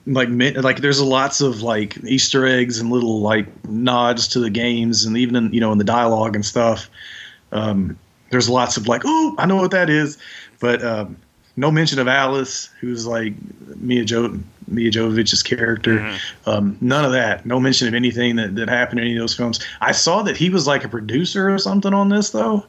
like 0.07 0.29
like 0.31 0.79
there's 0.79 1.01
lots 1.03 1.41
of 1.41 1.63
like 1.63 2.03
Easter 2.05 2.47
eggs 2.47 2.79
and 2.79 2.91
little 2.91 3.21
like 3.21 3.47
nods 3.69 4.29
to 4.29 4.41
the 4.41 4.51
games, 4.51 5.05
and 5.05 5.17
even 5.17 5.37
in 5.37 5.53
you 5.53 5.61
know 5.61 5.73
in 5.73 5.79
the 5.79 5.85
dialogue 5.85 6.35
and 6.35 6.45
stuff. 6.45 6.89
Um, 7.53 7.99
there's 8.31 8.49
lots 8.49 8.77
of 8.77 8.89
like, 8.89 9.03
oh, 9.05 9.37
I 9.39 9.47
know 9.47 9.57
what 9.57 9.71
that 9.71 9.89
is, 9.89 10.19
but 10.65 10.83
um, 10.85 11.17
no 11.57 11.71
mention 11.71 11.99
of 11.99 12.09
Alice, 12.09 12.71
who's 12.81 13.07
like 13.07 13.35
Milla 13.77 14.05
jo- 14.05 14.39
Milla 14.67 14.91
Jovovich's 14.91 15.43
character. 15.43 16.17
Um, 16.47 16.79
none 16.81 17.05
of 17.05 17.13
that. 17.13 17.45
No 17.45 17.61
mention 17.61 17.87
of 17.87 17.93
anything 17.95 18.37
that, 18.37 18.55
that 18.57 18.69
happened 18.69 19.01
in 19.01 19.07
any 19.07 19.17
of 19.17 19.21
those 19.21 19.37
films. 19.37 19.61
I 19.81 19.93
saw 19.93 20.23
that 20.23 20.37
he 20.37 20.49
was 20.51 20.67
like 20.67 20.85
a 20.85 20.89
producer 20.89 21.53
or 21.53 21.59
something 21.59 21.93
on 21.93 22.09
this 22.09 22.31
though. 22.31 22.65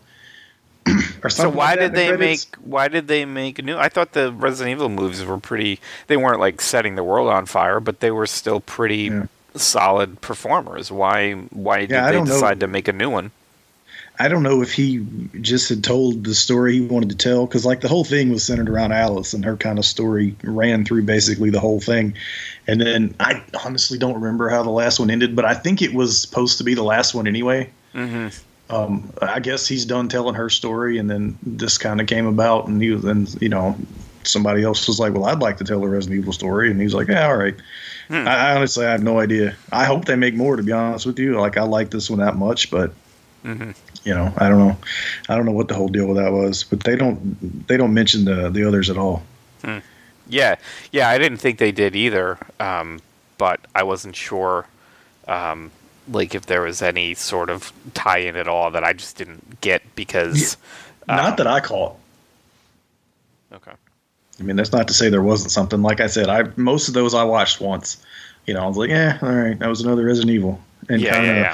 or 1.24 1.30
So 1.30 1.50
why 1.50 1.72
like 1.72 1.80
did 1.80 1.94
they 1.96 2.08
credits. 2.10 2.48
make 2.52 2.56
why 2.58 2.88
did 2.90 3.08
they 3.08 3.24
make 3.26 3.58
a 3.60 3.62
new? 3.64 3.78
I 3.78 3.90
thought 3.90 4.12
the 4.12 4.32
Resident 4.32 4.74
Evil 4.78 4.90
movies 4.90 5.24
were 5.26 5.38
pretty. 5.40 5.80
They 6.08 6.18
weren't 6.18 6.40
like 6.40 6.62
setting 6.62 6.96
the 6.96 7.04
world 7.04 7.30
on 7.30 7.46
fire, 7.46 7.80
but 7.80 8.02
they 8.02 8.12
were 8.12 8.28
still 8.28 8.60
pretty 8.60 9.04
Yeah. 9.10 9.24
solid 9.56 10.22
performers. 10.22 10.92
Why 10.92 11.34
why 11.52 11.80
did 11.82 11.92
Yeah, 11.92 12.06
they 12.08 12.12
don't 12.12 12.28
know. 12.28 12.34
decide 12.34 12.60
to 12.60 12.68
make 12.68 12.88
a 12.88 12.94
new 12.94 13.10
one? 13.10 13.32
I 14.20 14.28
don't 14.28 14.44
know 14.44 14.62
if 14.62 14.74
he 14.74 15.06
just 15.42 15.70
had 15.70 15.84
told 15.84 16.24
the 16.24 16.36
story 16.36 16.74
he 16.74 16.82
wanted 16.82 17.10
to 17.10 17.16
tell 17.16 17.46
because 17.46 17.66
like 17.66 17.82
the 17.82 17.88
whole 17.88 18.04
thing 18.04 18.30
was 18.30 18.44
centered 18.44 18.70
around 18.70 18.92
Alice 18.92 19.34
and 19.34 19.44
her 19.44 19.58
kind 19.58 19.78
of 19.78 19.86
story 19.86 20.36
ran 20.44 20.86
through 20.86 21.04
basically 21.04 21.50
the 21.50 21.60
whole 21.60 21.80
thing. 21.80 22.16
And 22.68 22.80
then 22.80 23.16
I 23.20 23.44
honestly 23.66 23.98
don't 23.98 24.16
remember 24.16 24.50
how 24.50 24.64
the 24.64 24.70
last 24.70 25.00
one 25.00 25.10
ended, 25.10 25.36
but 25.36 25.46
I 25.46 25.54
think 25.54 25.82
it 25.82 25.94
was 25.94 26.20
supposed 26.20 26.58
to 26.60 26.64
be 26.64 26.74
the 26.74 26.84
last 26.84 27.14
one 27.14 27.28
anyway. 27.28 27.70
Mm-hmm. 27.94 28.30
Um, 28.74 29.12
I 29.22 29.40
guess 29.40 29.68
he's 29.68 29.86
done 29.86 30.10
telling 30.10 30.36
her 30.36 30.50
story, 30.50 30.98
and 30.98 31.10
then 31.10 31.38
this 31.44 31.78
kind 31.78 32.02
of 32.02 32.08
came 32.08 32.26
about, 32.26 32.68
and 32.68 32.82
he 32.82 32.90
was, 32.90 33.06
and 33.06 33.40
you 33.40 33.48
know, 33.48 33.78
somebody 34.24 34.64
else 34.64 34.88
was 34.88 35.00
like, 35.00 35.14
"Well, 35.14 35.26
I'd 35.26 35.40
like 35.40 35.58
to 35.58 35.64
tell 35.64 35.84
a 35.84 35.88
Resident 35.88 36.22
Evil 36.22 36.34
story," 36.34 36.72
and 36.72 36.82
he's 36.82 36.96
like, 36.96 37.08
"Yeah, 37.08 37.28
all 37.28 37.38
right." 37.38 37.54
Hmm. 38.08 38.28
I, 38.28 38.36
I 38.36 38.56
honestly 38.56 38.84
I 38.84 38.92
have 38.92 39.04
no 39.04 39.20
idea. 39.20 39.56
I 39.72 39.86
hope 39.86 40.06
they 40.06 40.16
make 40.16 40.34
more. 40.34 40.56
To 40.56 40.64
be 40.64 40.72
honest 40.72 41.06
with 41.06 41.20
you, 41.20 41.40
like 41.40 41.58
I 41.58 41.62
like 41.62 41.92
this 41.92 42.10
one 42.10 42.18
that 42.22 42.38
much, 42.38 42.72
but 42.72 42.92
Mm-hmm. 43.46 43.72
You 44.06 44.14
know, 44.14 44.32
I 44.38 44.48
don't 44.48 44.60
know. 44.60 44.78
I 45.28 45.36
don't 45.36 45.46
know 45.46 45.52
what 45.52 45.68
the 45.68 45.74
whole 45.74 45.90
deal 45.90 46.08
with 46.08 46.18
that 46.18 46.32
was, 46.32 46.64
but 46.64 46.84
they 46.84 46.96
don't 46.96 47.68
they 47.68 47.76
don't 47.76 47.94
mention 47.94 48.26
the 48.26 48.50
the 48.50 48.64
others 48.64 48.90
at 48.90 48.98
all. 48.98 49.24
Yeah, 50.28 50.56
yeah, 50.92 51.10
I 51.10 51.18
didn't 51.20 51.38
think 51.38 51.60
they 51.60 51.72
did 51.72 51.96
either, 51.96 52.38
um, 52.60 53.00
but 53.38 53.60
I 53.76 53.84
wasn't 53.84 54.16
sure, 54.16 54.66
um, 55.28 55.70
like 56.10 56.34
if 56.34 56.48
there 56.48 56.62
was 56.62 56.82
any 56.82 57.14
sort 57.14 57.50
of 57.52 57.72
tie-in 57.94 58.36
at 58.36 58.48
all 58.48 58.72
that 58.72 58.84
I 58.84 58.94
just 58.94 59.18
didn't 59.18 59.62
get 59.62 59.84
because. 59.96 60.58
Not 61.08 61.26
um, 61.32 61.36
that 61.36 61.46
I 61.46 61.60
caught. 61.60 61.96
Okay. 63.54 63.74
I 64.40 64.44
mean, 64.44 64.56
that's 64.56 64.72
not 64.72 64.88
to 64.88 64.94
say 64.94 65.10
there 65.10 65.22
wasn't 65.22 65.52
something. 65.52 65.84
Like 65.84 66.00
I 66.00 66.08
said, 66.08 66.28
I 66.30 66.50
most 66.56 66.88
of 66.88 66.96
those 66.96 67.14
I 67.14 67.24
watched 67.24 67.62
once. 67.62 68.04
You 68.48 68.56
know, 68.56 68.62
I 68.62 68.68
was 68.68 68.78
like, 68.78 68.90
yeah, 68.90 69.20
all 69.22 69.30
right, 69.30 69.58
that 69.60 69.68
was 69.68 69.82
another 69.82 70.06
Resident 70.06 70.32
Evil, 70.32 70.60
and 70.90 71.02
Yeah, 71.02 71.14
kinda, 71.14 71.28
yeah, 71.28 71.40
yeah. 71.40 71.54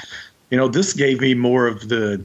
you 0.49 0.57
know, 0.57 0.67
this 0.67 0.93
gave 0.93 1.19
me 1.21 1.33
more 1.33 1.67
of 1.67 1.89
the 1.89 2.23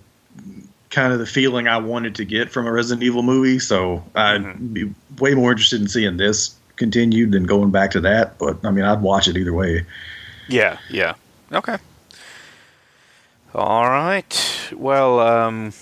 kind 0.91 1.13
of 1.13 1.19
the 1.19 1.27
feeling 1.27 1.69
I 1.69 1.77
wanted 1.79 2.15
to 2.17 2.25
get 2.25 2.51
from 2.51 2.67
a 2.67 2.73
Resident 2.73 3.03
Evil 3.03 3.23
movie. 3.23 3.59
So 3.59 4.05
I'd 4.15 4.43
Mm-hmm. 4.43 4.67
be 4.73 4.95
way 5.19 5.35
more 5.35 5.51
interested 5.53 5.81
in 5.81 5.89
seeing 5.89 6.17
this 6.17 6.55
continued 6.77 7.33
than 7.33 7.45
going 7.45 7.71
back 7.71 7.91
to 7.93 8.01
that. 8.01 8.39
But 8.39 8.65
I 8.65 8.71
mean, 8.71 8.85
I'd 8.85 9.01
watch 9.03 9.29
it 9.29 9.37
either 9.37 9.53
way. 9.53 9.85
Yeah, 10.49 10.79
yeah. 10.91 11.15
Okay. 11.53 11.77
All 13.55 13.89
right. 13.89 14.71
Well, 14.75 15.21
um, 15.21 15.73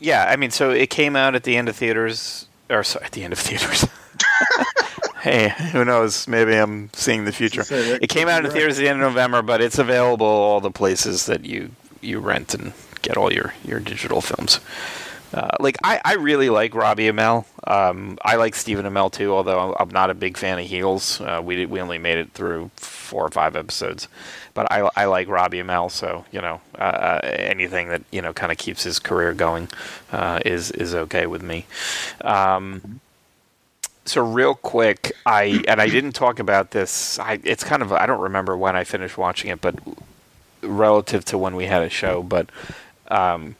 yeah. 0.00 0.26
I 0.28 0.36
mean, 0.36 0.50
so 0.50 0.70
it 0.70 0.90
came 0.90 1.16
out 1.16 1.34
at 1.34 1.44
the 1.44 1.56
end 1.56 1.68
of 1.68 1.76
theaters, 1.76 2.46
or 2.68 2.84
sorry, 2.84 3.06
at 3.06 3.12
the 3.12 3.24
end 3.24 3.32
of 3.32 3.38
theaters. 3.38 3.86
hey, 5.22 5.48
who 5.72 5.84
knows? 5.84 6.28
Maybe 6.28 6.54
I'm 6.54 6.90
seeing 6.92 7.24
the 7.24 7.32
future. 7.32 7.64
It 7.70 8.08
came 8.08 8.28
out 8.28 8.38
in 8.40 8.44
could 8.44 8.52
theaters 8.54 8.78
at 8.78 8.82
the 8.82 8.88
end 8.88 9.02
of 9.02 9.08
November, 9.08 9.42
but 9.42 9.60
it's 9.60 9.78
available 9.78 10.26
all 10.26 10.60
the 10.60 10.70
places 10.70 11.26
that 11.26 11.44
you 11.44 11.70
you 12.00 12.18
rent 12.18 12.52
and 12.54 12.72
get 13.02 13.16
all 13.16 13.32
your 13.32 13.54
your 13.64 13.80
digital 13.80 14.20
films. 14.20 14.60
Uh, 15.34 15.48
like 15.60 15.76
I, 15.82 16.00
I 16.04 16.14
really 16.14 16.50
like 16.50 16.74
Robbie 16.74 17.10
Amell. 17.10 17.46
Um, 17.66 18.18
I 18.22 18.36
like 18.36 18.54
Stephen 18.54 18.84
Amell 18.84 19.10
too, 19.10 19.32
although 19.32 19.74
I'm, 19.78 19.88
not 19.88 20.10
a 20.10 20.14
big 20.14 20.36
fan 20.36 20.58
of 20.58 20.66
Heels. 20.66 21.20
Uh, 21.20 21.40
we 21.42 21.64
we 21.64 21.80
only 21.80 21.98
made 21.98 22.18
it 22.18 22.32
through 22.32 22.70
four 22.76 23.24
or 23.24 23.30
five 23.30 23.56
episodes, 23.56 24.08
but 24.52 24.70
I, 24.70 24.90
I 24.94 25.06
like 25.06 25.28
Robbie 25.28 25.62
Amell. 25.62 25.90
So 25.90 26.26
you 26.32 26.40
know, 26.42 26.60
uh, 26.78 26.82
uh, 26.82 27.20
anything 27.22 27.88
that 27.88 28.02
you 28.10 28.20
know 28.20 28.32
kind 28.34 28.52
of 28.52 28.58
keeps 28.58 28.82
his 28.82 28.98
career 28.98 29.32
going 29.32 29.68
uh, 30.10 30.40
is 30.44 30.70
is 30.72 30.94
okay 30.94 31.26
with 31.26 31.42
me. 31.42 31.66
Um, 32.20 33.00
so 34.04 34.22
real 34.22 34.54
quick, 34.54 35.12
I 35.24 35.64
and 35.66 35.80
I 35.80 35.88
didn't 35.88 36.12
talk 36.12 36.40
about 36.40 36.72
this. 36.72 37.18
I, 37.18 37.40
it's 37.42 37.64
kind 37.64 37.82
of 37.82 37.92
I 37.92 38.04
don't 38.04 38.20
remember 38.20 38.56
when 38.56 38.76
I 38.76 38.84
finished 38.84 39.16
watching 39.16 39.50
it, 39.50 39.62
but 39.62 39.76
relative 40.62 41.24
to 41.26 41.38
when 41.38 41.56
we 41.56 41.66
had 41.66 41.82
a 41.82 41.88
show, 41.88 42.22
but 42.22 42.50
um, 43.08 43.56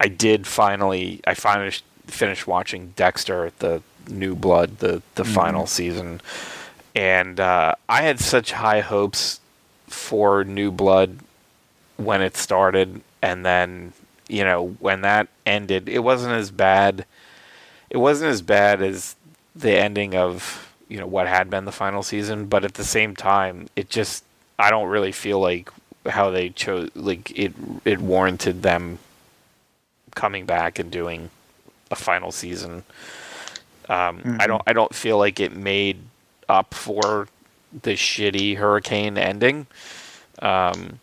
I 0.00 0.08
did 0.08 0.46
finally 0.46 1.20
I 1.26 1.34
finished 1.34 1.84
finished 2.06 2.46
watching 2.46 2.92
Dexter, 2.96 3.52
the 3.58 3.82
New 4.08 4.34
Blood, 4.34 4.78
the 4.78 5.02
the 5.14 5.24
final 5.24 5.66
season, 5.66 6.20
and 6.94 7.38
uh, 7.38 7.74
I 7.88 8.02
had 8.02 8.18
such 8.20 8.52
high 8.52 8.80
hopes 8.80 9.40
for 9.86 10.44
New 10.44 10.70
Blood 10.70 11.18
when 11.96 12.22
it 12.22 12.36
started, 12.36 13.00
and 13.20 13.44
then 13.46 13.92
you 14.28 14.44
know 14.44 14.76
when 14.80 15.02
that 15.02 15.28
ended, 15.46 15.88
it 15.88 16.00
wasn't 16.00 16.32
as 16.32 16.50
bad. 16.50 17.06
It 17.90 17.98
wasn't 17.98 18.30
as 18.30 18.42
bad 18.42 18.82
as 18.82 19.16
the 19.54 19.72
ending 19.72 20.14
of 20.14 20.72
you 20.88 20.98
know 20.98 21.06
what 21.06 21.28
had 21.28 21.48
been 21.48 21.64
the 21.64 21.72
final 21.72 22.02
season, 22.02 22.46
but 22.46 22.64
at 22.64 22.74
the 22.74 22.84
same 22.84 23.14
time, 23.14 23.68
it 23.76 23.88
just 23.88 24.24
I 24.58 24.70
don't 24.70 24.88
really 24.88 25.12
feel 25.12 25.40
like 25.40 25.70
how 26.08 26.30
they 26.30 26.50
chose 26.50 26.90
like 26.94 27.36
it 27.38 27.52
it 27.84 28.00
warranted 28.00 28.62
them 28.62 28.98
coming 30.14 30.46
back 30.46 30.78
and 30.78 30.90
doing 30.90 31.30
a 31.90 31.96
final 31.96 32.32
season. 32.32 32.84
Um, 33.88 34.36
I 34.40 34.46
don't 34.46 34.62
I 34.66 34.72
don't 34.72 34.94
feel 34.94 35.18
like 35.18 35.40
it 35.40 35.54
made 35.54 35.98
up 36.48 36.74
for 36.74 37.28
the 37.82 37.92
shitty 37.92 38.56
hurricane 38.56 39.18
ending. 39.18 39.66
Um, 40.40 41.00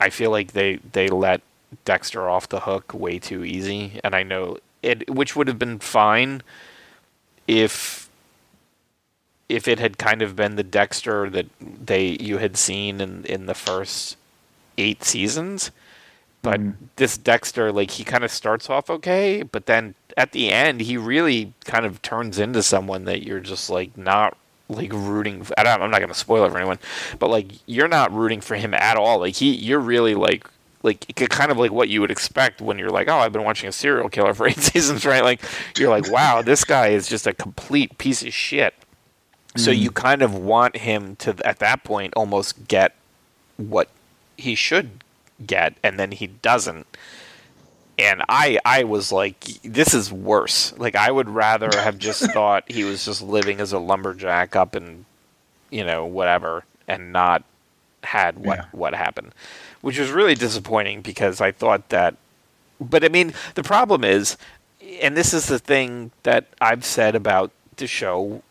I 0.00 0.10
feel 0.10 0.30
like 0.30 0.52
they 0.52 0.76
they 0.92 1.08
let 1.08 1.40
Dexter 1.84 2.28
off 2.28 2.48
the 2.48 2.60
hook 2.60 2.92
way 2.94 3.18
too 3.18 3.44
easy, 3.44 4.00
and 4.04 4.14
I 4.14 4.22
know 4.22 4.58
it, 4.82 5.10
which 5.10 5.34
would 5.34 5.48
have 5.48 5.58
been 5.58 5.78
fine 5.78 6.42
if 7.46 8.08
if 9.48 9.66
it 9.66 9.78
had 9.78 9.96
kind 9.96 10.20
of 10.20 10.36
been 10.36 10.56
the 10.56 10.62
Dexter 10.62 11.30
that 11.30 11.46
they 11.60 12.16
you 12.20 12.38
had 12.38 12.56
seen 12.56 13.00
in 13.00 13.24
in 13.24 13.46
the 13.46 13.54
first 13.54 14.17
eight 14.78 15.04
seasons. 15.04 15.70
But 16.42 16.60
hmm. 16.60 16.70
this 16.96 17.18
Dexter, 17.18 17.72
like 17.72 17.90
he 17.90 18.04
kind 18.04 18.24
of 18.24 18.30
starts 18.30 18.70
off 18.70 18.88
okay, 18.90 19.42
but 19.42 19.66
then 19.66 19.94
at 20.16 20.32
the 20.32 20.50
end 20.50 20.80
he 20.80 20.96
really 20.96 21.52
kind 21.64 21.84
of 21.84 22.00
turns 22.02 22.38
into 22.38 22.62
someone 22.62 23.04
that 23.04 23.22
you're 23.22 23.40
just 23.40 23.70
like 23.70 23.96
not 23.96 24.36
like 24.68 24.92
rooting. 24.92 25.46
I 25.56 25.62
don't, 25.62 25.82
I'm 25.82 25.90
not 25.90 25.98
going 25.98 26.08
to 26.12 26.14
spoil 26.14 26.44
it 26.44 26.50
for 26.50 26.58
anyone, 26.58 26.78
but 27.18 27.30
like 27.30 27.52
you're 27.66 27.88
not 27.88 28.12
rooting 28.12 28.40
for 28.40 28.54
him 28.54 28.74
at 28.74 28.96
all. 28.96 29.18
Like 29.18 29.34
he, 29.34 29.54
you're 29.54 29.80
really 29.80 30.14
like 30.14 30.48
like 30.82 31.14
kind 31.28 31.50
of 31.50 31.58
like 31.58 31.72
what 31.72 31.88
you 31.88 32.00
would 32.00 32.10
expect 32.10 32.60
when 32.60 32.78
you're 32.78 32.90
like, 32.90 33.08
oh, 33.08 33.18
I've 33.18 33.32
been 33.32 33.44
watching 33.44 33.68
a 33.68 33.72
serial 33.72 34.08
killer 34.08 34.34
for 34.34 34.46
eight 34.48 34.58
seasons, 34.58 35.04
right? 35.04 35.24
Like 35.24 35.42
you're 35.76 35.90
like, 35.90 36.10
wow, 36.10 36.42
this 36.42 36.64
guy 36.64 36.88
is 36.88 37.08
just 37.08 37.26
a 37.26 37.32
complete 37.32 37.98
piece 37.98 38.22
of 38.22 38.32
shit. 38.32 38.74
So 39.56 39.70
you 39.70 39.88
hmm. 39.88 39.94
kind 39.94 40.22
of 40.22 40.34
want 40.34 40.76
him 40.76 41.16
to 41.16 41.34
at 41.44 41.58
that 41.58 41.82
point 41.84 42.14
almost 42.14 42.68
get 42.68 42.94
what 43.56 43.88
he 44.38 44.54
should 44.54 45.04
get, 45.46 45.74
and 45.82 45.98
then 46.00 46.12
he 46.12 46.26
doesn't. 46.28 46.86
and 47.98 48.22
I 48.28 48.58
I 48.64 48.84
was 48.84 49.10
like, 49.12 49.40
this 49.62 49.92
is 49.92 50.10
worse. 50.12 50.72
Like 50.78 50.94
I 50.96 51.10
would 51.10 51.28
rather 51.28 51.68
have 51.80 51.98
just 51.98 52.30
thought 52.32 52.64
he 52.70 52.84
was 52.84 53.04
just 53.04 53.20
living 53.22 53.60
as 53.60 53.72
a 53.72 53.78
lumberjack 53.78 54.54
up 54.56 54.74
in, 54.76 55.04
you 55.70 55.84
know, 55.84 56.06
whatever, 56.06 56.64
and 56.86 57.12
not 57.12 57.42
had 58.04 58.38
what 58.38 58.58
Yeah. 58.58 58.64
what 58.72 58.94
happened, 58.94 59.34
which 59.80 59.98
was 59.98 60.10
really 60.10 60.34
disappointing 60.36 61.02
because 61.02 61.40
I 61.40 61.50
thought 61.52 61.88
that. 61.90 62.14
But 62.80 63.04
I 63.04 63.08
mean, 63.08 63.34
the 63.56 63.64
problem 63.64 64.04
is, 64.04 64.36
and 65.02 65.16
this 65.16 65.34
is 65.34 65.46
the 65.46 65.58
thing 65.58 66.12
that 66.22 66.46
I've 66.60 66.84
said 66.84 67.16
about 67.16 67.50
the 67.76 67.88
show. 67.88 68.42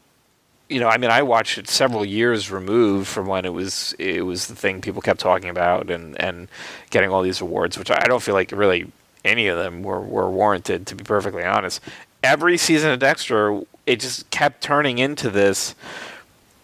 You 0.70 0.82
know, 0.82 0.90
I 0.90 0.98
mean, 0.98 1.12
I 1.12 1.22
watched 1.22 1.58
it 1.58 1.70
several 1.70 2.04
years 2.04 2.52
removed 2.52 3.08
from 3.08 3.28
when 3.28 3.46
it 3.46 3.54
was 3.54 3.96
it 3.98 4.24
was 4.24 4.48
the 4.48 4.56
thing 4.56 4.82
people 4.82 5.02
kept 5.02 5.20
talking 5.20 5.50
about 5.50 5.90
and 5.90 6.20
and 6.22 6.48
getting 6.90 7.10
all 7.10 7.22
these 7.22 7.40
awards, 7.40 7.78
which 7.78 7.90
I 7.90 8.04
don't 8.08 8.22
feel 8.22 8.36
like 8.36 8.52
really 8.52 8.92
any 9.28 9.48
of 9.48 9.58
them 9.58 9.84
were, 9.84 10.02
were 10.02 10.30
warranted, 10.30 10.88
to 10.88 10.96
be 10.96 11.04
perfectly 11.04 11.44
honest. 11.44 11.82
Every 12.24 12.58
season 12.58 12.92
of 12.92 13.00
Dexter, 13.00 13.62
it 13.86 14.00
just 14.00 14.30
kept 14.32 14.62
turning 14.62 14.98
into 14.98 15.30
this, 15.30 15.76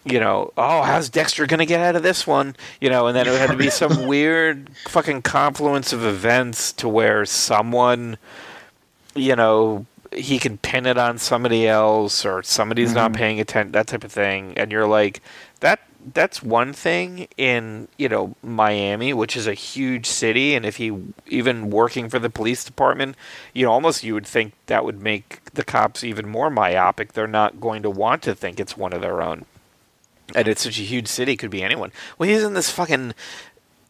you 0.04 0.18
know, 0.18 0.52
oh, 0.56 0.82
how's 0.82 1.08
Dexter 1.08 1.46
going 1.46 1.58
to 1.58 1.66
get 1.66 1.80
out 1.80 1.96
of 1.96 2.02
this 2.02 2.26
one? 2.26 2.56
You 2.80 2.90
know, 2.90 3.06
and 3.06 3.16
then 3.16 3.28
it 3.28 3.38
had 3.38 3.50
to 3.50 3.56
be 3.56 3.70
some 3.70 4.06
weird 4.06 4.68
fucking 4.88 5.22
confluence 5.22 5.92
of 5.92 6.04
events 6.04 6.72
to 6.74 6.88
where 6.88 7.24
someone, 7.24 8.16
you 9.14 9.36
know, 9.36 9.86
he 10.14 10.38
can 10.38 10.58
pin 10.58 10.86
it 10.86 10.98
on 10.98 11.18
somebody 11.18 11.66
else 11.66 12.24
or 12.24 12.42
somebody's 12.42 12.94
not 12.94 13.12
mm-hmm. 13.12 13.18
paying 13.18 13.40
attention, 13.40 13.72
that 13.72 13.86
type 13.86 14.04
of 14.04 14.12
thing. 14.12 14.54
And 14.56 14.70
you're 14.72 14.86
like, 14.86 15.20
that 15.60 15.80
that's 16.12 16.42
one 16.42 16.72
thing 16.72 17.28
in 17.36 17.88
you 17.96 18.08
know 18.08 18.34
Miami, 18.42 19.14
which 19.14 19.36
is 19.36 19.46
a 19.46 19.54
huge 19.54 20.06
city, 20.06 20.54
and 20.54 20.66
if 20.66 20.76
he 20.76 20.92
even 21.26 21.70
working 21.70 22.08
for 22.08 22.18
the 22.18 22.30
police 22.30 22.64
department, 22.64 23.16
you 23.52 23.64
know, 23.64 23.72
almost 23.72 24.04
you 24.04 24.14
would 24.14 24.26
think 24.26 24.52
that 24.66 24.84
would 24.84 25.02
make 25.02 25.42
the 25.52 25.64
cops 25.64 26.04
even 26.04 26.28
more 26.28 26.50
myopic. 26.50 27.12
They're 27.12 27.26
not 27.26 27.60
going 27.60 27.82
to 27.82 27.90
want 27.90 28.22
to 28.22 28.34
think 28.34 28.60
it's 28.60 28.76
one 28.76 28.92
of 28.92 29.00
their 29.00 29.22
own, 29.22 29.46
and 30.34 30.46
it's 30.46 30.62
such 30.62 30.78
a 30.78 30.82
huge 30.82 31.08
city, 31.08 31.36
could 31.36 31.50
be 31.50 31.62
anyone. 31.62 31.92
Well, 32.18 32.28
he's 32.28 32.42
in 32.42 32.54
this 32.54 32.70
fucking 32.70 33.14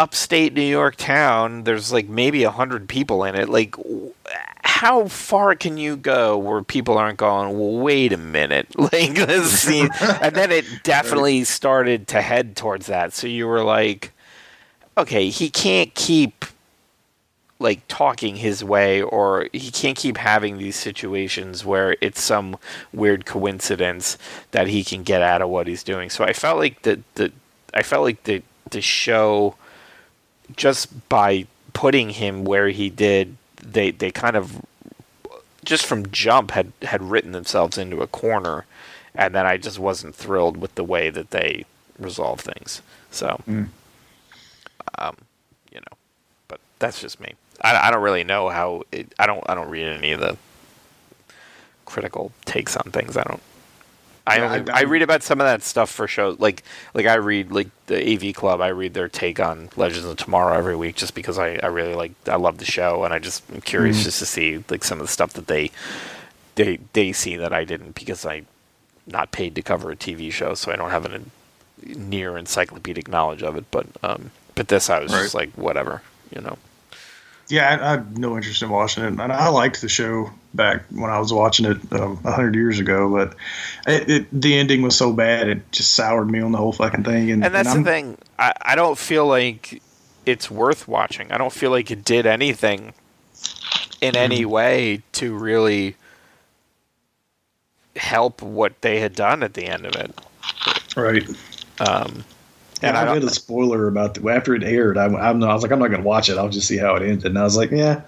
upstate 0.00 0.54
New 0.54 0.62
York 0.62 0.96
town. 0.96 1.64
There's 1.64 1.92
like 1.92 2.08
maybe 2.08 2.44
a 2.44 2.50
hundred 2.50 2.88
people 2.88 3.24
in 3.24 3.34
it. 3.34 3.48
Like, 3.48 3.74
how 4.62 5.06
far 5.06 5.54
can 5.54 5.76
you 5.76 5.96
go 5.96 6.36
where 6.36 6.62
people 6.62 6.98
aren't 6.98 7.18
going? 7.18 7.58
Well, 7.58 7.82
wait 7.82 8.12
a 8.12 8.18
minute. 8.18 8.68
Like 8.78 9.14
this 9.14 9.60
scene, 9.60 9.88
and 10.00 10.34
then 10.34 10.52
it 10.52 10.66
definitely 10.82 11.44
started 11.44 12.06
to 12.08 12.20
head 12.20 12.54
towards 12.54 12.86
that. 12.86 13.12
So 13.12 13.26
you 13.26 13.46
were 13.46 13.62
like, 13.62 14.12
okay, 14.96 15.30
he 15.30 15.48
can't 15.50 15.94
keep 15.94 16.44
like 17.58 17.80
talking 17.88 18.36
his 18.36 18.62
way 18.62 19.00
or 19.00 19.48
he 19.52 19.70
can't 19.70 19.96
keep 19.96 20.18
having 20.18 20.58
these 20.58 20.76
situations 20.76 21.64
where 21.64 21.96
it's 22.00 22.20
some 22.20 22.58
weird 22.92 23.24
coincidence 23.24 24.18
that 24.50 24.66
he 24.66 24.84
can 24.84 25.02
get 25.02 25.22
out 25.22 25.40
of 25.40 25.48
what 25.48 25.66
he's 25.66 25.82
doing. 25.82 26.10
So 26.10 26.24
I 26.24 26.32
felt 26.32 26.58
like 26.58 26.82
the 26.82 27.00
the 27.14 27.32
I 27.72 27.82
felt 27.82 28.04
like 28.04 28.22
the 28.24 28.42
the 28.70 28.82
show 28.82 29.56
just 30.56 31.08
by 31.08 31.46
putting 31.72 32.10
him 32.10 32.44
where 32.44 32.68
he 32.68 32.88
did 32.90 33.36
they 33.62 33.90
they 33.90 34.10
kind 34.10 34.36
of 34.36 34.60
just 35.64 35.86
from 35.86 36.10
jump 36.10 36.50
had 36.52 36.72
had 36.82 37.02
written 37.02 37.32
themselves 37.32 37.78
into 37.78 38.00
a 38.02 38.06
corner 38.06 38.64
and 39.14 39.34
then 39.34 39.46
I 39.46 39.56
just 39.56 39.78
wasn't 39.78 40.14
thrilled 40.14 40.56
with 40.56 40.74
the 40.74 40.84
way 40.84 41.08
that 41.10 41.30
they 41.30 41.64
resolve 41.98 42.40
things. 42.40 42.82
So 43.10 43.40
Mm. 43.48 43.68
um 44.98 45.16
you 45.72 45.80
know 45.80 45.96
but 46.48 46.60
that's 46.78 47.00
just 47.00 47.20
me. 47.20 47.34
I, 47.62 47.88
I 47.88 47.90
don't 47.90 48.02
really 48.02 48.24
know 48.24 48.48
how 48.50 48.82
it, 48.92 49.12
I 49.18 49.26
don't 49.26 49.42
I 49.48 49.54
don't 49.54 49.70
read 49.70 49.86
any 49.86 50.12
of 50.12 50.20
the 50.20 50.36
critical 51.86 52.32
takes 52.44 52.76
on 52.76 52.90
things. 52.90 53.16
I 53.16 53.22
don't. 53.24 53.42
I, 54.26 54.36
Yeah, 54.36 54.52
only, 54.54 54.70
I- 54.72 54.78
I, 54.78 54.82
read 54.82 55.02
about 55.02 55.22
some 55.22 55.40
of 55.40 55.46
that 55.46 55.62
stuff 55.62 55.90
for 55.90 56.08
shows 56.08 56.40
like 56.40 56.62
like 56.94 57.04
I 57.06 57.14
read 57.16 57.52
like 57.52 57.68
the 57.86 57.96
AV 58.30 58.34
Club. 58.34 58.60
I 58.62 58.68
read 58.68 58.94
their 58.94 59.08
take 59.08 59.38
on 59.38 59.68
Legends 59.76 60.06
of 60.06 60.16
Tomorrow 60.16 60.56
every 60.56 60.76
week 60.76 60.96
just 60.96 61.14
because 61.14 61.38
I, 61.38 61.56
I 61.62 61.66
really 61.66 61.94
like 61.94 62.12
I 62.26 62.36
love 62.36 62.56
the 62.58 62.64
show 62.64 63.04
and 63.04 63.12
I 63.12 63.18
just 63.18 63.42
am 63.52 63.60
curious 63.60 64.00
Mhm. 64.00 64.04
just 64.04 64.18
to 64.20 64.26
see 64.26 64.64
like 64.70 64.82
some 64.84 64.98
of 65.00 65.06
the 65.06 65.12
stuff 65.12 65.34
that 65.34 65.46
they 65.46 65.70
they 66.54 66.78
they 66.94 67.12
see 67.12 67.36
that 67.36 67.52
I 67.52 67.64
didn't 67.64 67.94
because 67.94 68.24
I 68.24 68.42
not 69.06 69.30
paid 69.32 69.54
to 69.56 69.62
cover 69.62 69.90
a 69.90 69.96
TV 69.96 70.32
show 70.32 70.54
so 70.54 70.72
I 70.72 70.76
don't 70.76 70.90
have 70.90 71.04
an 71.04 71.30
near 71.84 72.38
encyclopedic 72.38 73.08
knowledge 73.08 73.42
of 73.42 73.56
it. 73.56 73.64
But 73.70 73.86
um 74.02 74.30
but 74.54 74.68
this 74.68 74.88
I 74.88 75.00
was 75.00 75.10
just 75.12 75.34
like 75.34 75.50
whatever 75.52 76.00
you 76.34 76.40
know. 76.40 76.56
Yeah, 77.48 77.68
I, 77.78 77.86
I 77.86 77.90
had 77.92 78.16
no 78.18 78.36
interest 78.36 78.62
in 78.62 78.70
watching 78.70 79.04
it, 79.04 79.08
and 79.08 79.20
I 79.20 79.48
liked 79.48 79.80
the 79.82 79.88
show 79.88 80.30
back 80.54 80.82
when 80.90 81.10
I 81.10 81.18
was 81.18 81.32
watching 81.32 81.66
it 81.66 81.76
um, 81.92 82.18
a 82.24 82.32
hundred 82.32 82.54
years 82.54 82.78
ago. 82.78 83.10
But 83.10 83.34
it, 83.86 84.08
it, 84.10 84.40
the 84.40 84.58
ending 84.58 84.80
was 84.82 84.96
so 84.96 85.12
bad, 85.12 85.48
it 85.48 85.72
just 85.72 85.92
soured 85.94 86.30
me 86.30 86.40
on 86.40 86.52
the 86.52 86.58
whole 86.58 86.72
fucking 86.72 87.04
thing. 87.04 87.30
And, 87.30 87.44
And 87.44 87.54
that's 87.54 87.68
I'm- 87.68 87.82
the 87.82 87.90
thing. 87.90 88.18
I, 88.38 88.52
I 88.62 88.74
don't 88.74 88.96
feel 88.98 89.26
like 89.26 89.82
it's 90.26 90.50
worth 90.50 90.88
watching. 90.88 91.30
I 91.32 91.36
don't 91.38 91.52
feel 91.52 91.70
like 91.70 91.90
it 91.90 92.02
did 92.04 92.24
anything 92.26 92.94
in 94.00 94.16
any 94.16 94.44
way 94.44 95.02
to 95.12 95.36
really 95.36 95.96
help 97.96 98.42
what 98.42 98.80
they 98.80 99.00
had 99.00 99.14
done 99.14 99.42
at 99.42 99.54
the 99.54 99.66
end 99.66 99.86
of 99.86 99.94
it. 99.96 100.18
right? 100.96 101.24
Um, 101.80 102.24
And 102.88 102.96
I 102.96 103.02
I 103.10 103.14
read 103.14 103.24
a 103.24 103.30
spoiler 103.30 103.88
about 103.88 104.14
the 104.14 104.28
after 104.30 104.54
it 104.54 104.62
aired. 104.62 104.98
I, 104.98 105.06
I'm, 105.06 105.42
I 105.42 105.52
was 105.52 105.62
like, 105.62 105.72
I'm 105.72 105.78
not 105.78 105.88
going 105.88 106.02
to 106.02 106.06
watch 106.06 106.28
it. 106.28 106.38
I'll 106.38 106.48
just 106.48 106.68
see 106.68 106.76
how 106.78 106.94
it 106.96 107.02
ended. 107.02 107.26
And 107.26 107.38
I 107.38 107.42
was 107.44 107.56
like, 107.56 107.70
yeah, 107.70 108.02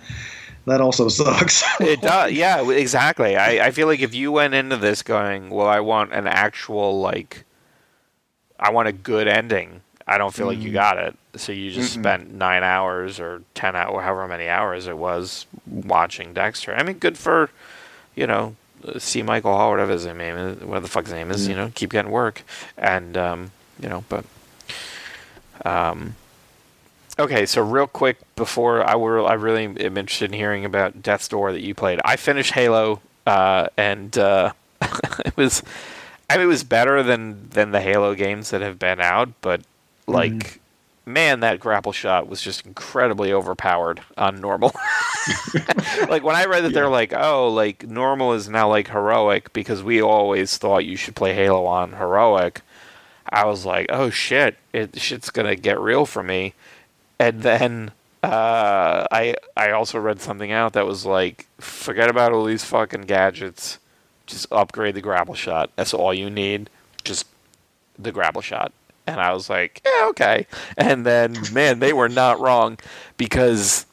that 0.67 0.81
also 0.81 1.09
sucks. 1.11 1.65
it 1.81 2.01
does. 2.01 2.33
Yeah, 2.33 2.69
exactly. 2.71 3.37
I, 3.37 3.67
I 3.67 3.71
feel 3.71 3.87
like 3.87 4.01
if 4.01 4.15
you 4.15 4.33
went 4.33 4.55
into 4.55 4.77
this 4.77 5.03
going, 5.03 5.51
well, 5.51 5.67
I 5.69 5.81
want 5.81 6.13
an 6.13 6.27
actual 6.27 7.01
like, 7.01 7.45
I 8.59 8.71
want 8.71 8.89
a 8.89 8.93
good 8.93 9.29
ending. 9.29 9.83
I 10.09 10.19
don't 10.19 10.33
feel 10.33 10.47
like 10.47 10.59
you 10.59 10.71
got 10.71 10.99
it. 10.99 11.17
So 11.35 11.51
you 11.53 11.71
just 11.73 11.97
Mm-mm. 11.97 12.01
spent 12.01 12.33
nine 12.33 12.63
hours 12.63 13.19
or 13.19 13.43
ten 13.55 13.75
hours, 13.75 14.05
however 14.05 14.29
many 14.29 14.49
hours 14.49 14.87
it 14.87 14.97
was, 14.97 15.47
watching 15.67 16.33
Dexter. 16.33 16.75
I 16.75 16.85
mean, 16.85 16.99
good 16.99 17.19
for, 17.19 17.51
you 18.15 18.27
know, 18.27 18.55
C. 18.99 19.23
Michael 19.23 19.57
Hall, 19.57 19.71
whatever 19.71 19.93
his 19.93 20.07
name 20.07 20.21
is, 20.21 20.61
whatever 20.61 20.81
the 20.81 20.89
fuck 20.89 21.05
his 21.05 21.13
name 21.13 21.31
is. 21.33 21.49
You 21.49 21.57
know, 21.57 21.73
keep 21.75 21.91
getting 21.91 22.13
work, 22.13 22.43
and 22.79 23.17
um, 23.17 23.51
you 23.81 23.89
know, 23.89 24.05
but. 24.09 24.25
Um, 25.65 26.17
okay, 27.19 27.47
so 27.47 27.63
real 27.63 27.87
quick 27.87 28.19
before 28.37 28.85
I 28.85 28.97
were, 28.97 29.25
I 29.25 29.35
really 29.35 29.65
am 29.65 29.97
interested 29.97 30.31
in 30.31 30.39
hearing 30.39 30.65
about 30.65 31.03
Death's 31.03 31.29
Door 31.29 31.53
that 31.53 31.63
you 31.63 31.75
played. 31.75 32.01
I 32.05 32.17
finished 32.17 32.53
Halo, 32.53 33.01
uh, 33.27 33.69
and 33.77 34.17
uh, 34.19 34.53
it 35.25 35.37
was, 35.37 35.63
I 36.29 36.37
mean, 36.37 36.45
it 36.45 36.49
was 36.49 36.65
better 36.65 37.03
than 37.03 37.49
than 37.51 37.73
the 37.73 37.81
Halo 37.81 38.15
games 38.15 38.51
that 38.51 38.61
have 38.61 38.79
been 38.79 39.01
out, 39.01 39.31
but 39.41 39.63
like, 40.07 40.61
man, 41.05 41.41
that 41.41 41.61
grapple 41.61 41.93
shot 41.93 42.29
was 42.29 42.41
just 42.41 42.67
incredibly 42.67 43.33
overpowered 43.33 44.01
on 44.17 44.41
normal. 44.41 44.73
like 46.09 46.23
when 46.23 46.37
I 46.37 46.45
read 46.47 46.65
that 46.65 46.73
they're 46.73 46.89
like, 46.89 47.13
oh, 47.13 47.49
like 47.49 47.87
normal 47.87 48.33
is 48.33 48.49
now 48.49 48.69
like 48.69 48.89
heroic 48.89 49.53
because 49.53 49.83
we 49.83 50.03
always 50.03 50.57
thought 50.59 50.85
you 50.85 50.97
should 50.97 51.17
play 51.17 51.35
Halo 51.35 51.67
on 51.67 51.93
heroic. 51.93 52.63
I 53.31 53.45
was 53.45 53.65
like, 53.65 53.87
oh 53.91 54.11
shit, 54.11 54.57
it 54.73 54.99
shit's 55.01 55.31
gonna 55.31 55.57
get 55.57 55.81
real 55.81 56.07
for 56.07 56.23
me. 56.23 56.55
And 57.19 57.43
then 57.43 57.93
uh, 58.23 59.07
I 59.11 59.35
I 59.57 59.71
also 59.71 59.99
read 59.99 60.21
something 60.21 60.53
out 60.53 60.73
that 60.75 60.87
was 60.87 61.07
like, 61.07 61.47
forget 61.59 62.11
about 62.11 62.33
all 62.33 62.45
these 62.45 62.65
fucking 62.65 63.03
gadgets, 63.03 63.79
just 64.27 64.51
upgrade 64.53 64.95
the 64.95 65.01
grapple 65.01 65.35
shot. 65.35 65.71
That's 65.77 65.95
all 65.95 66.13
you 66.13 66.31
need. 66.31 66.71
Just 67.05 67.27
the 67.99 68.13
grapple 68.13 68.43
shot. 68.43 68.73
And 69.07 69.21
I 69.21 69.33
was 69.33 69.49
like, 69.49 69.81
yeah, 69.85 70.07
okay. 70.09 70.47
And 70.77 71.07
then, 71.07 71.37
man, 71.53 71.79
they 71.79 71.93
were 71.93 72.09
not 72.09 72.41
wrong 72.41 72.79
because 73.17 73.87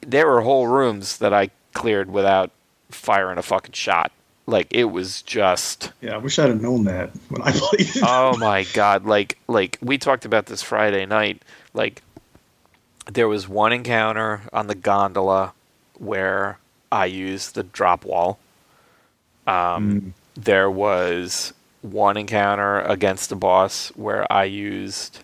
there 0.00 0.26
were 0.26 0.40
whole 0.40 0.66
rooms 0.66 1.18
that 1.18 1.34
I 1.34 1.50
cleared 1.74 2.10
without 2.10 2.50
firing 2.90 3.36
a 3.36 3.42
fucking 3.42 3.74
shot. 3.74 4.12
Like 4.46 4.68
it 4.70 4.84
was 4.84 5.22
just 5.22 5.92
yeah, 6.00 6.14
I 6.14 6.18
wish 6.18 6.38
I'd 6.38 6.48
have 6.48 6.62
known 6.62 6.84
that 6.84 7.10
when 7.28 7.42
I 7.42 7.50
played 7.54 7.90
oh 8.02 8.36
my 8.36 8.64
god 8.74 9.04
like 9.04 9.38
like 9.48 9.76
we 9.82 9.98
talked 9.98 10.24
about 10.24 10.46
this 10.46 10.62
friday 10.62 11.04
night 11.04 11.42
like 11.74 12.02
there 13.06 13.26
was 13.28 13.48
one 13.48 13.72
encounter 13.72 14.42
on 14.52 14.68
the 14.68 14.74
gondola 14.74 15.52
where 15.98 16.58
i 16.90 17.06
used 17.06 17.54
the 17.54 17.62
drop 17.62 18.04
wall. 18.04 18.38
Um, 19.46 20.14
there 20.34 20.68
was 20.68 21.52
one 21.82 22.16
encounter 22.16 22.80
against 22.80 23.28
the 23.30 23.36
boss 23.36 23.88
where 23.96 24.30
i 24.32 24.44
used 24.44 25.20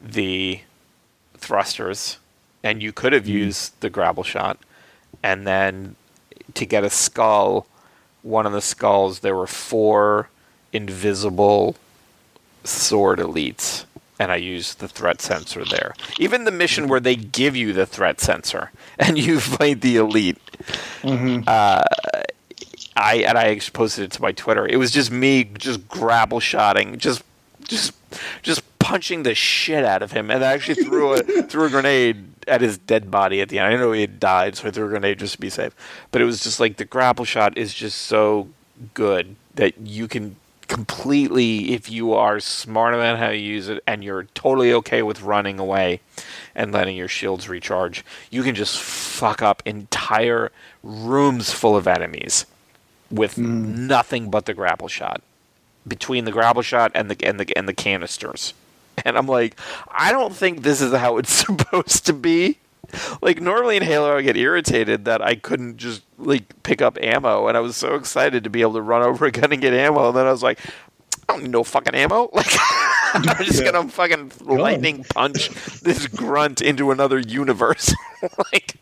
the 0.00 0.60
thrusters 1.36 2.18
and 2.62 2.82
you 2.82 2.92
could 2.92 3.12
have 3.12 3.26
used 3.26 3.78
the 3.80 3.90
grapple 3.90 4.22
shot 4.22 4.58
and 5.22 5.46
then 5.46 5.96
to 6.54 6.66
get 6.66 6.84
a 6.84 6.90
skull 6.90 7.66
one 8.22 8.46
of 8.46 8.52
the 8.52 8.60
skulls 8.60 9.20
there 9.20 9.36
were 9.36 9.46
four 9.46 10.28
invisible 10.72 11.76
sword 12.64 13.18
elites 13.18 13.84
and 14.20 14.30
I 14.30 14.36
used 14.36 14.80
the 14.80 14.86
threat 14.86 15.22
sensor 15.22 15.64
there. 15.64 15.94
Even 16.18 16.44
the 16.44 16.50
mission 16.50 16.88
where 16.88 17.00
they 17.00 17.16
give 17.16 17.56
you 17.56 17.72
the 17.72 17.86
threat 17.86 18.20
sensor 18.20 18.70
and 18.98 19.18
you 19.18 19.40
fight 19.40 19.80
the 19.80 19.96
elite. 19.96 20.38
Mm-hmm. 21.00 21.44
Uh, 21.46 21.82
I 22.96 23.14
and 23.26 23.38
I 23.38 23.58
posted 23.72 24.04
it 24.04 24.12
to 24.12 24.22
my 24.22 24.32
Twitter. 24.32 24.66
It 24.66 24.76
was 24.76 24.90
just 24.90 25.10
me 25.10 25.44
just 25.44 25.88
grapple 25.88 26.38
shotting, 26.38 26.98
just 26.98 27.22
just 27.62 27.94
just 28.42 28.78
punching 28.78 29.22
the 29.22 29.34
shit 29.34 29.84
out 29.84 30.02
of 30.02 30.12
him, 30.12 30.30
and 30.30 30.44
I 30.44 30.52
actually 30.52 30.84
threw 30.84 31.14
a 31.14 31.22
threw 31.22 31.64
a 31.64 31.70
grenade 31.70 32.24
at 32.50 32.60
his 32.60 32.76
dead 32.76 33.10
body 33.10 33.40
at 33.40 33.48
the 33.48 33.58
end. 33.58 33.72
I 33.72 33.76
know 33.76 33.92
he 33.92 34.02
had 34.02 34.20
died, 34.20 34.56
so 34.56 34.68
I 34.68 34.70
threw 34.70 34.86
a 34.86 34.88
grenade 34.88 35.20
just 35.20 35.34
to 35.34 35.40
be 35.40 35.48
safe. 35.48 35.74
But 36.10 36.20
it 36.20 36.24
was 36.24 36.42
just 36.42 36.60
like 36.60 36.76
the 36.76 36.84
grapple 36.84 37.24
shot 37.24 37.56
is 37.56 37.72
just 37.72 37.98
so 38.02 38.48
good 38.92 39.36
that 39.54 39.78
you 39.80 40.08
can 40.08 40.36
completely, 40.70 41.72
if 41.72 41.90
you 41.90 42.12
are 42.12 42.38
smart 42.38 42.94
about 42.94 43.18
how 43.18 43.28
you 43.30 43.40
use 43.40 43.68
it 43.68 43.82
and 43.86 44.04
you're 44.04 44.24
totally 44.34 44.72
okay 44.72 45.02
with 45.02 45.20
running 45.22 45.58
away 45.58 46.00
and 46.54 46.72
letting 46.72 46.96
your 46.96 47.08
shields 47.08 47.48
recharge, 47.48 48.04
you 48.30 48.42
can 48.42 48.54
just 48.54 48.80
fuck 48.80 49.42
up 49.42 49.62
entire 49.66 50.52
rooms 50.82 51.52
full 51.52 51.76
of 51.76 51.86
enemies 51.86 52.46
with 53.10 53.34
mm. 53.34 53.76
nothing 53.76 54.30
but 54.30 54.46
the 54.46 54.54
grapple 54.54 54.88
shot. 54.88 55.22
Between 55.88 56.24
the 56.24 56.32
grapple 56.32 56.62
shot 56.62 56.92
and 56.94 57.10
the 57.10 57.26
and 57.26 57.40
the 57.40 57.56
and 57.56 57.66
the 57.66 57.72
canisters. 57.72 58.52
And 59.04 59.16
I'm 59.16 59.26
like, 59.26 59.58
I 59.90 60.12
don't 60.12 60.34
think 60.34 60.62
this 60.62 60.80
is 60.80 60.92
how 60.92 61.18
it's 61.18 61.32
supposed 61.46 62.06
to 62.06 62.12
be. 62.12 62.58
Like 63.22 63.40
normally 63.40 63.76
in 63.76 63.82
Halo, 63.82 64.16
I 64.16 64.22
get 64.22 64.36
irritated 64.36 65.04
that 65.04 65.22
I 65.22 65.36
couldn't 65.36 65.76
just 65.76 66.02
like 66.18 66.62
pick 66.62 66.82
up 66.82 66.98
ammo, 67.00 67.46
and 67.46 67.56
I 67.56 67.60
was 67.60 67.76
so 67.76 67.94
excited 67.94 68.44
to 68.44 68.50
be 68.50 68.62
able 68.62 68.74
to 68.74 68.82
run 68.82 69.02
over 69.06 69.26
a 69.26 69.30
gun 69.30 69.52
and 69.52 69.62
get 69.62 69.72
ammo. 69.72 70.08
And 70.08 70.16
then 70.16 70.26
I 70.26 70.32
was 70.32 70.42
like, 70.42 70.58
I 71.28 71.34
don't 71.34 71.42
need 71.42 71.52
no 71.52 71.64
fucking 71.64 71.94
ammo. 71.94 72.30
Like 72.32 72.52
I'm 73.12 73.44
just 73.44 73.62
yeah. 73.62 73.72
gonna 73.72 73.88
fucking 73.88 74.32
lightning 74.40 75.04
punch 75.04 75.48
this 75.80 76.06
grunt 76.06 76.60
into 76.60 76.92
another 76.92 77.18
universe. 77.18 77.92
like, 78.52 78.76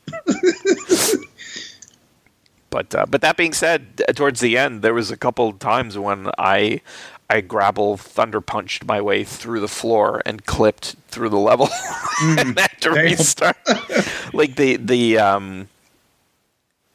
but 2.68 2.94
uh, 2.94 3.06
but 3.06 3.22
that 3.22 3.36
being 3.36 3.54
said, 3.54 4.02
towards 4.14 4.40
the 4.40 4.58
end, 4.58 4.82
there 4.82 4.92
was 4.92 5.10
a 5.10 5.16
couple 5.16 5.52
times 5.54 5.96
when 5.96 6.30
I 6.36 6.82
I 7.30 7.42
grapple 7.42 7.96
thunder 7.96 8.40
punched 8.40 8.86
my 8.86 9.00
way 9.00 9.22
through 9.22 9.60
the 9.60 9.68
floor 9.68 10.22
and 10.24 10.46
clipped 10.46 10.96
through 11.08 11.28
the 11.28 11.38
level 11.38 11.66
mm, 11.66 12.38
and 12.40 12.58
had 12.58 12.80
to 12.80 12.90
restart. 12.90 13.56
like 14.32 14.56
the 14.56 14.76
the 14.76 15.18
um 15.18 15.68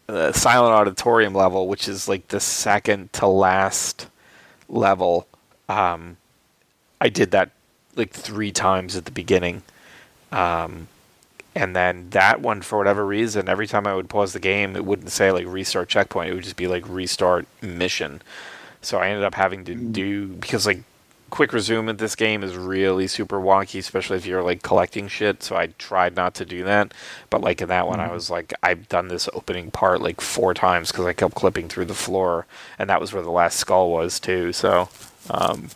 the 0.07 0.31
silent 0.33 0.73
auditorium 0.73 1.33
level, 1.33 1.67
which 1.67 1.87
is 1.87 2.07
like 2.07 2.27
the 2.29 2.39
second 2.39 3.13
to 3.13 3.27
last 3.27 4.07
level. 4.67 5.27
Um, 5.69 6.17
I 6.99 7.09
did 7.09 7.31
that 7.31 7.51
like 7.95 8.11
three 8.11 8.51
times 8.51 8.95
at 8.95 9.05
the 9.05 9.11
beginning. 9.11 9.61
Um, 10.31 10.87
and 11.55 11.75
then 11.75 12.09
that 12.09 12.41
one, 12.41 12.61
for 12.61 12.79
whatever 12.79 13.05
reason, 13.05 13.47
every 13.47 13.67
time 13.67 13.85
I 13.85 13.93
would 13.93 14.09
pause 14.09 14.33
the 14.33 14.39
game, 14.39 14.75
it 14.75 14.85
wouldn't 14.85 15.11
say 15.11 15.31
like 15.31 15.45
restart 15.47 15.89
checkpoint. 15.89 16.31
It 16.31 16.33
would 16.33 16.43
just 16.43 16.55
be 16.55 16.67
like 16.67 16.87
restart 16.87 17.45
mission. 17.61 18.21
So 18.85 18.99
I 18.99 19.09
ended 19.09 19.23
up 19.23 19.35
having 19.35 19.65
to 19.65 19.75
do 19.75 20.27
because 20.27 20.65
like 20.65 20.83
quick 21.33 21.51
resume 21.51 21.89
at 21.89 21.97
this 21.97 22.15
game 22.15 22.43
is 22.43 22.55
really 22.55 23.07
super 23.07 23.39
wonky, 23.39 23.79
especially 23.79 24.17
if 24.17 24.25
you're 24.27 24.43
like 24.43 24.61
collecting 24.61 25.07
shit. 25.07 25.41
So 25.41 25.55
I 25.55 25.67
tried 25.79 26.15
not 26.15 26.35
to 26.35 26.45
do 26.45 26.63
that. 26.63 26.93
But 27.31 27.41
like 27.41 27.59
in 27.59 27.69
that 27.69 27.87
one. 27.87 27.99
I 27.99 28.11
was 28.11 28.29
like, 28.29 28.53
I've 28.61 28.87
done 28.87 29.07
this 29.07 29.27
opening 29.33 29.71
part 29.71 29.99
like 29.99 30.21
four 30.21 30.53
times 30.53 30.91
because 30.91 31.07
I 31.07 31.13
kept 31.13 31.33
clipping 31.33 31.69
through 31.69 31.85
the 31.85 31.95
floor, 31.95 32.45
and 32.77 32.87
that 32.87 33.01
was 33.01 33.13
where 33.13 33.23
the 33.23 33.31
last 33.31 33.57
skull 33.57 33.89
was 33.89 34.19
too. 34.19 34.53
So, 34.53 34.89
um, 35.31 35.69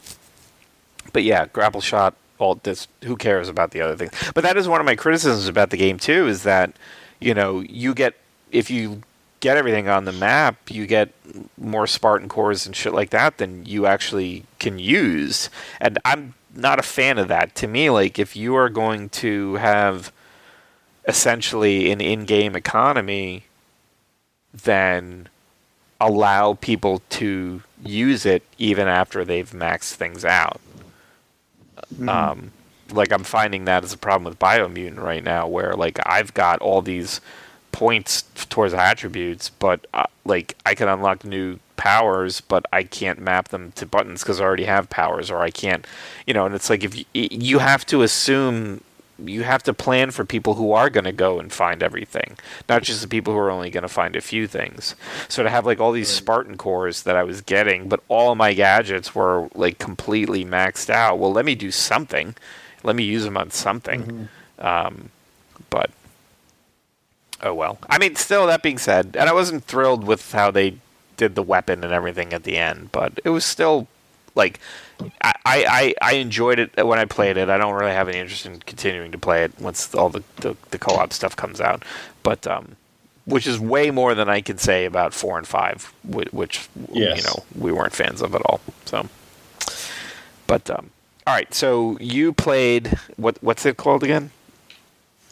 but 1.11 1.23
yeah, 1.23 1.47
grapple 1.47 1.81
shot. 1.81 2.13
All 2.37 2.53
this. 2.61 2.87
Who 3.05 3.15
cares 3.15 3.49
about 3.49 3.71
the 3.71 3.81
other 3.81 3.95
things? 3.95 4.11
But 4.35 4.43
that 4.43 4.57
is 4.57 4.67
one 4.67 4.79
of 4.79 4.85
my 4.85 4.95
criticisms 4.95 5.47
about 5.47 5.71
the 5.71 5.77
game 5.77 5.97
too. 5.97 6.27
Is 6.27 6.43
that 6.43 6.71
you 7.19 7.33
know 7.33 7.61
you 7.61 7.95
get 7.95 8.13
if 8.51 8.69
you 8.69 9.01
get 9.39 9.57
everything 9.57 9.87
on 9.87 10.05
the 10.05 10.11
map, 10.11 10.69
you 10.69 10.85
get 10.85 11.11
more 11.57 11.87
Spartan 11.87 12.29
cores 12.29 12.65
and 12.65 12.75
shit 12.75 12.93
like 12.93 13.11
that 13.11 13.37
than 13.37 13.65
you 13.65 13.85
actually 13.85 14.43
can 14.59 14.79
use. 14.79 15.49
And 15.79 15.99
I'm 16.03 16.33
not 16.55 16.79
a 16.79 16.83
fan 16.83 17.17
of 17.17 17.27
that. 17.27 17.55
To 17.55 17.67
me, 17.67 17.89
like 17.89 18.17
if 18.17 18.35
you 18.35 18.55
are 18.55 18.69
going 18.69 19.09
to 19.09 19.55
have 19.55 20.11
essentially 21.07 21.91
an 21.91 22.01
in-game 22.01 22.55
economy, 22.55 23.43
then 24.53 25.29
allow 26.01 26.53
people 26.53 27.01
to 27.09 27.61
use 27.83 28.25
it 28.25 28.43
even 28.57 28.87
after 28.87 29.23
they've 29.23 29.51
maxed 29.51 29.93
things 29.93 30.25
out. 30.25 30.59
Mm-hmm. 31.93 32.09
Um, 32.09 32.51
like 32.91 33.11
I'm 33.11 33.23
finding 33.23 33.65
that 33.65 33.83
as 33.83 33.93
a 33.93 33.97
problem 33.97 34.23
with 34.23 34.39
Biomutant 34.39 35.01
right 35.01 35.23
now, 35.23 35.47
where 35.47 35.73
like 35.73 35.99
I've 36.05 36.33
got 36.33 36.59
all 36.59 36.81
these 36.81 37.21
points 37.77 38.23
towards 38.49 38.73
attributes, 38.73 39.49
but 39.49 39.85
uh, 39.93 40.07
like 40.25 40.55
I 40.65 40.73
can 40.73 40.87
unlock 40.87 41.23
new 41.23 41.59
powers, 41.75 42.41
but 42.41 42.65
I 42.73 42.81
can't 42.81 43.19
map 43.19 43.49
them 43.49 43.71
to 43.73 43.85
buttons 43.85 44.23
because 44.23 44.41
I 44.41 44.45
already 44.45 44.65
have 44.65 44.89
powers, 44.89 45.29
or 45.29 45.41
I 45.41 45.51
can't, 45.51 45.85
you 46.25 46.33
know. 46.33 46.47
And 46.47 46.55
it's 46.55 46.71
like 46.71 46.83
if 46.83 46.97
you, 46.97 47.05
you 47.13 47.59
have 47.59 47.85
to 47.85 48.01
assume 48.01 48.81
you 49.23 49.43
have 49.43 49.61
to 49.63 49.75
plan 49.75 50.09
for 50.09 50.25
people 50.25 50.55
who 50.55 50.71
are 50.71 50.89
going 50.89 51.03
to 51.03 51.11
go 51.11 51.39
and 51.39 51.53
find 51.53 51.83
everything, 51.83 52.39
not 52.67 52.81
just 52.81 53.03
the 53.03 53.07
people 53.07 53.31
who 53.31 53.39
are 53.39 53.51
only 53.51 53.69
going 53.69 53.83
to 53.83 53.87
find 53.87 54.15
a 54.15 54.21
few 54.21 54.47
things. 54.47 54.95
So 55.29 55.43
to 55.43 55.49
have 55.51 55.67
like 55.67 55.79
all 55.79 55.91
these 55.91 56.09
Spartan 56.09 56.57
cores 56.57 57.03
that 57.03 57.15
I 57.15 57.21
was 57.21 57.41
getting, 57.41 57.87
but 57.87 58.01
all 58.07 58.31
of 58.31 58.39
my 58.39 58.55
gadgets 58.55 59.13
were 59.13 59.49
like 59.53 59.77
completely 59.77 60.43
maxed 60.43 60.89
out. 60.89 61.19
Well, 61.19 61.31
let 61.31 61.45
me 61.45 61.53
do 61.53 61.69
something. 61.69 62.33
Let 62.81 62.95
me 62.95 63.03
use 63.03 63.23
them 63.23 63.37
on 63.37 63.51
something. 63.51 64.01
Mm-hmm. 64.01 64.65
Um, 64.65 65.09
but 65.69 65.91
oh 67.43 67.53
well. 67.53 67.79
I 67.89 67.97
mean, 67.97 68.15
still 68.15 68.47
that 68.47 68.63
being 68.63 68.77
said, 68.77 69.15
and 69.17 69.29
I 69.29 69.33
wasn't 69.33 69.63
thrilled 69.63 70.03
with 70.03 70.31
how 70.31 70.51
they 70.51 70.77
did 71.17 71.35
the 71.35 71.43
weapon 71.43 71.83
and 71.83 71.93
everything 71.93 72.33
at 72.33 72.43
the 72.43 72.57
end, 72.57 72.91
but 72.91 73.19
it 73.23 73.29
was 73.29 73.43
still 73.45 73.87
like 74.35 74.59
I, 75.21 75.33
I, 75.45 75.95
I 76.01 76.13
enjoyed 76.15 76.59
it 76.59 76.85
when 76.85 76.99
I 76.99 77.05
played 77.05 77.37
it. 77.37 77.49
I 77.49 77.57
don't 77.57 77.73
really 77.73 77.91
have 77.91 78.07
any 78.07 78.19
interest 78.19 78.45
in 78.45 78.59
continuing 78.59 79.11
to 79.11 79.17
play 79.17 79.43
it 79.43 79.59
once 79.59 79.93
all 79.93 80.09
the, 80.09 80.23
the, 80.37 80.55
the 80.71 80.79
co-op 80.79 81.13
stuff 81.13 81.35
comes 81.35 81.59
out, 81.59 81.83
but 82.23 82.47
um, 82.47 82.75
which 83.25 83.45
is 83.45 83.59
way 83.59 83.91
more 83.91 84.15
than 84.15 84.29
I 84.29 84.41
can 84.41 84.57
say 84.57 84.85
about 84.85 85.13
four 85.13 85.37
and 85.37 85.45
five, 85.45 85.93
which, 86.05 86.69
yes. 86.91 87.17
you 87.17 87.23
know 87.23 87.43
we 87.55 87.71
weren't 87.71 87.93
fans 87.93 88.21
of 88.21 88.33
at 88.33 88.41
all. 88.45 88.61
So, 88.85 89.07
but 90.47 90.69
um, 90.69 90.91
all 91.25 91.33
right, 91.33 91.53
so 91.53 91.97
you 91.99 92.33
played 92.33 92.97
what 93.17 93.37
what's 93.41 93.65
it 93.65 93.77
called 93.77 94.03
again? 94.03 94.31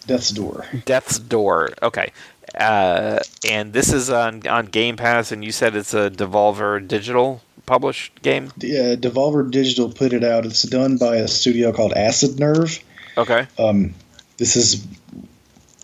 Death's 0.07 0.29
Door. 0.29 0.65
Death's 0.85 1.19
Door. 1.19 1.69
Okay. 1.81 2.11
Uh, 2.59 3.19
and 3.47 3.73
this 3.73 3.91
is 3.91 4.09
on 4.09 4.45
on 4.47 4.67
Game 4.67 4.95
Pass, 4.95 5.31
and 5.31 5.43
you 5.43 5.51
said 5.51 5.75
it's 5.75 5.93
a 5.93 6.09
Devolver 6.09 6.85
Digital 6.85 7.41
published 7.65 8.21
game. 8.21 8.51
Yeah, 8.57 8.95
Devolver 8.95 9.49
Digital 9.49 9.91
put 9.91 10.13
it 10.13 10.23
out. 10.23 10.45
It's 10.45 10.63
done 10.63 10.97
by 10.97 11.17
a 11.17 11.27
studio 11.27 11.71
called 11.71 11.93
Acid 11.93 12.39
Nerve. 12.39 12.79
Okay. 13.17 13.47
Um, 13.57 13.93
this 14.37 14.55
is 14.55 14.85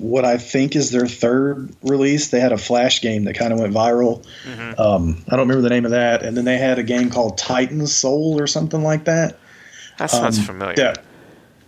what 0.02 0.26
I 0.26 0.38
think 0.38 0.76
is 0.76 0.92
their 0.92 1.08
third 1.08 1.74
release. 1.84 2.30
They 2.30 2.40
had 2.40 2.52
a 2.52 2.58
Flash 2.58 3.02
game 3.02 3.26
that 3.26 3.36
kind 3.36 3.54
of 3.54 3.60
went 3.60 3.74
viral. 3.74 4.26
Mm-hmm. 4.46 4.82
Um, 4.82 5.24
I 5.28 5.32
don't 5.32 5.48
remember 5.48 5.62
the 5.62 5.70
name 5.70 5.86
of 5.86 5.92
that. 5.92 6.24
And 6.24 6.36
then 6.36 6.46
they 6.46 6.58
had 6.58 6.80
a 6.80 6.84
game 6.84 7.10
called 7.10 7.38
Titan 7.38 7.86
Soul 7.88 8.40
or 8.40 8.48
something 8.48 8.82
like 8.82 9.06
that. 9.06 9.38
That 10.00 10.10
sounds 10.10 10.40
um, 10.40 10.46
familiar. 10.46 10.76
That, 10.76 11.04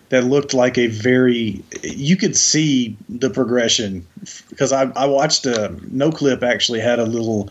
that 0.10 0.24
looked 0.24 0.54
like 0.54 0.78
a 0.78 0.88
very 0.88 1.64
you 1.82 2.16
could 2.16 2.36
see 2.36 2.96
the 3.10 3.30
progression 3.30 4.06
because 4.50 4.72
I, 4.72 4.84
I 4.96 5.06
watched 5.06 5.46
a 5.46 5.70
Noclip 5.92 6.44
actually 6.44 6.80
had 6.80 7.00
a 7.00 7.06
little 7.06 7.50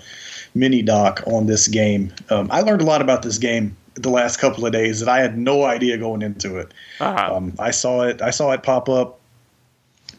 mini 0.55 0.83
doc 0.83 1.23
on 1.27 1.47
this 1.47 1.69
game. 1.69 2.13
Um, 2.31 2.49
I 2.51 2.61
learned 2.61 2.83
a 2.83 2.85
lot 2.85 3.01
about 3.01 3.23
this 3.23 3.39
game 3.39 3.77
the 3.95 4.11
last 4.11 4.39
couple 4.39 4.65
of 4.65 4.73
days 4.73 5.01
that 5.01 5.09
I 5.09 5.21
had 5.21 5.37
no 5.37 5.65
idea 5.65 5.99
going 5.99 6.23
into 6.23 6.59
it. 6.59 6.73
Uh-huh. 7.01 7.37
Um, 7.37 7.53
I 7.59 7.71
saw 7.71 8.03
it 8.03 8.23
I 8.23 8.31
saw 8.31 8.53
it 8.53 8.63
pop 8.63 8.89
up 8.89 9.19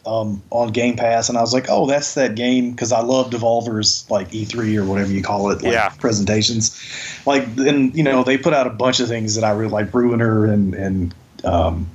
um, 0.06 0.42
on 0.50 0.68
Game 0.72 0.96
Pass, 0.96 1.28
and 1.28 1.38
I 1.38 1.40
was 1.40 1.54
like, 1.54 1.66
"Oh, 1.68 1.86
that's 1.86 2.14
that 2.14 2.34
game." 2.34 2.72
Because 2.72 2.92
I 2.92 3.00
love 3.00 3.30
Devolver's 3.30 4.08
like 4.10 4.30
E3 4.30 4.76
or 4.76 4.84
whatever 4.84 5.10
you 5.12 5.22
call 5.22 5.50
it, 5.50 5.62
like 5.62 5.72
yeah. 5.72 5.88
presentations. 5.88 6.78
Like, 7.26 7.44
and 7.58 7.94
you 7.96 8.02
know, 8.02 8.22
they 8.22 8.36
put 8.36 8.52
out 8.52 8.66
a 8.66 8.70
bunch 8.70 9.00
of 9.00 9.08
things 9.08 9.34
that 9.34 9.44
I 9.44 9.50
really 9.52 9.70
like, 9.70 9.92
Ruiner 9.94 10.44
and 10.44 10.74
and 10.74 11.14
um, 11.44 11.88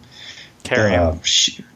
Carrion. 0.69 0.99
Uh, 0.99 1.17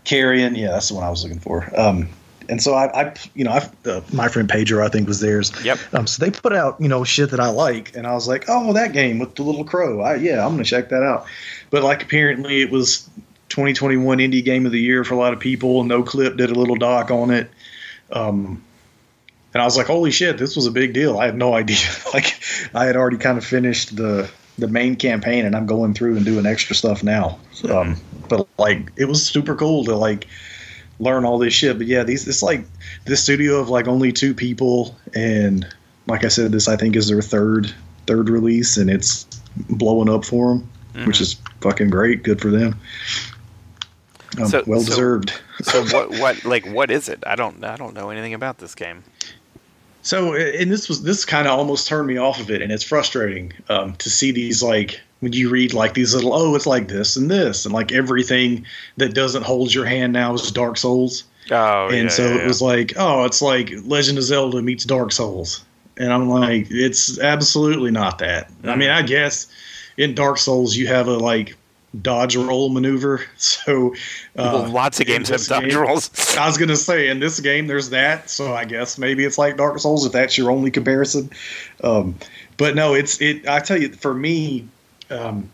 Carrion, 0.04 0.56
yeah, 0.56 0.72
that's 0.72 0.90
the 0.90 0.96
one 0.96 1.04
I 1.04 1.10
was 1.10 1.24
looking 1.24 1.40
for. 1.40 1.70
Um, 1.80 2.10
and 2.50 2.62
so 2.62 2.74
I, 2.74 3.04
I 3.04 3.14
you 3.34 3.44
know, 3.44 3.52
I, 3.52 3.70
uh, 3.90 4.02
My 4.12 4.28
Friend 4.28 4.48
Pedro, 4.48 4.86
I 4.86 4.90
think 4.90 5.08
was 5.08 5.20
theirs. 5.20 5.52
Yep. 5.64 5.80
Um, 5.94 6.08
so 6.08 6.24
they 6.24 6.32
put 6.32 6.54
out, 6.54 6.80
you 6.80 6.88
know, 6.88 7.04
shit 7.04 7.32
that 7.32 7.40
I 7.40 7.50
like, 7.50 7.96
and 7.96 8.06
I 8.06 8.14
was 8.14 8.28
like, 8.28 8.46
oh, 8.48 8.74
that 8.74 8.94
game 8.94 9.20
with 9.20 9.36
the 9.36 9.44
little 9.44 9.64
crow. 9.64 10.02
I, 10.02 10.16
yeah, 10.16 10.46
I'm 10.46 10.54
gonna 10.54 10.64
check 10.64 10.90
that 10.90 11.04
out. 11.04 11.26
But 11.70 11.84
like, 11.84 12.04
apparently, 12.04 12.62
it 12.62 12.72
was 12.72 13.10
2021 13.50 14.18
indie 14.18 14.44
game 14.44 14.66
of 14.66 14.72
the 14.72 14.80
year 14.80 15.04
for 15.04 15.14
a 15.14 15.18
lot 15.18 15.34
of 15.34 15.40
people. 15.40 15.84
Noclip 15.84 16.38
did 16.38 16.50
a 16.50 16.56
little 16.56 16.76
doc 16.76 17.12
on 17.12 17.32
it. 17.32 17.50
Um, 18.12 18.64
and 19.54 19.62
I 19.62 19.66
was 19.66 19.78
like, 19.78 19.88
holy 19.88 20.12
shit, 20.12 20.38
this 20.38 20.56
was 20.56 20.66
a 20.66 20.72
big 20.72 20.94
deal. 20.94 21.20
I 21.20 21.26
had 21.26 21.38
no 21.38 21.54
idea. 21.54 21.78
like, 22.14 22.40
I 22.74 22.86
had 22.86 22.96
already 22.96 23.18
kind 23.18 23.38
of 23.38 23.46
finished 23.46 23.96
the 23.96 24.30
the 24.60 24.68
main 24.68 24.96
campaign, 24.96 25.46
and 25.46 25.56
I'm 25.56 25.66
going 25.66 25.94
through 25.94 26.16
and 26.16 26.26
doing 26.26 26.46
extra 26.46 26.76
stuff 26.76 27.04
now. 27.04 27.40
Um, 27.68 27.98
but 28.34 28.48
like 28.58 28.92
it 28.96 29.06
was 29.06 29.24
super 29.26 29.56
cool 29.56 29.84
to 29.86 29.96
like 29.96 30.28
learn 31.00 31.26
all 31.26 31.38
this 31.38 31.54
shit. 31.54 31.78
But 31.78 31.88
yeah, 31.88 32.04
these 32.04 32.28
it's 32.28 32.42
like 32.42 32.66
this 33.06 33.22
studio 33.22 33.60
of 33.60 33.70
like 33.70 33.88
only 33.88 34.12
two 34.12 34.34
people, 34.34 34.96
and 35.14 35.68
like 36.08 36.24
I 36.24 36.30
said, 36.30 36.52
this 36.52 36.68
I 36.68 36.76
think 36.76 36.96
is 36.96 37.08
their 37.08 37.22
third 37.22 37.74
third 38.08 38.30
release, 38.30 38.78
and 38.78 38.90
it's 38.90 39.26
blowing 39.70 40.10
up 40.10 40.26
for 40.26 40.50
them, 40.50 40.70
mm-hmm. 40.94 41.08
which 41.08 41.22
is 41.22 41.36
fucking 41.62 41.90
great. 41.90 42.24
Good 42.24 42.42
for 42.42 42.50
them. 42.50 42.80
Um, 44.40 44.48
so, 44.48 44.64
well 44.66 44.84
deserved. 44.84 45.34
So, 45.62 45.86
so 45.86 45.96
what 45.96 46.20
what 46.20 46.44
like 46.44 46.66
what 46.66 46.90
is 46.90 47.10
it? 47.10 47.24
I 47.28 47.36
don't 47.36 47.64
I 47.64 47.76
don't 47.76 47.94
know 47.94 48.10
anything 48.10 48.34
about 48.34 48.58
this 48.58 48.74
game. 48.74 49.04
So 50.02 50.34
and 50.34 50.72
this 50.72 50.90
was 50.90 51.04
this 51.04 51.24
kind 51.24 51.48
of 51.48 51.58
almost 51.58 51.88
turned 51.88 52.08
me 52.08 52.18
off 52.18 52.40
of 52.40 52.50
it, 52.50 52.64
and 52.64 52.72
it's 52.72 52.84
frustrating 52.84 53.54
um, 53.70 53.94
to 53.98 54.10
see 54.10 54.32
these 54.32 54.64
like 54.64 55.00
when 55.24 55.34
you 55.34 55.50
read 55.50 55.74
like 55.74 55.94
these 55.94 56.14
little 56.14 56.34
oh 56.34 56.54
it's 56.56 56.68
like 56.68 56.90
this 56.90 57.16
and 57.16 57.32
this 57.32 57.66
and 57.66 57.74
like 57.74 57.92
everything 57.92 58.66
that 58.98 59.14
doesn't 59.14 59.44
hold 59.44 59.74
your 59.74 59.86
hand 59.86 60.14
now 60.14 60.34
is 60.34 60.52
Dark 60.52 60.78
Souls. 60.78 61.24
Oh, 61.50 61.88
and 61.88 62.04
yeah, 62.04 62.10
so 62.10 62.28
yeah, 62.28 62.44
it 62.44 62.48
was 62.48 62.62
like 62.62 62.94
oh 62.98 63.24
it's 63.24 63.42
like 63.42 63.72
Legend 63.86 64.18
of 64.18 64.26
Zelda 64.26 64.62
meets 64.62 64.84
Dark 64.84 65.12
Souls, 65.12 65.64
and 65.98 66.12
I'm 66.12 66.30
like 66.30 66.68
it's 66.70 67.18
absolutely 67.20 67.92
not 67.92 68.20
that. 68.20 68.50
Mm-hmm. 68.50 68.70
I 68.70 68.76
mean 68.76 68.90
I 68.90 69.02
guess 69.02 69.48
in 69.98 70.14
Dark 70.14 70.38
Souls 70.38 70.76
you 70.76 70.88
have 70.88 71.08
a 71.08 71.18
like 71.18 71.56
dodge 72.02 72.36
roll 72.36 72.70
maneuver. 72.70 73.24
So 73.38 73.94
uh, 74.36 74.52
well, 74.54 74.70
lots 74.70 75.00
of 75.00 75.06
games 75.06 75.30
have 75.30 75.46
dodge 75.46 75.70
game, 75.70 75.80
rolls. 75.80 76.36
I 76.38 76.48
was 76.48 76.58
gonna 76.58 76.76
say 76.76 77.08
in 77.08 77.20
this 77.20 77.40
game 77.40 77.68
there's 77.68 77.90
that, 77.92 78.30
so 78.30 78.54
I 78.54 78.66
guess 78.66 78.98
maybe 78.98 79.24
it's 79.24 79.38
like 79.38 79.58
Dark 79.58 79.80
Souls 79.80 80.06
if 80.06 80.12
that's 80.12 80.38
your 80.38 80.52
only 80.52 80.72
comparison. 80.72 81.30
Um, 81.84 82.16
but 82.58 82.76
no, 82.76 82.94
it's 82.94 83.22
it. 83.22 83.48
I 83.48 83.60
tell 83.60 83.82
you, 83.82 83.90
for 83.90 84.14
me, 84.14 84.68
um, 85.14 85.50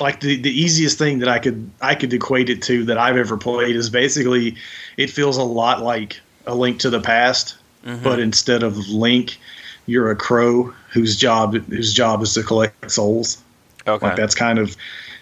like 0.00 0.20
the, 0.20 0.36
the 0.36 0.50
easiest 0.50 0.98
thing 0.98 1.20
that 1.20 1.28
I 1.28 1.38
could 1.38 1.70
I 1.80 1.94
could 1.94 2.12
equate 2.12 2.50
it 2.50 2.62
to 2.62 2.84
that 2.84 2.98
I've 2.98 3.16
ever 3.16 3.36
played 3.36 3.76
is 3.76 3.88
basically 3.88 4.56
it 4.96 5.10
feels 5.10 5.36
a 5.36 5.42
lot 5.42 5.82
like 5.82 6.20
a 6.46 6.54
link 6.54 6.80
to 6.80 6.90
the 6.90 7.00
past, 7.00 7.56
mm-hmm. 7.84 8.02
but 8.02 8.18
instead 8.18 8.62
of 8.62 8.76
Link, 8.88 9.38
you're 9.86 10.10
a 10.10 10.16
crow 10.16 10.74
whose 10.90 11.16
job 11.16 11.54
whose 11.54 11.92
job 11.92 12.22
is 12.22 12.34
to 12.34 12.42
collect 12.42 12.90
souls. 12.90 13.42
Okay. 13.86 14.06
Like 14.06 14.16
that's 14.16 14.34
kind 14.34 14.58
of 14.58 14.76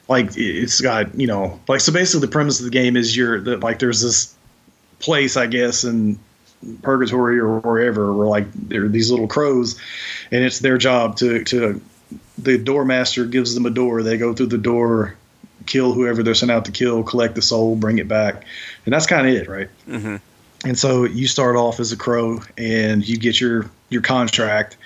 like 0.08 0.30
it's 0.36 0.80
got 0.80 1.14
you 1.18 1.26
know 1.26 1.60
like 1.68 1.80
so 1.80 1.92
basically 1.92 2.26
the 2.26 2.32
premise 2.32 2.58
of 2.58 2.64
the 2.64 2.70
game 2.70 2.96
is 2.96 3.16
you're 3.16 3.40
that 3.42 3.60
like 3.60 3.78
there's 3.78 4.00
this 4.02 4.34
place 4.98 5.36
I 5.36 5.46
guess 5.46 5.84
in 5.84 6.18
purgatory 6.82 7.38
or 7.38 7.60
wherever 7.60 8.12
where 8.12 8.26
like 8.26 8.50
there 8.54 8.84
are 8.84 8.88
these 8.88 9.10
little 9.10 9.26
crows 9.26 9.78
and 10.30 10.42
it's 10.42 10.60
their 10.60 10.78
job 10.78 11.16
to 11.16 11.44
to 11.44 11.80
the 12.38 12.58
doormaster 12.58 13.30
gives 13.30 13.54
them 13.54 13.66
a 13.66 13.70
door 13.70 14.02
they 14.02 14.16
go 14.16 14.34
through 14.34 14.46
the 14.46 14.58
door 14.58 15.16
kill 15.66 15.92
whoever 15.92 16.22
they're 16.22 16.34
sent 16.34 16.50
out 16.50 16.64
to 16.64 16.72
kill 16.72 17.02
collect 17.02 17.34
the 17.34 17.42
soul 17.42 17.76
bring 17.76 17.98
it 17.98 18.08
back 18.08 18.44
and 18.84 18.92
that's 18.92 19.06
kind 19.06 19.26
of 19.26 19.34
it 19.34 19.48
right 19.48 19.68
mm-hmm. 19.88 20.16
and 20.66 20.78
so 20.78 21.04
you 21.04 21.26
start 21.26 21.56
off 21.56 21.80
as 21.80 21.92
a 21.92 21.96
crow 21.96 22.40
and 22.58 23.06
you 23.08 23.16
get 23.16 23.40
your 23.40 23.70
your 23.88 24.02
contract 24.02 24.76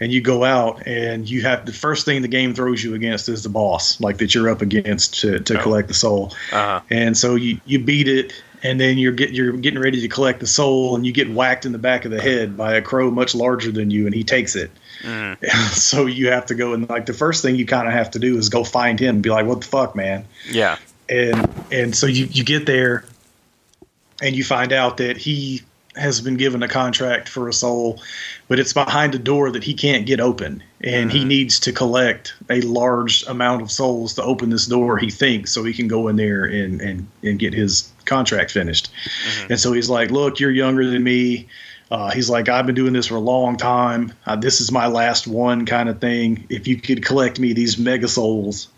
and 0.00 0.12
you 0.12 0.20
go 0.20 0.44
out 0.44 0.86
and 0.86 1.28
you 1.28 1.42
have 1.42 1.66
the 1.66 1.72
first 1.72 2.04
thing 2.04 2.22
the 2.22 2.28
game 2.28 2.54
throws 2.54 2.82
you 2.82 2.94
against 2.94 3.28
is 3.28 3.42
the 3.42 3.48
boss, 3.48 4.00
like 4.00 4.18
that 4.18 4.34
you're 4.34 4.48
up 4.48 4.62
against 4.62 5.20
to, 5.20 5.40
to 5.40 5.58
oh. 5.58 5.62
collect 5.62 5.88
the 5.88 5.94
soul. 5.94 6.32
Uh-huh. 6.52 6.80
And 6.90 7.16
so 7.16 7.34
you, 7.34 7.60
you 7.64 7.78
beat 7.78 8.08
it, 8.08 8.32
and 8.62 8.80
then 8.80 8.98
you're 8.98 9.12
get 9.12 9.30
you're 9.30 9.52
getting 9.52 9.80
ready 9.80 10.00
to 10.00 10.08
collect 10.08 10.40
the 10.40 10.46
soul, 10.46 10.96
and 10.96 11.06
you 11.06 11.12
get 11.12 11.30
whacked 11.30 11.66
in 11.66 11.72
the 11.72 11.78
back 11.78 12.04
of 12.04 12.10
the 12.10 12.20
head 12.20 12.56
by 12.56 12.74
a 12.74 12.82
crow 12.82 13.10
much 13.10 13.34
larger 13.34 13.70
than 13.70 13.90
you, 13.90 14.06
and 14.06 14.14
he 14.14 14.24
takes 14.24 14.56
it. 14.56 14.70
Mm. 15.02 15.44
so 15.72 16.06
you 16.06 16.30
have 16.30 16.46
to 16.46 16.54
go 16.54 16.72
and 16.72 16.88
like 16.88 17.06
the 17.06 17.12
first 17.12 17.42
thing 17.42 17.56
you 17.56 17.66
kind 17.66 17.86
of 17.86 17.94
have 17.94 18.10
to 18.12 18.18
do 18.18 18.36
is 18.38 18.48
go 18.48 18.64
find 18.64 18.98
him 18.98 19.16
and 19.16 19.22
be 19.22 19.30
like, 19.30 19.46
"What 19.46 19.60
the 19.60 19.66
fuck, 19.66 19.94
man?" 19.94 20.24
Yeah. 20.50 20.78
And 21.08 21.48
and 21.70 21.96
so 21.96 22.06
you 22.06 22.26
you 22.26 22.44
get 22.44 22.66
there, 22.66 23.04
and 24.22 24.34
you 24.34 24.44
find 24.44 24.72
out 24.72 24.96
that 24.98 25.16
he 25.16 25.62
has 25.96 26.20
been 26.20 26.36
given 26.36 26.62
a 26.62 26.68
contract 26.68 27.28
for 27.28 27.48
a 27.48 27.52
soul, 27.52 28.02
but 28.48 28.58
it's 28.58 28.72
behind 28.72 29.14
a 29.14 29.18
door 29.18 29.50
that 29.50 29.64
he 29.64 29.74
can't 29.74 30.06
get 30.06 30.20
open, 30.20 30.62
and 30.82 31.10
mm-hmm. 31.10 31.18
he 31.18 31.24
needs 31.24 31.58
to 31.60 31.72
collect 31.72 32.34
a 32.50 32.60
large 32.62 33.24
amount 33.26 33.62
of 33.62 33.70
souls 33.70 34.14
to 34.14 34.22
open 34.22 34.50
this 34.50 34.66
door. 34.66 34.98
He 34.98 35.10
thinks 35.10 35.52
so 35.52 35.64
he 35.64 35.72
can 35.72 35.88
go 35.88 36.08
in 36.08 36.16
there 36.16 36.44
and 36.44 36.80
and 36.80 37.06
and 37.22 37.38
get 37.38 37.54
his 37.54 37.90
contract 38.04 38.50
finished. 38.50 38.90
Mm-hmm. 38.92 39.52
And 39.52 39.60
so 39.60 39.72
he's 39.72 39.88
like, 39.88 40.10
"Look, 40.10 40.40
you're 40.40 40.50
younger 40.50 40.88
than 40.88 41.02
me." 41.02 41.48
Uh, 41.90 42.10
he's 42.10 42.28
like, 42.28 42.48
I've 42.48 42.66
been 42.66 42.74
doing 42.74 42.92
this 42.92 43.06
for 43.06 43.16
a 43.16 43.20
long 43.20 43.56
time. 43.56 44.12
Uh, 44.26 44.36
this 44.36 44.60
is 44.60 44.72
my 44.72 44.86
last 44.86 45.26
one, 45.26 45.66
kind 45.66 45.88
of 45.88 46.00
thing. 46.00 46.44
If 46.48 46.66
you 46.66 46.80
could 46.80 47.04
collect 47.04 47.38
me 47.38 47.52
these 47.52 47.78
mega 47.78 48.08
souls, 48.08 48.68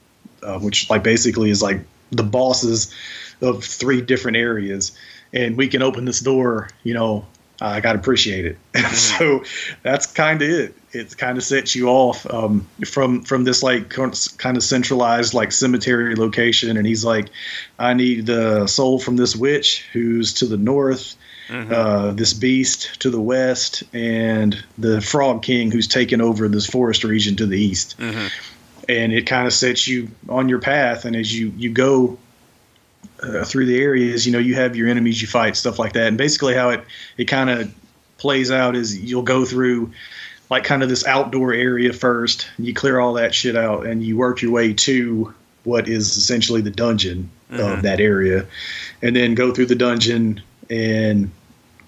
uh, 0.42 0.58
which 0.58 0.90
like 0.90 1.02
basically 1.02 1.50
is 1.50 1.62
like 1.62 1.80
the 2.10 2.22
bosses 2.22 2.94
of 3.40 3.64
three 3.64 4.02
different 4.02 4.36
areas, 4.36 4.92
and 5.32 5.56
we 5.56 5.68
can 5.68 5.82
open 5.82 6.04
this 6.04 6.20
door, 6.20 6.68
you 6.82 6.94
know, 6.94 7.24
I 7.60 7.80
got 7.80 7.94
to 7.94 7.98
appreciate 7.98 8.44
it. 8.46 8.56
Mm-hmm. 8.78 8.94
so 8.94 9.44
that's 9.82 10.06
kind 10.06 10.40
of 10.40 10.48
it. 10.48 10.74
It 10.92 11.16
kind 11.18 11.36
of 11.36 11.42
sets 11.42 11.74
you 11.74 11.88
off 11.88 12.24
um, 12.32 12.66
from 12.86 13.22
from 13.22 13.44
this 13.44 13.62
like 13.62 13.90
kind 13.90 14.56
of 14.56 14.62
centralized 14.62 15.34
like 15.34 15.50
cemetery 15.50 16.14
location, 16.14 16.76
and 16.76 16.86
he's 16.86 17.04
like, 17.04 17.28
I 17.78 17.92
need 17.94 18.26
the 18.26 18.66
soul 18.68 19.00
from 19.00 19.16
this 19.16 19.34
witch 19.34 19.84
who's 19.92 20.32
to 20.34 20.46
the 20.46 20.56
north. 20.56 21.16
Mm-hmm. 21.48 21.72
Uh, 21.72 22.12
this 22.12 22.34
beast 22.34 23.00
to 23.00 23.10
the 23.10 23.20
west, 23.20 23.82
and 23.94 24.62
the 24.76 25.00
Frog 25.00 25.42
King 25.42 25.70
who's 25.70 25.88
taken 25.88 26.20
over 26.20 26.46
this 26.46 26.66
forest 26.66 27.04
region 27.04 27.36
to 27.36 27.46
the 27.46 27.58
east. 27.58 27.98
Mm-hmm. 27.98 28.26
And 28.90 29.12
it 29.12 29.26
kind 29.26 29.46
of 29.46 29.52
sets 29.52 29.88
you 29.88 30.08
on 30.28 30.48
your 30.48 30.60
path. 30.60 31.04
And 31.04 31.16
as 31.16 31.36
you 31.36 31.52
you 31.56 31.70
go 31.70 32.18
uh, 33.22 33.44
through 33.44 33.66
the 33.66 33.80
areas, 33.80 34.26
you 34.26 34.32
know, 34.32 34.38
you 34.38 34.54
have 34.54 34.76
your 34.76 34.88
enemies 34.88 35.20
you 35.20 35.28
fight, 35.28 35.56
stuff 35.56 35.78
like 35.78 35.94
that. 35.94 36.08
And 36.08 36.18
basically, 36.18 36.54
how 36.54 36.70
it 36.70 36.84
it 37.16 37.24
kind 37.24 37.48
of 37.50 37.74
plays 38.18 38.50
out 38.50 38.76
is 38.76 38.98
you'll 38.98 39.22
go 39.22 39.44
through 39.44 39.92
like 40.50 40.64
kind 40.64 40.82
of 40.82 40.88
this 40.88 41.06
outdoor 41.06 41.52
area 41.52 41.92
first. 41.92 42.46
You 42.58 42.74
clear 42.74 43.00
all 43.00 43.14
that 43.14 43.34
shit 43.34 43.56
out, 43.56 43.86
and 43.86 44.02
you 44.02 44.16
work 44.16 44.42
your 44.42 44.52
way 44.52 44.74
to 44.74 45.34
what 45.64 45.88
is 45.88 46.16
essentially 46.16 46.60
the 46.60 46.70
dungeon 46.70 47.30
mm-hmm. 47.50 47.62
of 47.62 47.82
that 47.82 48.00
area, 48.00 48.46
and 49.02 49.16
then 49.16 49.34
go 49.34 49.52
through 49.52 49.66
the 49.66 49.74
dungeon 49.74 50.42
and 50.70 51.30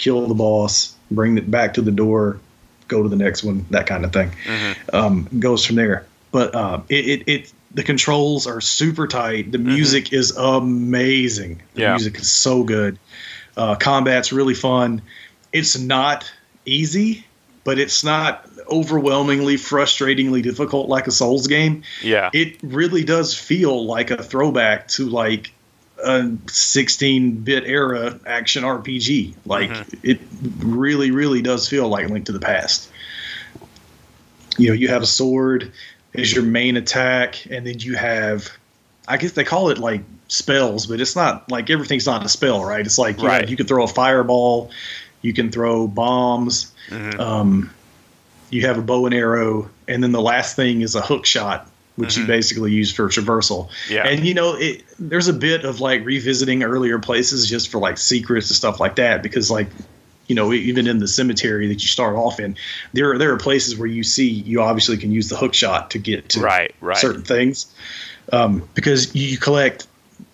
kill 0.01 0.27
the 0.27 0.35
boss, 0.35 0.95
bring 1.11 1.37
it 1.39 1.51
back 1.51 1.75
to 1.75 1.83
the 1.83 1.91
door, 1.91 2.41
go 2.89 3.03
to 3.03 3.09
the 3.09 3.17
next 3.17 3.45
one, 3.45 3.67
that 3.71 3.87
kind 3.87 4.05
of 4.05 4.13
thing. 4.13 4.31
Mm-hmm. 4.45 4.97
Um, 4.97 5.29
goes 5.39 5.65
from 5.65 5.77
there. 5.77 6.07
But 6.33 6.55
uh, 6.55 6.81
it, 6.89 7.07
it, 7.07 7.29
it 7.29 7.53
the 7.73 7.83
controls 7.83 8.47
are 8.47 8.61
super 8.61 9.07
tight. 9.07 9.53
The 9.53 9.59
mm-hmm. 9.59 9.69
music 9.69 10.05
mm-hmm. 10.07 10.17
is 10.17 10.37
amazing. 10.37 11.63
The 11.75 11.83
yeah. 11.83 11.91
music 11.91 12.19
is 12.19 12.31
so 12.31 12.65
good. 12.65 12.99
Uh, 13.57 13.77
combat's 13.77 14.33
really 14.33 14.55
fun. 14.55 15.03
It's 15.53 15.79
not 15.79 16.31
easy, 16.65 17.27
but 17.65 17.79
it's 17.79 18.03
not 18.03 18.49
overwhelmingly, 18.71 19.57
frustratingly 19.57 20.43
difficult 20.43 20.89
like 20.89 21.07
a 21.09 21.11
Souls 21.11 21.47
game. 21.47 21.83
Yeah, 22.03 22.31
it 22.33 22.59
really 22.63 23.05
does 23.05 23.37
feel 23.37 23.85
like 23.85 24.11
a 24.11 24.23
throwback 24.23 24.89
to 24.89 25.09
like 25.09 25.53
a 26.03 26.23
16-bit 26.47 27.65
era 27.67 28.19
action 28.27 28.65
RPG. 28.65 29.35
Like 29.47 29.71
mm-hmm. 29.71 29.99
it 30.03 30.21
really, 30.59 31.11
really 31.11 31.43
does 31.43 31.69
feel 31.69 31.89
like 31.89 32.09
Link 32.09 32.27
to 32.27 32.33
the 32.33 32.41
Past. 32.41 32.91
You 34.59 34.69
know, 34.69 34.75
you 34.75 34.89
have 34.89 35.03
a 35.03 35.07
sword 35.07 35.73
as 36.15 36.33
your 36.33 36.45
main 36.45 36.77
attack, 36.77 37.47
and 37.51 37.67
then 37.67 37.79
you 37.79 37.97
have, 37.97 38.51
I 39.07 39.17
guess 39.17 39.33
they 39.33 39.45
call 39.45 39.71
it 39.71 39.79
like 39.79 40.03
spells, 40.29 40.87
but 40.87 41.01
it's 41.01 41.17
not 41.17 41.51
like 41.51 41.71
everything's 41.71 42.07
not 42.07 42.25
a 42.25 42.29
spell, 42.29 42.65
right? 42.65 42.85
It's 42.85 42.99
like 42.99 43.19
right. 43.19 43.45
know, 43.45 43.49
you 43.49 43.57
can 43.57 43.67
throw 43.67 43.85
a 43.85 43.89
fireball, 43.89 44.71
you 45.23 45.33
can 45.33 45.51
throw 45.51 45.87
bombs, 45.87 46.73
mm-hmm. 46.89 47.21
um, 47.21 47.71
you 48.51 48.67
have 48.67 48.79
a 48.79 48.83
bow 48.83 49.07
and 49.07 49.15
arrow, 49.15 49.71
and 49.87 50.03
then 50.03 50.13
the 50.13 50.21
last 50.21 50.57
thing 50.57 50.81
is 50.81 50.95
a 50.95 51.01
hook 51.01 51.27
shot, 51.27 51.70
which 52.01 52.11
mm-hmm. 52.11 52.23
you 52.23 52.27
basically 52.27 52.73
use 52.73 52.93
for 52.93 53.09
traversal. 53.09 53.69
Yeah. 53.89 54.07
And 54.07 54.27
you 54.27 54.35
know, 54.35 54.57
it, 54.59 54.83
there's 54.99 55.29
a 55.29 55.33
bit 55.33 55.65
of 55.65 55.81
like 55.81 56.05
revisiting 56.05 56.63
earlier 56.63 56.99
places 56.99 57.49
just 57.49 57.69
for 57.71 57.79
like 57.79 57.99
secrets 57.99 58.51
and 58.51 58.57
stuff 58.57 58.81
like 58.81 58.97
that, 58.97 59.23
because 59.23 59.51
like 59.51 59.69
you 60.27 60.37
know, 60.37 60.53
even 60.53 60.87
in 60.87 61.01
the 61.01 61.09
cemetery 61.09 61.67
that 61.67 61.83
you 61.83 61.89
start 61.89 62.15
off 62.15 62.39
in, 62.39 62.57
there 62.93 63.11
are, 63.11 63.19
there 63.19 63.33
are 63.33 63.37
places 63.37 63.77
where 63.77 63.89
you 63.89 64.05
see 64.05 64.29
you 64.29 64.63
obviously 64.63 64.97
can 64.97 65.11
use 65.11 65.29
the 65.29 65.37
hook 65.37 65.55
shot 65.55 65.91
to 65.91 65.99
get 65.99 66.29
to 66.29 66.41
right, 66.41 66.73
right. 66.81 66.97
certain 66.97 67.23
things 67.23 67.75
um, 68.33 68.69
because 68.75 69.13
you 69.13 69.37
collect 69.37 69.89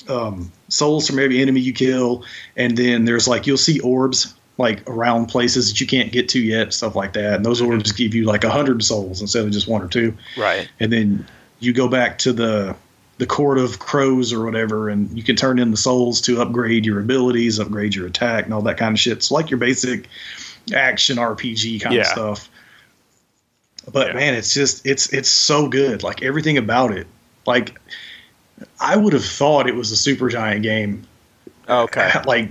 um, 0.08 0.52
souls 0.68 1.06
from 1.06 1.18
every 1.18 1.40
enemy 1.40 1.60
you 1.60 1.72
kill, 1.72 2.24
and 2.56 2.76
then 2.76 3.06
there's 3.06 3.26
like 3.26 3.46
you'll 3.46 3.56
see 3.56 3.80
orbs 3.80 4.34
like 4.58 4.88
around 4.88 5.26
places 5.26 5.68
that 5.68 5.80
you 5.80 5.86
can't 5.86 6.12
get 6.12 6.28
to 6.30 6.40
yet, 6.40 6.72
stuff 6.72 6.94
like 6.94 7.12
that. 7.12 7.34
And 7.34 7.44
those 7.44 7.60
mm-hmm. 7.60 7.72
orbs 7.72 7.92
give 7.92 8.14
you 8.14 8.24
like 8.24 8.44
a 8.44 8.50
hundred 8.50 8.82
souls 8.82 9.20
instead 9.20 9.44
of 9.44 9.50
just 9.50 9.68
one 9.68 9.82
or 9.82 9.88
two. 9.88 10.16
Right. 10.36 10.68
And 10.80 10.92
then 10.92 11.26
you 11.58 11.72
go 11.72 11.88
back 11.88 12.18
to 12.18 12.32
the 12.32 12.76
the 13.18 13.26
court 13.26 13.58
of 13.58 13.78
crows 13.78 14.32
or 14.32 14.44
whatever, 14.44 14.88
and 14.90 15.16
you 15.16 15.22
can 15.22 15.36
turn 15.36 15.58
in 15.58 15.70
the 15.70 15.76
souls 15.76 16.20
to 16.22 16.42
upgrade 16.42 16.84
your 16.84 17.00
abilities, 17.00 17.58
upgrade 17.58 17.94
your 17.94 18.06
attack, 18.06 18.44
and 18.44 18.52
all 18.52 18.62
that 18.62 18.76
kind 18.76 18.92
of 18.92 19.00
shit. 19.00 19.14
It's 19.14 19.30
like 19.30 19.50
your 19.50 19.58
basic 19.58 20.06
action 20.74 21.16
RPG 21.16 21.80
kind 21.80 21.94
yeah. 21.94 22.02
of 22.02 22.06
stuff. 22.08 22.50
But 23.90 24.08
yeah. 24.08 24.14
man, 24.14 24.34
it's 24.34 24.52
just 24.52 24.86
it's 24.86 25.12
it's 25.12 25.28
so 25.28 25.68
good. 25.68 26.02
Like 26.02 26.22
everything 26.22 26.58
about 26.58 26.92
it. 26.92 27.06
Like 27.46 27.80
I 28.80 28.96
would 28.96 29.12
have 29.12 29.24
thought 29.24 29.68
it 29.68 29.74
was 29.74 29.92
a 29.92 29.96
super 29.96 30.28
giant 30.28 30.62
game. 30.62 31.06
Okay. 31.68 32.10
Like 32.26 32.50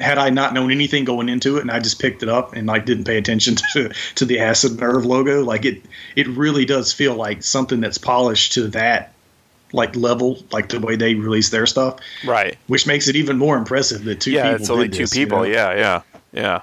had 0.00 0.18
I 0.18 0.30
not 0.30 0.52
known 0.52 0.70
anything 0.70 1.04
going 1.04 1.28
into 1.28 1.56
it 1.56 1.62
and 1.62 1.70
I 1.70 1.80
just 1.80 2.00
picked 2.00 2.22
it 2.22 2.28
up 2.28 2.54
and 2.54 2.66
like 2.66 2.84
didn't 2.84 3.04
pay 3.04 3.16
attention 3.16 3.56
to 3.72 3.92
to 4.16 4.24
the 4.24 4.40
Acid 4.40 4.78
Nerve 4.78 5.04
logo, 5.06 5.42
like 5.42 5.64
it 5.64 5.82
it 6.16 6.26
really 6.28 6.64
does 6.64 6.92
feel 6.92 7.14
like 7.14 7.42
something 7.42 7.80
that's 7.80 7.98
polished 7.98 8.52
to 8.52 8.68
that 8.68 9.12
like 9.72 9.96
level, 9.96 10.38
like 10.52 10.68
the 10.68 10.80
way 10.80 10.96
they 10.96 11.14
release 11.14 11.50
their 11.50 11.66
stuff. 11.66 11.98
Right. 12.24 12.56
Which 12.66 12.86
makes 12.86 13.08
it 13.08 13.16
even 13.16 13.36
more 13.36 13.56
impressive 13.56 14.04
that 14.04 14.20
two 14.20 14.30
yeah, 14.32 14.44
people. 14.44 14.56
it's 14.60 14.70
only 14.70 14.88
did 14.88 14.96
two 14.96 15.02
this, 15.04 15.16
you 15.16 15.26
people. 15.26 15.38
know? 15.38 15.44
Yeah, 15.44 15.74
yeah, 15.74 16.02
yeah. 16.32 16.60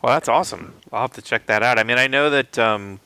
Well, 0.00 0.14
that's 0.14 0.28
awesome. 0.28 0.74
I'll 0.92 1.02
have 1.02 1.12
to 1.14 1.22
check 1.22 1.46
that 1.46 1.62
out. 1.62 1.78
I 1.78 1.84
mean, 1.84 1.98
I 1.98 2.06
know 2.06 2.30
that 2.30 2.58
um, 2.58 3.00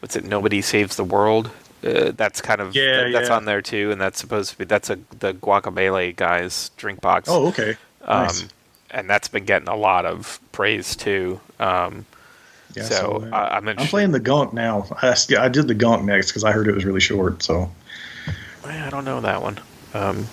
what's 0.00 0.16
it? 0.16 0.24
Nobody 0.24 0.62
saves 0.62 0.96
the 0.96 1.04
world. 1.04 1.50
Uh, 1.82 2.12
that's 2.16 2.40
kind 2.40 2.60
of 2.60 2.74
Yeah, 2.74 3.10
that's 3.10 3.28
yeah. 3.28 3.36
on 3.36 3.44
there 3.44 3.60
too, 3.60 3.90
and 3.90 4.00
that's 4.00 4.18
supposed 4.18 4.50
to 4.52 4.58
be 4.58 4.64
that's 4.64 4.88
a 4.90 4.98
the 5.18 5.34
Guacamelee 5.34 6.16
guys 6.16 6.70
DrinkBox. 6.78 7.24
Oh, 7.28 7.48
okay. 7.48 7.76
Um, 8.04 8.22
nice. 8.24 8.46
and 8.90 9.08
that's 9.08 9.28
been 9.28 9.44
getting 9.44 9.68
a 9.68 9.76
lot 9.76 10.06
of 10.06 10.40
praise 10.52 10.96
too. 10.96 11.40
Um, 11.58 12.06
Yeah, 12.74 12.84
so 12.84 12.94
so, 12.94 13.28
I, 13.32 13.56
I'm 13.56 13.68
I'm 13.68 13.76
playing 13.76 14.12
the 14.12 14.20
Gunk 14.20 14.52
now. 14.52 14.86
I, 15.02 15.14
I 15.38 15.48
did 15.48 15.68
the 15.68 15.74
Gunk 15.74 16.04
next 16.04 16.28
because 16.28 16.44
I 16.44 16.52
heard 16.52 16.68
it 16.68 16.74
was 16.74 16.84
really 16.84 17.00
short. 17.00 17.42
So 17.42 17.70
I 18.64 18.90
don't 18.90 19.04
know 19.04 19.20
that 19.20 19.42
one. 19.42 19.60
Um, 19.92 20.26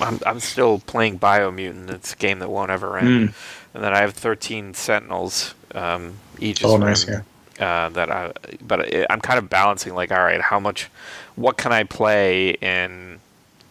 I'm 0.00 0.20
I'm 0.26 0.40
still 0.40 0.80
playing 0.80 1.18
Biomutant. 1.18 1.90
It's 1.90 2.12
a 2.12 2.16
game 2.16 2.40
that 2.40 2.50
won't 2.50 2.70
ever 2.70 2.98
end. 2.98 3.30
Mm. 3.30 3.34
And 3.76 3.84
then 3.84 3.92
I 3.92 4.00
have 4.00 4.14
13 4.14 4.72
Sentinels, 4.72 5.54
um, 5.74 6.14
Aegis 6.40 6.64
Oh, 6.64 6.78
nice, 6.78 7.06
Rim, 7.06 7.24
uh, 7.60 7.90
that 7.90 8.10
I, 8.10 8.32
but 8.66 8.80
I, 8.80 9.06
I'm 9.10 9.20
kind 9.20 9.38
of 9.38 9.50
balancing 9.50 9.94
like, 9.94 10.10
all 10.10 10.24
right, 10.24 10.40
how 10.40 10.58
much, 10.58 10.88
what 11.34 11.58
can 11.58 11.72
I 11.74 11.84
play 11.84 12.52
in 12.52 13.15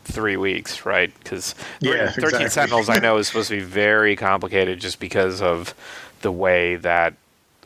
three 0.06 0.38
weeks, 0.38 0.86
right? 0.86 1.12
Because 1.24 1.56
Yeah, 1.82 2.10
13 2.12 2.24
exactly. 2.26 2.50
Sentinels 2.50 2.90
I 2.90 3.00
know 3.00 3.18
is 3.18 3.28
supposed 3.28 3.50
to 3.50 3.56
be 3.58 3.64
very 3.64 4.16
complicated 4.16 4.80
just 4.80 5.00
because 5.00 5.42
of 5.42 5.74
the 6.22 6.32
way 6.32 6.76
that 6.78 7.14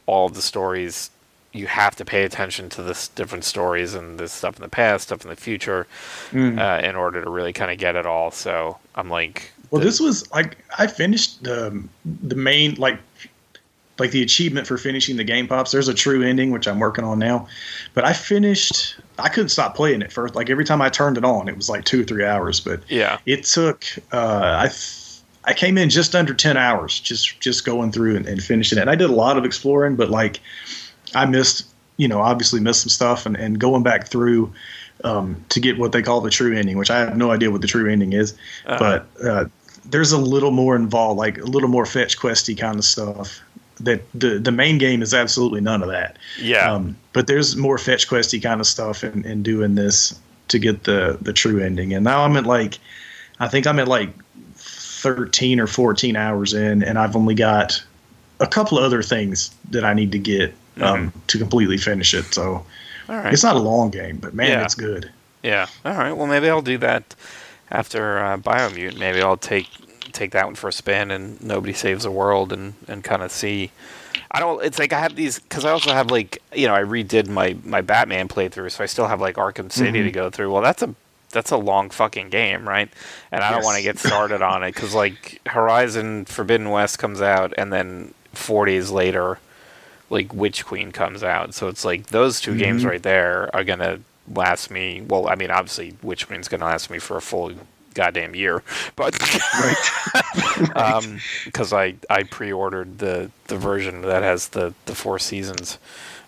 all 0.05 0.25
of 0.25 0.33
the 0.33 0.41
stories 0.41 1.11
you 1.51 1.65
have 1.67 1.95
to 1.95 2.05
pay 2.05 2.23
attention 2.23 2.69
to 2.69 2.83
this 2.83 3.07
different 3.07 3.43
stories 3.43 3.93
and 3.95 4.19
this 4.19 4.31
stuff 4.31 4.55
in 4.55 4.61
the 4.61 4.69
past, 4.69 5.05
stuff 5.05 5.23
in 5.23 5.29
the 5.29 5.35
future, 5.35 5.87
Mm. 6.31 6.59
uh, 6.59 6.85
in 6.87 6.95
order 6.95 7.23
to 7.23 7.29
really 7.29 7.53
kind 7.53 7.71
of 7.71 7.77
get 7.79 7.95
it 7.95 8.05
all. 8.05 8.29
So 8.31 8.77
I'm 8.95 9.09
like, 9.09 9.51
Well, 9.71 9.79
the- 9.79 9.85
this 9.85 9.99
was 9.99 10.29
like 10.31 10.57
I 10.77 10.87
finished 10.87 11.43
the 11.43 11.83
the 12.23 12.35
main 12.35 12.75
like 12.75 12.99
like 13.97 14.11
the 14.11 14.21
achievement 14.21 14.65
for 14.65 14.77
finishing 14.77 15.17
the 15.17 15.23
game 15.25 15.45
pops. 15.47 15.71
There's 15.71 15.89
a 15.89 15.93
true 15.93 16.21
ending 16.23 16.51
which 16.51 16.67
I'm 16.67 16.79
working 16.79 17.03
on 17.03 17.19
now, 17.19 17.47
but 17.93 18.05
I 18.05 18.13
finished. 18.13 18.95
I 19.19 19.29
couldn't 19.29 19.49
stop 19.49 19.75
playing 19.75 20.01
it 20.01 20.11
first. 20.11 20.35
Like 20.35 20.49
every 20.49 20.65
time 20.65 20.81
I 20.81 20.89
turned 20.89 21.17
it 21.17 21.25
on, 21.25 21.47
it 21.47 21.55
was 21.55 21.69
like 21.69 21.85
two 21.85 22.01
or 22.01 22.03
three 22.03 22.25
hours. 22.25 22.59
But 22.59 22.81
yeah, 22.89 23.17
it 23.25 23.43
took. 23.43 23.85
Uh, 24.11 24.57
I 24.63 24.67
th- 24.67 25.05
I 25.45 25.53
came 25.53 25.77
in 25.77 25.89
just 25.89 26.15
under 26.15 26.33
ten 26.33 26.57
hours 26.57 26.99
just 26.99 27.39
just 27.39 27.65
going 27.65 27.91
through 27.91 28.15
and, 28.17 28.27
and 28.27 28.43
finishing 28.43 28.77
it. 28.77 28.81
And 28.81 28.89
I 28.89 28.95
did 28.95 29.09
a 29.09 29.13
lot 29.13 29.37
of 29.37 29.45
exploring, 29.45 29.95
but 29.95 30.09
like 30.09 30.39
I 31.15 31.25
missed. 31.25 31.65
You 31.97 32.07
know, 32.07 32.21
obviously 32.21 32.61
missed 32.61 32.83
some 32.83 32.89
stuff, 32.89 33.25
and, 33.25 33.35
and 33.35 33.59
going 33.59 33.83
back 33.83 34.07
through 34.07 34.53
um, 35.03 35.35
to 35.49 35.59
get 35.59 35.77
what 35.77 35.91
they 35.91 36.01
call 36.01 36.21
the 36.21 36.29
true 36.29 36.55
ending, 36.55 36.77
which 36.77 36.89
I 36.89 36.99
have 36.99 37.17
no 37.17 37.31
idea 37.31 37.51
what 37.51 37.59
the 37.59 37.67
true 37.67 37.91
ending 37.91 38.13
is 38.13 38.35
Uh-huh. 38.65 38.77
but 38.79 39.25
uh, 39.25 39.45
there's 39.85 40.13
a 40.13 40.17
little 40.17 40.51
more 40.51 40.77
involved, 40.77 41.17
like 41.17 41.37
a 41.39 41.43
little 41.43 41.67
more 41.67 41.85
fetch 41.85 42.17
questy 42.17 42.57
kind 42.57 42.77
of 42.77 42.85
stuff. 42.85 43.41
That 43.81 44.01
the 44.13 44.39
the 44.39 44.51
main 44.51 44.77
game 44.77 45.01
is 45.01 45.13
absolutely 45.13 45.61
none 45.61 45.81
of 45.81 45.89
that. 45.89 46.17
yeah, 46.41 46.71
Um, 46.71 46.95
but 47.13 47.27
there's 47.27 47.55
more 47.55 47.77
fetch 47.77 48.07
questy 48.09 48.41
kind 48.41 48.59
of 48.59 48.67
stuff 48.67 49.03
in, 49.03 49.23
in 49.25 49.41
doing 49.43 49.75
this 49.75 50.19
to 50.49 50.59
get 50.59 50.83
the 50.83 51.17
the 51.21 51.31
true 51.33 51.61
ending. 51.63 51.93
And 51.93 52.03
now 52.03 52.23
I'm 52.25 52.35
at 52.35 52.45
like, 52.45 52.77
I 53.39 53.47
think 53.47 53.65
I'm 53.67 53.79
at 53.79 53.87
like 53.87 54.09
13 54.55 55.59
or 55.59 55.67
14 55.67 56.15
hours 56.15 56.53
in, 56.53 56.83
and 56.83 56.97
I've 56.99 57.15
only 57.15 57.35
got 57.35 57.81
a 58.39 58.47
couple 58.47 58.77
of 58.77 58.83
other 58.83 59.01
things 59.01 59.51
that 59.71 59.83
I 59.85 59.93
need 59.93 60.11
to 60.11 60.19
get 60.19 60.53
um, 60.81 61.11
to 61.27 61.37
completely 61.37 61.77
finish 61.77 62.13
it. 62.13 62.25
So 62.33 62.65
all 63.07 63.15
right. 63.15 63.33
it's 63.33 63.43
not 63.43 63.55
a 63.55 63.59
long 63.59 63.89
game, 63.89 64.17
but 64.17 64.33
man, 64.33 64.49
Yeah. 64.49 64.63
it's 64.63 64.75
good. 64.75 65.09
Yeah. 65.43 65.67
All 65.85 65.93
right. 65.93 66.11
Well, 66.11 66.27
maybe 66.27 66.49
I'll 66.49 66.61
do 66.61 66.77
that 66.79 67.15
after 67.71 68.19
uh, 68.19 68.37
Biomutant. 68.37 68.97
Maybe 68.99 69.21
I'll 69.21 69.37
take 69.37 69.67
take 70.11 70.31
that 70.31 70.45
one 70.45 70.55
for 70.55 70.67
a 70.67 70.73
spin 70.73 71.11
and 71.11 71.41
Nobody 71.41 71.73
Saves 71.73 72.03
the 72.03 72.11
World 72.11 72.51
and 72.53 72.73
and 72.87 73.03
kind 73.03 73.23
of 73.23 73.31
see. 73.31 73.71
I 74.31 74.39
don't. 74.39 74.63
It's 74.63 74.79
like 74.79 74.93
I 74.93 74.99
have 74.99 75.15
these 75.15 75.39
because 75.39 75.65
I 75.65 75.71
also 75.71 75.91
have 75.91 76.11
like 76.11 76.41
you 76.53 76.67
know 76.67 76.75
I 76.75 76.81
redid 76.81 77.27
my 77.27 77.57
my 77.63 77.81
Batman 77.81 78.27
playthrough, 78.27 78.71
so 78.71 78.83
I 78.83 78.87
still 78.87 79.07
have 79.07 79.21
like 79.21 79.35
Arkham 79.35 79.71
City 79.71 79.91
to 79.91 80.05
mm-hmm. 80.05 80.13
go 80.13 80.29
through. 80.29 80.51
Well, 80.51 80.61
that's 80.61 80.81
a 80.81 80.93
that's 81.31 81.51
a 81.51 81.57
long 81.57 81.89
fucking 81.89 82.29
game, 82.29 82.67
right? 82.67 82.89
And 83.31 83.43
I 83.43 83.51
don't 83.51 83.63
want 83.63 83.77
to 83.77 83.83
get 83.83 83.99
started 83.99 84.41
on 84.41 84.63
it 84.63 84.73
because 84.73 84.93
like 84.93 85.41
Horizon 85.47 86.25
Forbidden 86.25 86.69
West 86.69 86.99
comes 86.99 87.21
out, 87.21 87.53
and 87.57 87.71
then 87.71 88.13
four 88.33 88.65
days 88.65 88.91
later, 88.91 89.39
like 90.09 90.33
Witch 90.33 90.65
Queen 90.65 90.91
comes 90.91 91.23
out. 91.23 91.53
So 91.53 91.67
it's 91.67 91.85
like 91.85 92.07
those 92.07 92.41
2 92.41 92.57
games 92.57 92.81
mm-hmm. 92.81 92.89
right 92.89 93.03
there 93.03 93.53
are 93.55 93.63
gonna 93.63 93.99
last 94.33 94.71
me. 94.71 95.01
Well, 95.01 95.27
I 95.27 95.35
mean, 95.35 95.51
obviously, 95.51 95.95
Witch 96.01 96.27
Queen's 96.27 96.47
gonna 96.47 96.65
last 96.65 96.89
me 96.89 96.99
for 96.99 97.17
a 97.17 97.21
full 97.21 97.51
goddamn 97.99 98.33
year, 98.35 98.63
but 98.95 99.11
because 101.45 101.73
I 101.73 101.95
I 102.09 102.23
pre-ordered 102.23 102.99
the 102.99 103.29
the 103.47 103.57
version 103.57 104.01
that 104.03 104.23
has 104.23 104.49
the 104.49 104.73
the 104.85 104.95
four 104.95 105.19
seasons. 105.19 105.77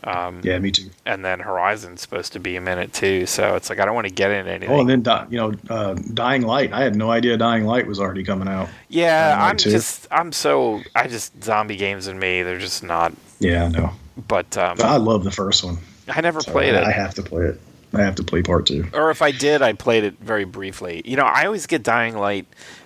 Um, 0.04 0.42
Yeah, 0.44 0.58
me 0.58 0.72
too. 0.72 0.90
And 1.06 1.24
then 1.24 1.40
Horizon's 1.40 2.02
supposed 2.02 2.34
to 2.34 2.40
be 2.40 2.56
a 2.56 2.62
minute 2.62 2.92
too, 2.92 3.26
so 3.28 3.56
it's 3.56 3.70
like 3.70 3.80
I 3.80 3.86
don't 3.86 3.94
want 3.96 4.08
to 4.08 4.14
get 4.14 4.32
in 4.32 4.48
anything. 4.48 4.76
Oh, 4.76 4.82
and 4.82 4.90
then 4.90 5.02
Di- 5.04 5.28
you 5.30 5.38
know, 5.38 5.54
uh, 5.70 5.94
Dying 6.14 6.42
Light. 6.42 6.74
I 6.74 6.82
had 6.84 6.96
no 6.96 7.12
idea 7.12 7.38
Dying 7.38 7.66
Light 7.66 7.86
was 7.88 8.00
already 8.00 8.24
coming 8.24 8.48
out. 8.48 8.68
yeah, 8.90 9.38
I'm 9.40 9.58
2. 9.58 9.70
just 9.70 10.08
I'm 10.12 10.32
so 10.32 10.82
I 10.96 11.08
just 11.08 11.44
zombie 11.44 11.78
games 11.78 12.08
in 12.08 12.18
me 12.20 12.42
they're 12.44 12.60
just 12.60 12.84
not. 12.84 13.14
Yeah, 13.40 13.66
I 13.66 13.68
know. 13.70 13.92
But 14.28 14.58
um, 14.58 14.76
But 14.78 14.88
I 14.88 14.98
love 14.98 15.24
the 15.24 15.32
first 15.32 15.64
one. 15.64 15.78
I 16.10 16.20
never 16.22 16.42
So 16.42 16.52
played 16.52 16.74
it. 16.74 16.84
I 16.84 16.92
have 16.92 17.14
to 17.16 17.22
play 17.24 17.46
it. 17.46 17.62
I 17.94 18.02
have 18.02 18.16
to 18.16 18.24
play 18.24 18.42
part 18.42 18.66
two. 18.68 18.88
or 18.94 19.12
if 19.12 19.22
I 19.22 19.32
did, 19.32 19.62
I 19.62 19.74
played 19.74 20.04
it 20.04 20.18
very 20.20 20.46
briefly. 20.46 21.02
You 21.06 21.18
know, 21.18 21.26
I 21.26 21.46
always 21.46 21.68
get 21.68 21.84
Dying 21.84 22.16
Light 22.18 22.46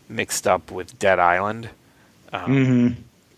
mixed 0.10 0.48
up 0.48 0.72
with 0.72 0.98
Dead 1.00 1.20
Island. 1.20 1.70
Um, 2.34 2.66
hmm 2.66 2.88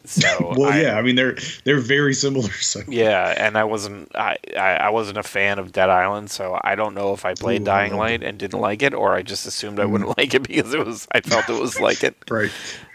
So 0.05 0.53
well, 0.57 0.72
I- 0.72 0.82
yeah. 0.82 0.97
I 0.97 1.01
mean, 1.01 1.15
they're 1.15 1.36
they're 1.65 1.80
very 1.80 2.13
similar. 2.13 2.49
So 2.61 2.82
yeah, 2.88 3.34
and 3.38 3.57
I 3.57 3.63
wasn't 3.65 4.15
I, 4.15 4.38
I 4.57 4.76
I 4.88 4.89
wasn't 4.89 5.18
a 5.18 5.24
fan 5.24 5.59
of 5.59 5.72
Dead 5.74 5.89
Island, 5.89 6.30
so 6.32 6.59
I 6.63 6.76
don't 6.76 6.95
know 6.95 7.13
if 7.13 7.26
I 7.26 7.34
played 7.34 7.61
Ooh, 7.63 7.65
Dying 7.65 7.95
Light 7.97 8.24
and 8.24 8.38
didn't 8.38 8.59
like 8.61 8.82
it, 8.82 8.93
or 8.93 9.13
I 9.15 9.22
just 9.22 9.45
assumed 9.45 9.80
I 9.80 9.86
wouldn't 9.86 10.18
like 10.18 10.34
it 10.34 10.43
because 10.47 10.74
it 10.74 10.86
was 10.86 11.07
I 11.11 11.20
felt 11.22 11.49
it 11.49 11.59
was 11.61 11.80
like 11.80 12.03
it. 12.03 12.15
right, 12.30 12.51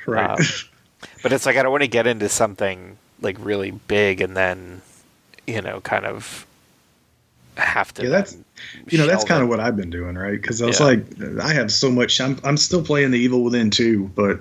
right. 0.06 0.30
Um, 0.30 0.46
But 1.22 1.32
it's 1.32 1.44
like 1.46 1.56
I 1.56 1.62
don't 1.62 1.72
want 1.72 1.82
to 1.82 1.88
get 1.88 2.06
into 2.06 2.28
something 2.28 2.96
like 3.20 3.36
really 3.38 3.70
big 3.70 4.20
and 4.20 4.36
then 4.36 4.80
you 5.46 5.60
know 5.62 5.80
kind 5.82 6.06
of 6.06 6.46
have 7.60 7.92
to. 7.94 8.02
Yeah, 8.04 8.08
that's- 8.10 8.36
you 8.88 8.96
know, 8.98 9.06
that's 9.06 9.24
kind 9.24 9.42
of 9.42 9.48
what 9.48 9.58
I've 9.60 9.76
been 9.76 9.90
doing, 9.90 10.14
right? 10.16 10.40
Because 10.40 10.62
I 10.62 10.66
was 10.66 10.78
Yeah. 10.78 10.86
like, 10.86 11.04
I 11.40 11.52
have 11.52 11.72
so 11.72 11.90
much. 11.90 12.20
I'm 12.20 12.38
I'm 12.44 12.56
still 12.56 12.82
playing 12.82 13.10
the 13.10 13.18
Evil 13.18 13.42
Within 13.42 13.70
two, 13.70 14.10
but 14.14 14.40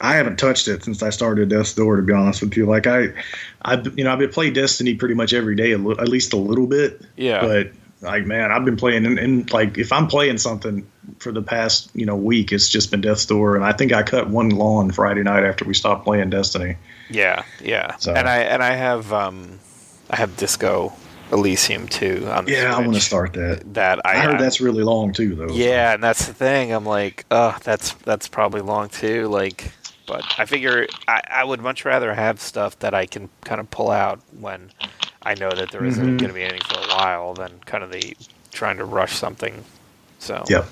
I 0.00 0.16
haven't 0.16 0.38
touched 0.38 0.66
it 0.68 0.82
since 0.84 1.02
I 1.02 1.10
started 1.10 1.48
Death's 1.50 1.72
Door. 1.74 1.96
To 1.96 2.02
be 2.02 2.12
honest 2.12 2.42
with 2.42 2.56
you, 2.56 2.66
like 2.66 2.86
I, 2.88 3.08
I 3.62 3.80
you 3.94 4.02
know, 4.04 4.12
I've 4.12 4.18
been 4.18 4.30
playing 4.30 4.54
Destiny 4.54 4.94
pretty 4.94 5.14
much 5.14 5.32
every 5.32 5.54
day, 5.54 5.72
at 5.72 5.80
least 6.08 6.32
a 6.32 6.36
little 6.36 6.66
bit. 6.66 7.00
Yeah. 7.16 7.40
But 7.42 7.70
like, 8.00 8.26
man, 8.26 8.50
I've 8.50 8.64
been 8.64 8.76
playing, 8.76 9.06
and, 9.06 9.18
and 9.18 9.50
like, 9.52 9.78
if 9.78 9.92
I'm 9.92 10.08
playing 10.08 10.38
something 10.38 10.84
for 11.20 11.30
the 11.32 11.42
past 11.42 11.90
you 11.94 12.04
know 12.04 12.16
week, 12.16 12.50
it's 12.52 12.68
just 12.68 12.90
been 12.90 13.00
Death's 13.02 13.24
Door, 13.24 13.54
and 13.56 13.64
I 13.64 13.72
think 13.72 13.92
I 13.92 14.02
cut 14.02 14.28
one 14.28 14.50
lawn 14.50 14.90
Friday 14.90 15.22
night 15.22 15.44
after 15.44 15.64
we 15.64 15.74
stopped 15.74 16.04
playing 16.04 16.28
Destiny. 16.30 16.76
Yeah, 17.08 17.44
yeah. 17.62 17.94
So- 17.96 18.12
And 18.12 18.28
I 18.28 18.38
and 18.38 18.62
I 18.64 18.74
have 18.74 19.12
um 19.12 19.60
I 20.10 20.16
have 20.16 20.36
Disco 20.36 20.92
Elysium 21.34 21.88
too 21.88 22.20
the 22.20 22.44
Yeah, 22.46 22.74
I 22.74 22.80
want 22.80 22.94
to 22.94 23.00
start 23.00 23.32
that. 23.34 23.74
That 23.74 24.00
I, 24.06 24.12
I 24.12 24.16
heard 24.20 24.36
I- 24.36 24.40
that's 24.40 24.60
really 24.60 24.82
long 24.84 25.12
too, 25.12 25.34
though. 25.34 25.48
Yeah, 25.52 25.92
and 25.94 26.02
that's 26.02 26.26
the 26.26 26.32
thing. 26.34 26.72
I'm 26.72 26.86
like, 26.86 27.26
oh, 27.30 27.56
that's 27.64 27.92
that's 28.04 28.28
probably 28.28 28.60
long 28.62 28.88
too. 28.88 29.26
Like, 29.28 29.72
but 30.06 30.24
I 30.38 30.46
figure 30.46 30.86
I, 31.08 31.20
I 31.28 31.44
would 31.44 31.60
much 31.60 31.84
rather 31.84 32.14
have 32.14 32.40
stuff 32.40 32.78
that 32.78 32.94
I 32.94 33.06
can 33.06 33.28
kind 33.42 33.60
of 33.60 33.70
pull 33.70 33.90
out 33.90 34.20
when 34.38 34.70
I 35.22 35.34
know 35.34 35.50
that 35.50 35.70
there 35.70 35.84
isn't 35.84 36.04
Mhm. 36.04 36.18
going 36.18 36.28
to 36.28 36.34
be 36.34 36.42
anything 36.42 36.60
for 36.68 36.78
a 36.78 36.94
while 36.94 37.34
than 37.34 37.50
kind 37.66 37.82
of 37.82 37.90
the 37.90 38.16
trying 38.52 38.76
to 38.76 38.84
rush 38.84 39.14
something. 39.16 39.64
So 40.20 40.44
Yep. 40.48 40.66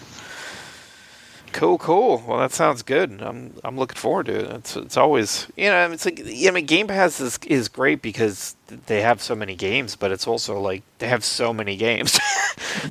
Cool, 1.53 1.77
cool. 1.77 2.23
Well, 2.27 2.39
that 2.39 2.53
sounds 2.53 2.83
good. 2.83 3.21
I'm 3.21 3.55
I'm 3.63 3.77
looking 3.77 3.97
forward 3.97 4.27
to 4.27 4.35
it. 4.41 4.51
It's 4.57 4.77
it's 4.77 4.97
always 4.97 5.49
you 5.57 5.67
know 5.67 5.91
it's 5.91 6.05
like 6.07 6.21
yeah, 6.25 6.49
I 6.49 6.53
mean 6.53 6.65
Game 6.65 6.87
Pass 6.87 7.21
is 7.21 7.39
is 7.47 7.69
great 7.69 8.01
because 8.01 8.57
they 8.87 9.03
have 9.03 9.21
so 9.23 9.35
many 9.35 9.55
games, 9.55 9.95
but 9.95 10.11
it's 10.11 10.27
also 10.27 10.59
like 10.59 10.83
they 10.99 11.09
have 11.09 11.25
so 11.25 11.53
many 11.53 11.77
games 11.77 12.13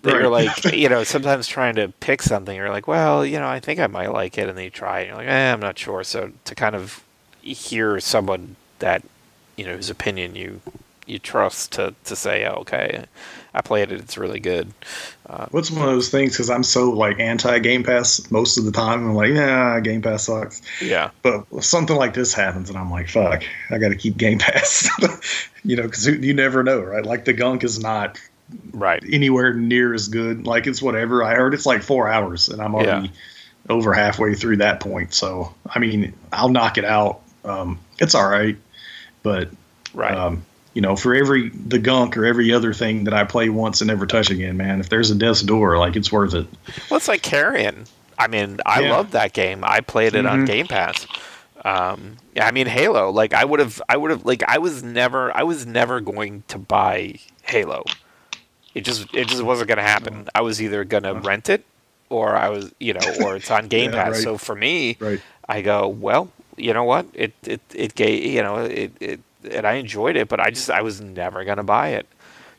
that 0.03 0.13
you're 0.13 0.29
like 0.29 0.63
you 0.73 0.89
know 0.89 1.03
sometimes 1.03 1.47
trying 1.47 1.75
to 1.75 1.87
pick 2.01 2.21
something 2.21 2.55
you're 2.55 2.69
like 2.69 2.87
well 2.87 3.25
you 3.25 3.39
know 3.39 3.47
I 3.47 3.59
think 3.59 3.79
I 3.79 3.87
might 3.87 4.11
like 4.13 4.37
it 4.37 4.47
and 4.47 4.55
then 4.57 4.65
you 4.65 4.69
try 4.69 4.99
it 4.99 5.01
and 5.03 5.07
you're 5.09 5.17
like 5.17 5.27
eh, 5.27 5.53
I'm 5.53 5.59
not 5.59 5.79
sure. 5.79 6.03
So 6.03 6.31
to 6.45 6.55
kind 6.55 6.75
of 6.75 7.03
hear 7.41 7.99
someone 7.99 8.57
that 8.77 9.03
you 9.57 9.65
know 9.65 9.75
whose 9.75 9.89
opinion 9.89 10.35
you 10.35 10.61
you 11.07 11.19
trust 11.19 11.71
to 11.73 11.95
to 12.05 12.15
say, 12.15 12.45
oh, 12.45 12.59
okay, 12.61 13.05
I 13.53 13.61
played 13.61 13.91
it. 13.91 13.99
It's 13.99 14.17
really 14.17 14.39
good. 14.39 14.71
Uh, 15.27 15.47
What's 15.51 15.69
one 15.69 15.87
of 15.87 15.93
those 15.93 16.09
things? 16.09 16.33
Because 16.33 16.49
I'm 16.49 16.63
so 16.63 16.91
like 16.91 17.19
anti 17.19 17.59
Game 17.59 17.83
Pass 17.83 18.31
most 18.31 18.57
of 18.57 18.65
the 18.65 18.71
time. 18.71 19.05
I'm 19.05 19.13
like, 19.13 19.31
yeah, 19.31 19.79
Game 19.81 20.01
Pass 20.01 20.23
sucks. 20.23 20.61
Yeah. 20.81 21.11
But 21.21 21.63
something 21.63 21.95
like 21.95 22.13
this 22.13 22.33
happens, 22.33 22.69
and 22.69 22.77
I'm 22.77 22.89
like, 22.89 23.09
fuck, 23.09 23.43
I 23.69 23.77
got 23.77 23.89
to 23.89 23.95
keep 23.95 24.17
Game 24.17 24.39
Pass. 24.39 24.89
you 25.63 25.75
know, 25.75 25.83
because 25.83 26.07
you 26.07 26.33
never 26.33 26.63
know, 26.63 26.79
right? 26.79 27.05
Like 27.05 27.25
the 27.25 27.33
gunk 27.33 27.63
is 27.63 27.79
not 27.79 28.19
right 28.71 29.03
anywhere 29.09 29.53
near 29.53 29.93
as 29.93 30.07
good. 30.07 30.47
Like 30.47 30.67
it's 30.67 30.81
whatever. 30.81 31.23
I 31.23 31.35
heard 31.35 31.53
it's 31.53 31.65
like 31.65 31.83
four 31.83 32.07
hours, 32.07 32.47
and 32.47 32.61
I'm 32.61 32.73
already 32.73 33.07
yeah. 33.07 33.13
over 33.69 33.93
halfway 33.93 34.33
through 34.35 34.57
that 34.57 34.79
point. 34.79 35.13
So 35.13 35.53
I 35.67 35.79
mean, 35.79 36.13
I'll 36.31 36.49
knock 36.49 36.77
it 36.77 36.85
out. 36.85 37.21
Um, 37.43 37.79
it's 37.99 38.15
all 38.15 38.29
right, 38.29 38.57
but 39.23 39.49
right. 39.93 40.17
Um, 40.17 40.45
you 40.73 40.81
know, 40.81 40.95
for 40.95 41.13
every 41.13 41.49
the 41.49 41.79
gunk 41.79 42.17
or 42.17 42.25
every 42.25 42.53
other 42.53 42.73
thing 42.73 43.03
that 43.05 43.13
I 43.13 43.23
play 43.23 43.49
once 43.49 43.81
and 43.81 43.89
never 43.89 44.05
touch 44.05 44.29
again, 44.29 44.57
man, 44.57 44.79
if 44.79 44.89
there's 44.89 45.11
a 45.11 45.15
death's 45.15 45.41
door, 45.41 45.77
like 45.77 45.95
it's 45.95 46.11
worth 46.11 46.33
it. 46.33 46.47
Well, 46.89 46.97
it's 46.97 47.07
like 47.07 47.21
Carrion. 47.21 47.85
I 48.17 48.27
mean, 48.27 48.59
I 48.65 48.81
yeah. 48.81 48.91
love 48.91 49.11
that 49.11 49.33
game. 49.33 49.63
I 49.63 49.81
played 49.81 50.15
it 50.15 50.25
mm-hmm. 50.25 50.27
on 50.27 50.45
Game 50.45 50.67
Pass. 50.67 51.07
Um, 51.65 52.17
yeah, 52.35 52.47
I 52.47 52.51
mean 52.51 52.67
Halo. 52.67 53.09
Like 53.09 53.33
I 53.33 53.43
would 53.43 53.59
have, 53.59 53.81
I 53.89 53.97
would 53.97 54.11
have, 54.11 54.25
like 54.25 54.43
I 54.47 54.59
was 54.59 54.83
never, 54.83 55.35
I 55.35 55.43
was 55.43 55.65
never 55.65 55.99
going 55.99 56.43
to 56.47 56.57
buy 56.57 57.15
Halo. 57.43 57.83
It 58.73 58.85
just, 58.85 59.13
it 59.13 59.27
just 59.27 59.43
wasn't 59.43 59.67
going 59.67 59.77
to 59.77 59.83
happen. 59.83 60.29
I 60.33 60.41
was 60.41 60.61
either 60.61 60.85
going 60.85 61.03
to 61.03 61.13
rent 61.13 61.49
it, 61.49 61.65
or 62.09 62.35
I 62.35 62.49
was, 62.49 62.73
you 62.79 62.93
know, 62.93 63.01
or 63.21 63.35
it's 63.35 63.51
on 63.51 63.67
Game 63.69 63.91
yeah, 63.91 64.03
Pass. 64.03 64.13
Right. 64.13 64.23
So 64.23 64.37
for 64.37 64.55
me, 64.55 64.97
right. 64.99 65.19
I 65.49 65.61
go, 65.61 65.87
well, 65.87 66.31
you 66.55 66.73
know 66.73 66.83
what? 66.83 67.05
It, 67.13 67.33
it, 67.43 67.61
it 67.73 67.95
gave, 67.95 68.23
you 68.23 68.41
know, 68.41 68.57
it, 68.59 68.93
it 68.99 69.19
and 69.49 69.65
I 69.65 69.73
enjoyed 69.73 70.15
it, 70.15 70.27
but 70.27 70.39
I 70.39 70.49
just 70.49 70.69
I 70.69 70.81
was 70.81 71.01
never 71.01 71.43
gonna 71.43 71.63
buy 71.63 71.89
it. 71.89 72.07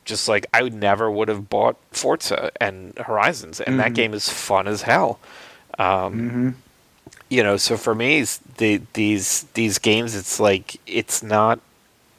Just 0.05 0.29
like 0.29 0.47
I 0.53 0.63
would 0.63 0.75
never 0.75 1.11
would 1.11 1.29
have 1.29 1.49
bought 1.49 1.77
Forza 1.91 2.51
and 2.61 2.97
Horizons, 2.99 3.61
and 3.61 3.75
mm-hmm. 3.75 3.79
that 3.79 3.95
game 3.95 4.15
is 4.15 4.29
fun 4.29 4.67
as 4.67 4.83
hell. 4.83 5.19
Um, 5.79 5.87
mm-hmm. 5.87 6.51
You 7.29 7.43
know, 7.43 7.57
so 7.57 7.77
for 7.77 7.95
me, 7.95 8.25
the, 8.59 8.83
these 8.93 9.45
these 9.55 9.79
games, 9.79 10.15
it's 10.15 10.41
like 10.41 10.79
it's 10.87 11.23
not 11.23 11.61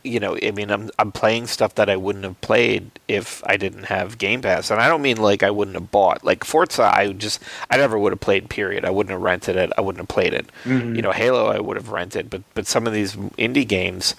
you 0.03 0.19
know, 0.19 0.37
I 0.41 0.51
mean, 0.51 0.69
I'm 0.69 0.89
I'm 0.99 1.11
playing 1.11 1.47
stuff 1.47 1.75
that 1.75 1.89
I 1.89 1.95
wouldn't 1.95 2.25
have 2.25 2.39
played 2.41 2.91
if 3.07 3.41
I 3.45 3.57
didn't 3.57 3.85
have 3.85 4.17
Game 4.17 4.41
Pass, 4.41 4.69
and 4.69 4.81
I 4.81 4.87
don't 4.87 5.01
mean 5.01 5.17
like 5.17 5.43
I 5.43 5.51
wouldn't 5.51 5.75
have 5.75 5.91
bought. 5.91 6.23
Like 6.23 6.43
Forza, 6.43 6.83
I 6.83 7.13
just 7.13 7.39
I 7.69 7.77
never 7.77 7.97
would 7.97 8.11
have 8.11 8.19
played. 8.19 8.49
Period. 8.49 8.83
I 8.85 8.89
wouldn't 8.89 9.11
have 9.11 9.21
rented 9.21 9.55
it. 9.55 9.71
I 9.77 9.81
wouldn't 9.81 10.01
have 10.01 10.09
played 10.09 10.33
it. 10.33 10.47
Mm-hmm. 10.65 10.95
You 10.95 11.01
know, 11.01 11.11
Halo, 11.11 11.47
I 11.47 11.59
would 11.59 11.77
have 11.77 11.89
rented, 11.89 12.29
but 12.29 12.41
but 12.53 12.67
some 12.67 12.85
of 12.85 12.93
these 12.93 13.15
indie 13.15 13.67
games, 13.67 14.15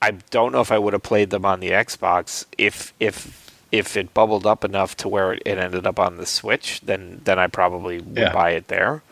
I 0.00 0.12
don't 0.30 0.52
know 0.52 0.60
if 0.60 0.70
I 0.70 0.78
would 0.78 0.92
have 0.92 1.02
played 1.02 1.30
them 1.30 1.44
on 1.44 1.60
the 1.60 1.70
Xbox 1.70 2.46
if 2.56 2.92
if 3.00 3.48
if 3.70 3.96
it 3.96 4.14
bubbled 4.14 4.46
up 4.46 4.64
enough 4.64 4.96
to 4.96 5.08
where 5.08 5.32
it, 5.32 5.46
ended 5.46 5.86
up 5.86 5.98
on 5.98 6.16
the 6.16 6.26
Switch. 6.26 6.80
Then 6.82 7.20
then 7.24 7.38
I 7.38 7.46
probably 7.46 7.98
would 7.98 8.16
yeah. 8.16 8.32
buy 8.32 8.50
it 8.50 8.68
there. 8.68 9.02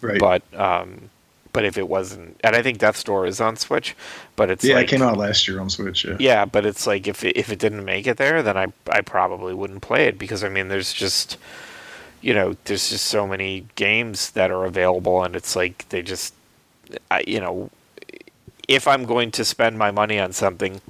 Right. 0.00 0.18
But 0.18 0.42
um, 0.54 1.10
but 1.52 1.64
if 1.64 1.78
it 1.78 1.88
wasn't, 1.88 2.38
and 2.44 2.54
I 2.54 2.62
think 2.62 2.78
Death's 2.78 3.02
Door 3.02 3.26
is 3.26 3.40
on 3.40 3.56
Switch, 3.56 3.96
but 4.36 4.50
it's 4.50 4.64
yeah, 4.64 4.76
like, 4.76 4.84
it 4.84 4.90
came 4.90 5.02
out 5.02 5.16
last 5.16 5.48
year 5.48 5.60
on 5.60 5.70
Switch. 5.70 6.04
Yeah. 6.04 6.16
Yeah, 6.18 6.44
but 6.44 6.66
it's 6.66 6.86
like 6.86 7.06
if 7.06 7.24
it, 7.24 7.36
if 7.36 7.50
it 7.50 7.58
didn't 7.58 7.84
make 7.84 8.06
it 8.06 8.16
there, 8.16 8.42
then 8.42 8.56
I 8.56 8.66
I 8.88 9.00
probably 9.00 9.54
wouldn't 9.54 9.82
play 9.82 10.06
it 10.06 10.18
because 10.18 10.44
I 10.44 10.48
mean 10.48 10.68
there's 10.68 10.92
just 10.92 11.36
you 12.20 12.34
know 12.34 12.56
there's 12.64 12.90
just 12.90 13.06
so 13.06 13.26
many 13.26 13.66
games 13.76 14.32
that 14.32 14.50
are 14.50 14.64
available 14.64 15.22
and 15.22 15.36
it's 15.36 15.54
like 15.54 15.88
they 15.90 16.02
just 16.02 16.34
I, 17.10 17.22
you 17.26 17.40
know 17.40 17.70
if 18.68 18.86
I'm 18.86 19.04
going 19.04 19.30
to 19.32 19.44
spend 19.44 19.78
my 19.78 19.90
money 19.90 20.20
on 20.20 20.32
something, 20.32 20.80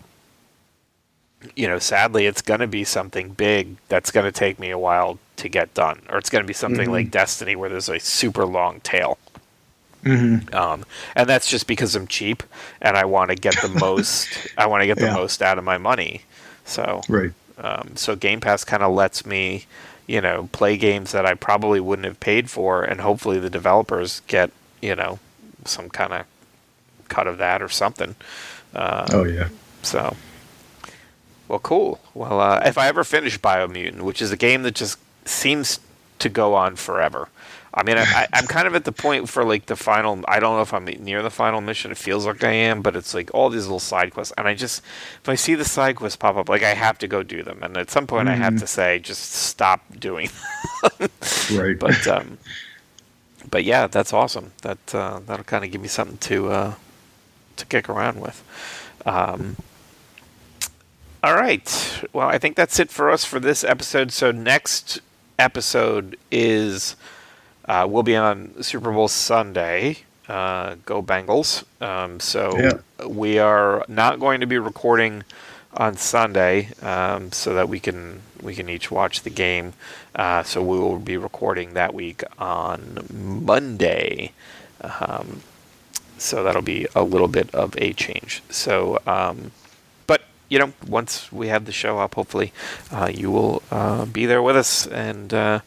you 1.54 1.68
know, 1.68 1.78
sadly, 1.78 2.26
it's 2.26 2.42
going 2.42 2.60
to 2.60 2.66
be 2.66 2.84
something 2.84 3.30
big 3.30 3.76
that's 3.88 4.10
going 4.10 4.26
to 4.26 4.32
take 4.32 4.58
me 4.58 4.70
a 4.70 4.78
while 4.78 5.18
to 5.36 5.48
get 5.48 5.72
done, 5.74 6.02
or 6.10 6.18
it's 6.18 6.28
going 6.28 6.42
to 6.42 6.46
be 6.46 6.52
something 6.52 6.86
mm-hmm. 6.86 6.92
like 6.92 7.10
Destiny 7.12 7.54
where 7.54 7.70
there's 7.70 7.88
a 7.88 8.00
super 8.00 8.44
long 8.44 8.80
tail. 8.80 9.16
Mm-hmm. 10.04 10.54
Um, 10.54 10.84
and 11.14 11.28
that's 11.28 11.48
just 11.48 11.66
because 11.66 11.94
I'm 11.94 12.06
cheap 12.06 12.42
and 12.80 12.96
I 12.96 13.04
want 13.04 13.30
to 13.30 13.36
get 13.36 13.54
the 13.60 13.68
most. 13.80 14.28
I 14.56 14.66
want 14.66 14.82
to 14.82 14.86
get 14.86 14.98
the 14.98 15.06
yeah. 15.06 15.14
most 15.14 15.40
out 15.40 15.58
of 15.58 15.64
my 15.64 15.78
money. 15.78 16.22
So 16.64 17.02
right. 17.08 17.32
Um, 17.58 17.96
so 17.96 18.14
Game 18.14 18.40
Pass 18.40 18.64
kind 18.64 18.82
of 18.82 18.92
lets 18.94 19.26
me, 19.26 19.66
you 20.06 20.20
know, 20.20 20.48
play 20.52 20.76
games 20.76 21.12
that 21.12 21.26
I 21.26 21.34
probably 21.34 21.80
wouldn't 21.80 22.06
have 22.06 22.20
paid 22.20 22.50
for, 22.50 22.82
and 22.82 23.00
hopefully 23.00 23.38
the 23.38 23.50
developers 23.50 24.22
get, 24.28 24.50
you 24.80 24.94
know, 24.94 25.18
some 25.64 25.88
kind 25.88 26.12
of 26.12 26.26
cut 27.08 27.26
of 27.26 27.38
that 27.38 27.62
or 27.62 27.68
something. 27.68 28.14
Uh, 28.74 29.06
oh 29.12 29.24
yeah. 29.24 29.48
So, 29.82 30.16
well, 31.48 31.58
cool. 31.58 32.00
Well, 32.14 32.40
uh, 32.40 32.60
if 32.64 32.76
I 32.78 32.88
ever 32.88 33.04
finish 33.04 33.38
Biomutant, 33.38 34.02
which 34.02 34.20
is 34.20 34.30
a 34.30 34.36
game 34.36 34.62
that 34.62 34.74
just 34.74 34.98
seems 35.24 35.80
to 36.18 36.28
go 36.28 36.54
on 36.54 36.76
forever. 36.76 37.28
I 37.72 37.84
mean, 37.84 37.96
I, 37.96 38.26
am 38.32 38.46
kind 38.46 38.66
of 38.66 38.74
at 38.74 38.84
the 38.84 38.92
point 38.92 39.28
for 39.28 39.44
like 39.44 39.66
the 39.66 39.76
final. 39.76 40.24
I 40.26 40.40
don't 40.40 40.56
know 40.56 40.62
if 40.62 40.74
I'm 40.74 40.86
near 40.86 41.22
the 41.22 41.30
final 41.30 41.60
mission. 41.60 41.90
It 41.92 41.98
feels 41.98 42.26
like 42.26 42.42
I 42.42 42.50
am, 42.50 42.82
but 42.82 42.96
it's 42.96 43.14
like 43.14 43.30
all 43.34 43.50
these 43.50 43.66
little 43.66 43.78
side 43.78 44.12
quests, 44.12 44.32
and 44.36 44.48
I 44.48 44.54
just 44.54 44.82
if 45.22 45.28
I 45.28 45.34
see 45.34 45.54
the 45.54 45.64
side 45.64 45.94
quests 45.94 46.16
pop 46.16 46.36
up, 46.36 46.48
like 46.48 46.62
I 46.62 46.74
have 46.74 46.98
to 46.98 47.06
go 47.06 47.22
do 47.22 47.42
them, 47.42 47.62
and 47.62 47.76
at 47.76 47.90
some 47.90 48.06
point 48.06 48.28
mm-hmm. 48.28 48.40
I 48.40 48.44
have 48.44 48.54
mm-hmm. 48.54 48.60
to 48.60 48.66
say 48.66 48.98
just 48.98 49.32
stop 49.32 49.82
doing. 49.98 50.30
right. 51.52 51.78
But 51.78 52.06
um, 52.08 52.38
but 53.48 53.64
yeah, 53.64 53.86
that's 53.86 54.12
awesome. 54.12 54.52
That 54.62 54.94
uh, 54.94 55.20
that'll 55.26 55.44
kind 55.44 55.64
of 55.64 55.70
give 55.70 55.80
me 55.80 55.88
something 55.88 56.18
to 56.18 56.48
uh, 56.48 56.74
to 57.58 57.66
kick 57.66 57.88
around 57.88 58.20
with. 58.20 58.42
Um, 59.06 59.56
all 61.22 61.34
right. 61.34 62.04
Well, 62.12 62.28
I 62.28 62.38
think 62.38 62.56
that's 62.56 62.78
it 62.78 62.90
for 62.90 63.10
us 63.10 63.24
for 63.24 63.40
this 63.40 63.64
episode. 63.64 64.12
So 64.12 64.30
next 64.30 65.00
episode 65.38 66.16
is 66.30 66.96
uh, 67.64 67.86
we'll 67.88 68.02
be 68.02 68.16
on 68.16 68.62
Super 68.62 68.92
Bowl 68.92 69.08
Sunday. 69.08 69.98
Uh, 70.28 70.76
go 70.84 71.02
Bengals! 71.02 71.64
Um, 71.82 72.20
so 72.20 72.58
yeah. 72.58 73.06
we 73.06 73.38
are 73.38 73.84
not 73.88 74.20
going 74.20 74.40
to 74.40 74.46
be 74.46 74.58
recording 74.58 75.24
on 75.72 75.96
Sunday, 75.96 76.68
um, 76.82 77.32
so 77.32 77.54
that 77.54 77.68
we 77.68 77.80
can 77.80 78.20
we 78.42 78.54
can 78.54 78.68
each 78.68 78.90
watch 78.90 79.22
the 79.22 79.30
game. 79.30 79.72
Uh, 80.14 80.42
so 80.42 80.62
we 80.62 80.78
will 80.78 80.98
be 80.98 81.16
recording 81.16 81.74
that 81.74 81.94
week 81.94 82.22
on 82.38 83.06
Monday. 83.12 84.32
Um, 84.82 85.42
so 86.18 86.42
that'll 86.42 86.62
be 86.62 86.86
a 86.94 87.02
little 87.02 87.28
bit 87.28 87.54
of 87.54 87.74
a 87.78 87.92
change. 87.92 88.42
So, 88.50 88.98
um, 89.06 89.52
but 90.06 90.22
you 90.48 90.58
know, 90.58 90.72
once 90.86 91.30
we 91.32 91.48
have 91.48 91.64
the 91.64 91.72
show 91.72 91.98
up, 91.98 92.14
hopefully 92.14 92.52
uh, 92.90 93.10
you 93.12 93.30
will 93.30 93.62
uh, 93.70 94.04
be 94.06 94.26
there 94.26 94.42
with 94.42 94.56
us, 94.56 94.86
and 94.86 95.32
uh, 95.32 95.60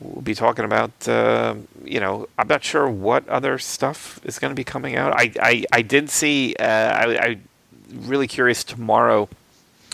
we'll 0.00 0.22
be 0.22 0.34
talking 0.34 0.64
about. 0.64 1.08
Uh, 1.08 1.56
you 1.84 2.00
know, 2.00 2.28
I'm 2.38 2.48
not 2.48 2.64
sure 2.64 2.88
what 2.88 3.28
other 3.28 3.58
stuff 3.58 4.20
is 4.24 4.38
going 4.38 4.50
to 4.50 4.56
be 4.56 4.64
coming 4.64 4.96
out. 4.96 5.12
I 5.12 5.32
I, 5.40 5.64
I 5.72 5.82
did 5.82 6.10
see. 6.10 6.54
Uh, 6.58 6.64
I, 6.64 7.18
I 7.18 7.38
really 7.92 8.26
curious 8.26 8.64
tomorrow 8.64 9.28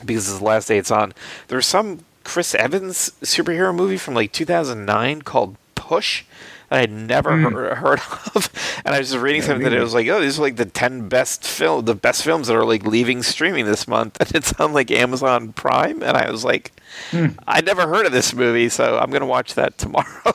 because 0.04 0.28
it's 0.28 0.38
the 0.38 0.44
last 0.44 0.68
day 0.68 0.78
it's 0.78 0.90
on. 0.90 1.12
There's 1.48 1.66
some 1.66 2.04
Chris 2.24 2.54
Evans 2.54 3.12
superhero 3.22 3.74
movie 3.74 3.98
from 3.98 4.14
like 4.14 4.32
2009 4.32 5.22
called 5.22 5.56
Push 5.74 6.24
I 6.74 6.80
had 6.80 6.90
never 6.90 7.30
mm. 7.30 7.52
heard, 7.52 7.78
heard, 7.78 8.00
of. 8.34 8.50
And 8.84 8.94
I 8.94 8.98
was 8.98 9.10
just 9.10 9.22
reading 9.22 9.42
yeah, 9.42 9.46
something 9.48 9.64
that 9.64 9.72
it 9.72 9.80
was 9.80 9.94
like, 9.94 10.08
oh, 10.08 10.20
these 10.20 10.38
are 10.38 10.42
like 10.42 10.56
the 10.56 10.64
ten 10.64 11.08
best 11.08 11.46
film, 11.46 11.84
the 11.84 11.94
best 11.94 12.24
films 12.24 12.48
that 12.48 12.56
are 12.56 12.64
like 12.64 12.84
leaving 12.84 13.22
streaming 13.22 13.64
this 13.64 13.86
month, 13.86 14.16
and 14.20 14.34
it's 14.34 14.52
on 14.60 14.72
like 14.72 14.90
Amazon 14.90 15.52
Prime. 15.52 16.02
And 16.02 16.16
I 16.16 16.30
was 16.30 16.44
like, 16.44 16.72
mm. 17.12 17.36
I 17.46 17.60
never 17.60 17.86
heard 17.86 18.06
of 18.06 18.12
this 18.12 18.34
movie, 18.34 18.68
so 18.68 18.98
I'm 18.98 19.10
gonna 19.10 19.26
watch 19.26 19.54
that 19.54 19.78
tomorrow. 19.78 20.34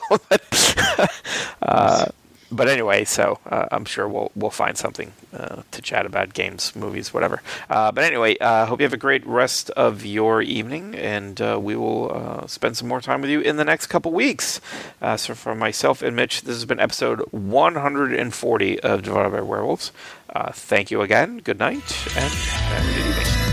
uh, 1.62 2.06
but 2.50 2.68
anyway, 2.68 3.04
so 3.04 3.38
uh, 3.46 3.66
I'm 3.70 3.84
sure 3.84 4.08
we'll 4.08 4.30
we'll 4.34 4.50
find 4.50 4.76
something 4.76 5.12
uh, 5.32 5.62
to 5.70 5.82
chat 5.82 6.06
about 6.06 6.34
games, 6.34 6.74
movies, 6.74 7.14
whatever. 7.14 7.42
Uh, 7.68 7.92
but 7.92 8.04
anyway, 8.04 8.36
uh, 8.38 8.66
hope 8.66 8.80
you 8.80 8.84
have 8.84 8.92
a 8.92 8.98
great 8.98 9.26
rest 9.26 9.70
of 9.70 10.04
your 10.04 10.42
evening, 10.42 10.94
and 10.94 11.40
uh, 11.40 11.58
we 11.60 11.76
will 11.76 12.12
uh, 12.12 12.46
spend 12.46 12.76
some 12.76 12.88
more 12.88 13.00
time 13.00 13.20
with 13.20 13.30
you 13.30 13.40
in 13.40 13.56
the 13.56 13.64
next 13.64 13.86
couple 13.86 14.12
weeks. 14.12 14.60
so 15.16 15.34
for 15.34 15.54
myself 15.54 16.02
and 16.02 16.16
Mitch, 16.16 16.42
this 16.42 16.56
has 16.56 16.64
been 16.64 16.80
episode 16.80 17.20
140 17.30 18.80
of 18.80 19.02
Divided 19.02 19.30
by 19.30 19.40
Werewolves. 19.40 19.92
thank 20.52 20.90
you 20.90 21.02
again. 21.02 21.38
Good 21.38 21.58
night, 21.58 22.06
and 22.16 22.32
have 22.32 22.88
a 22.88 22.94
good 22.94 23.06
evening. 23.06 23.49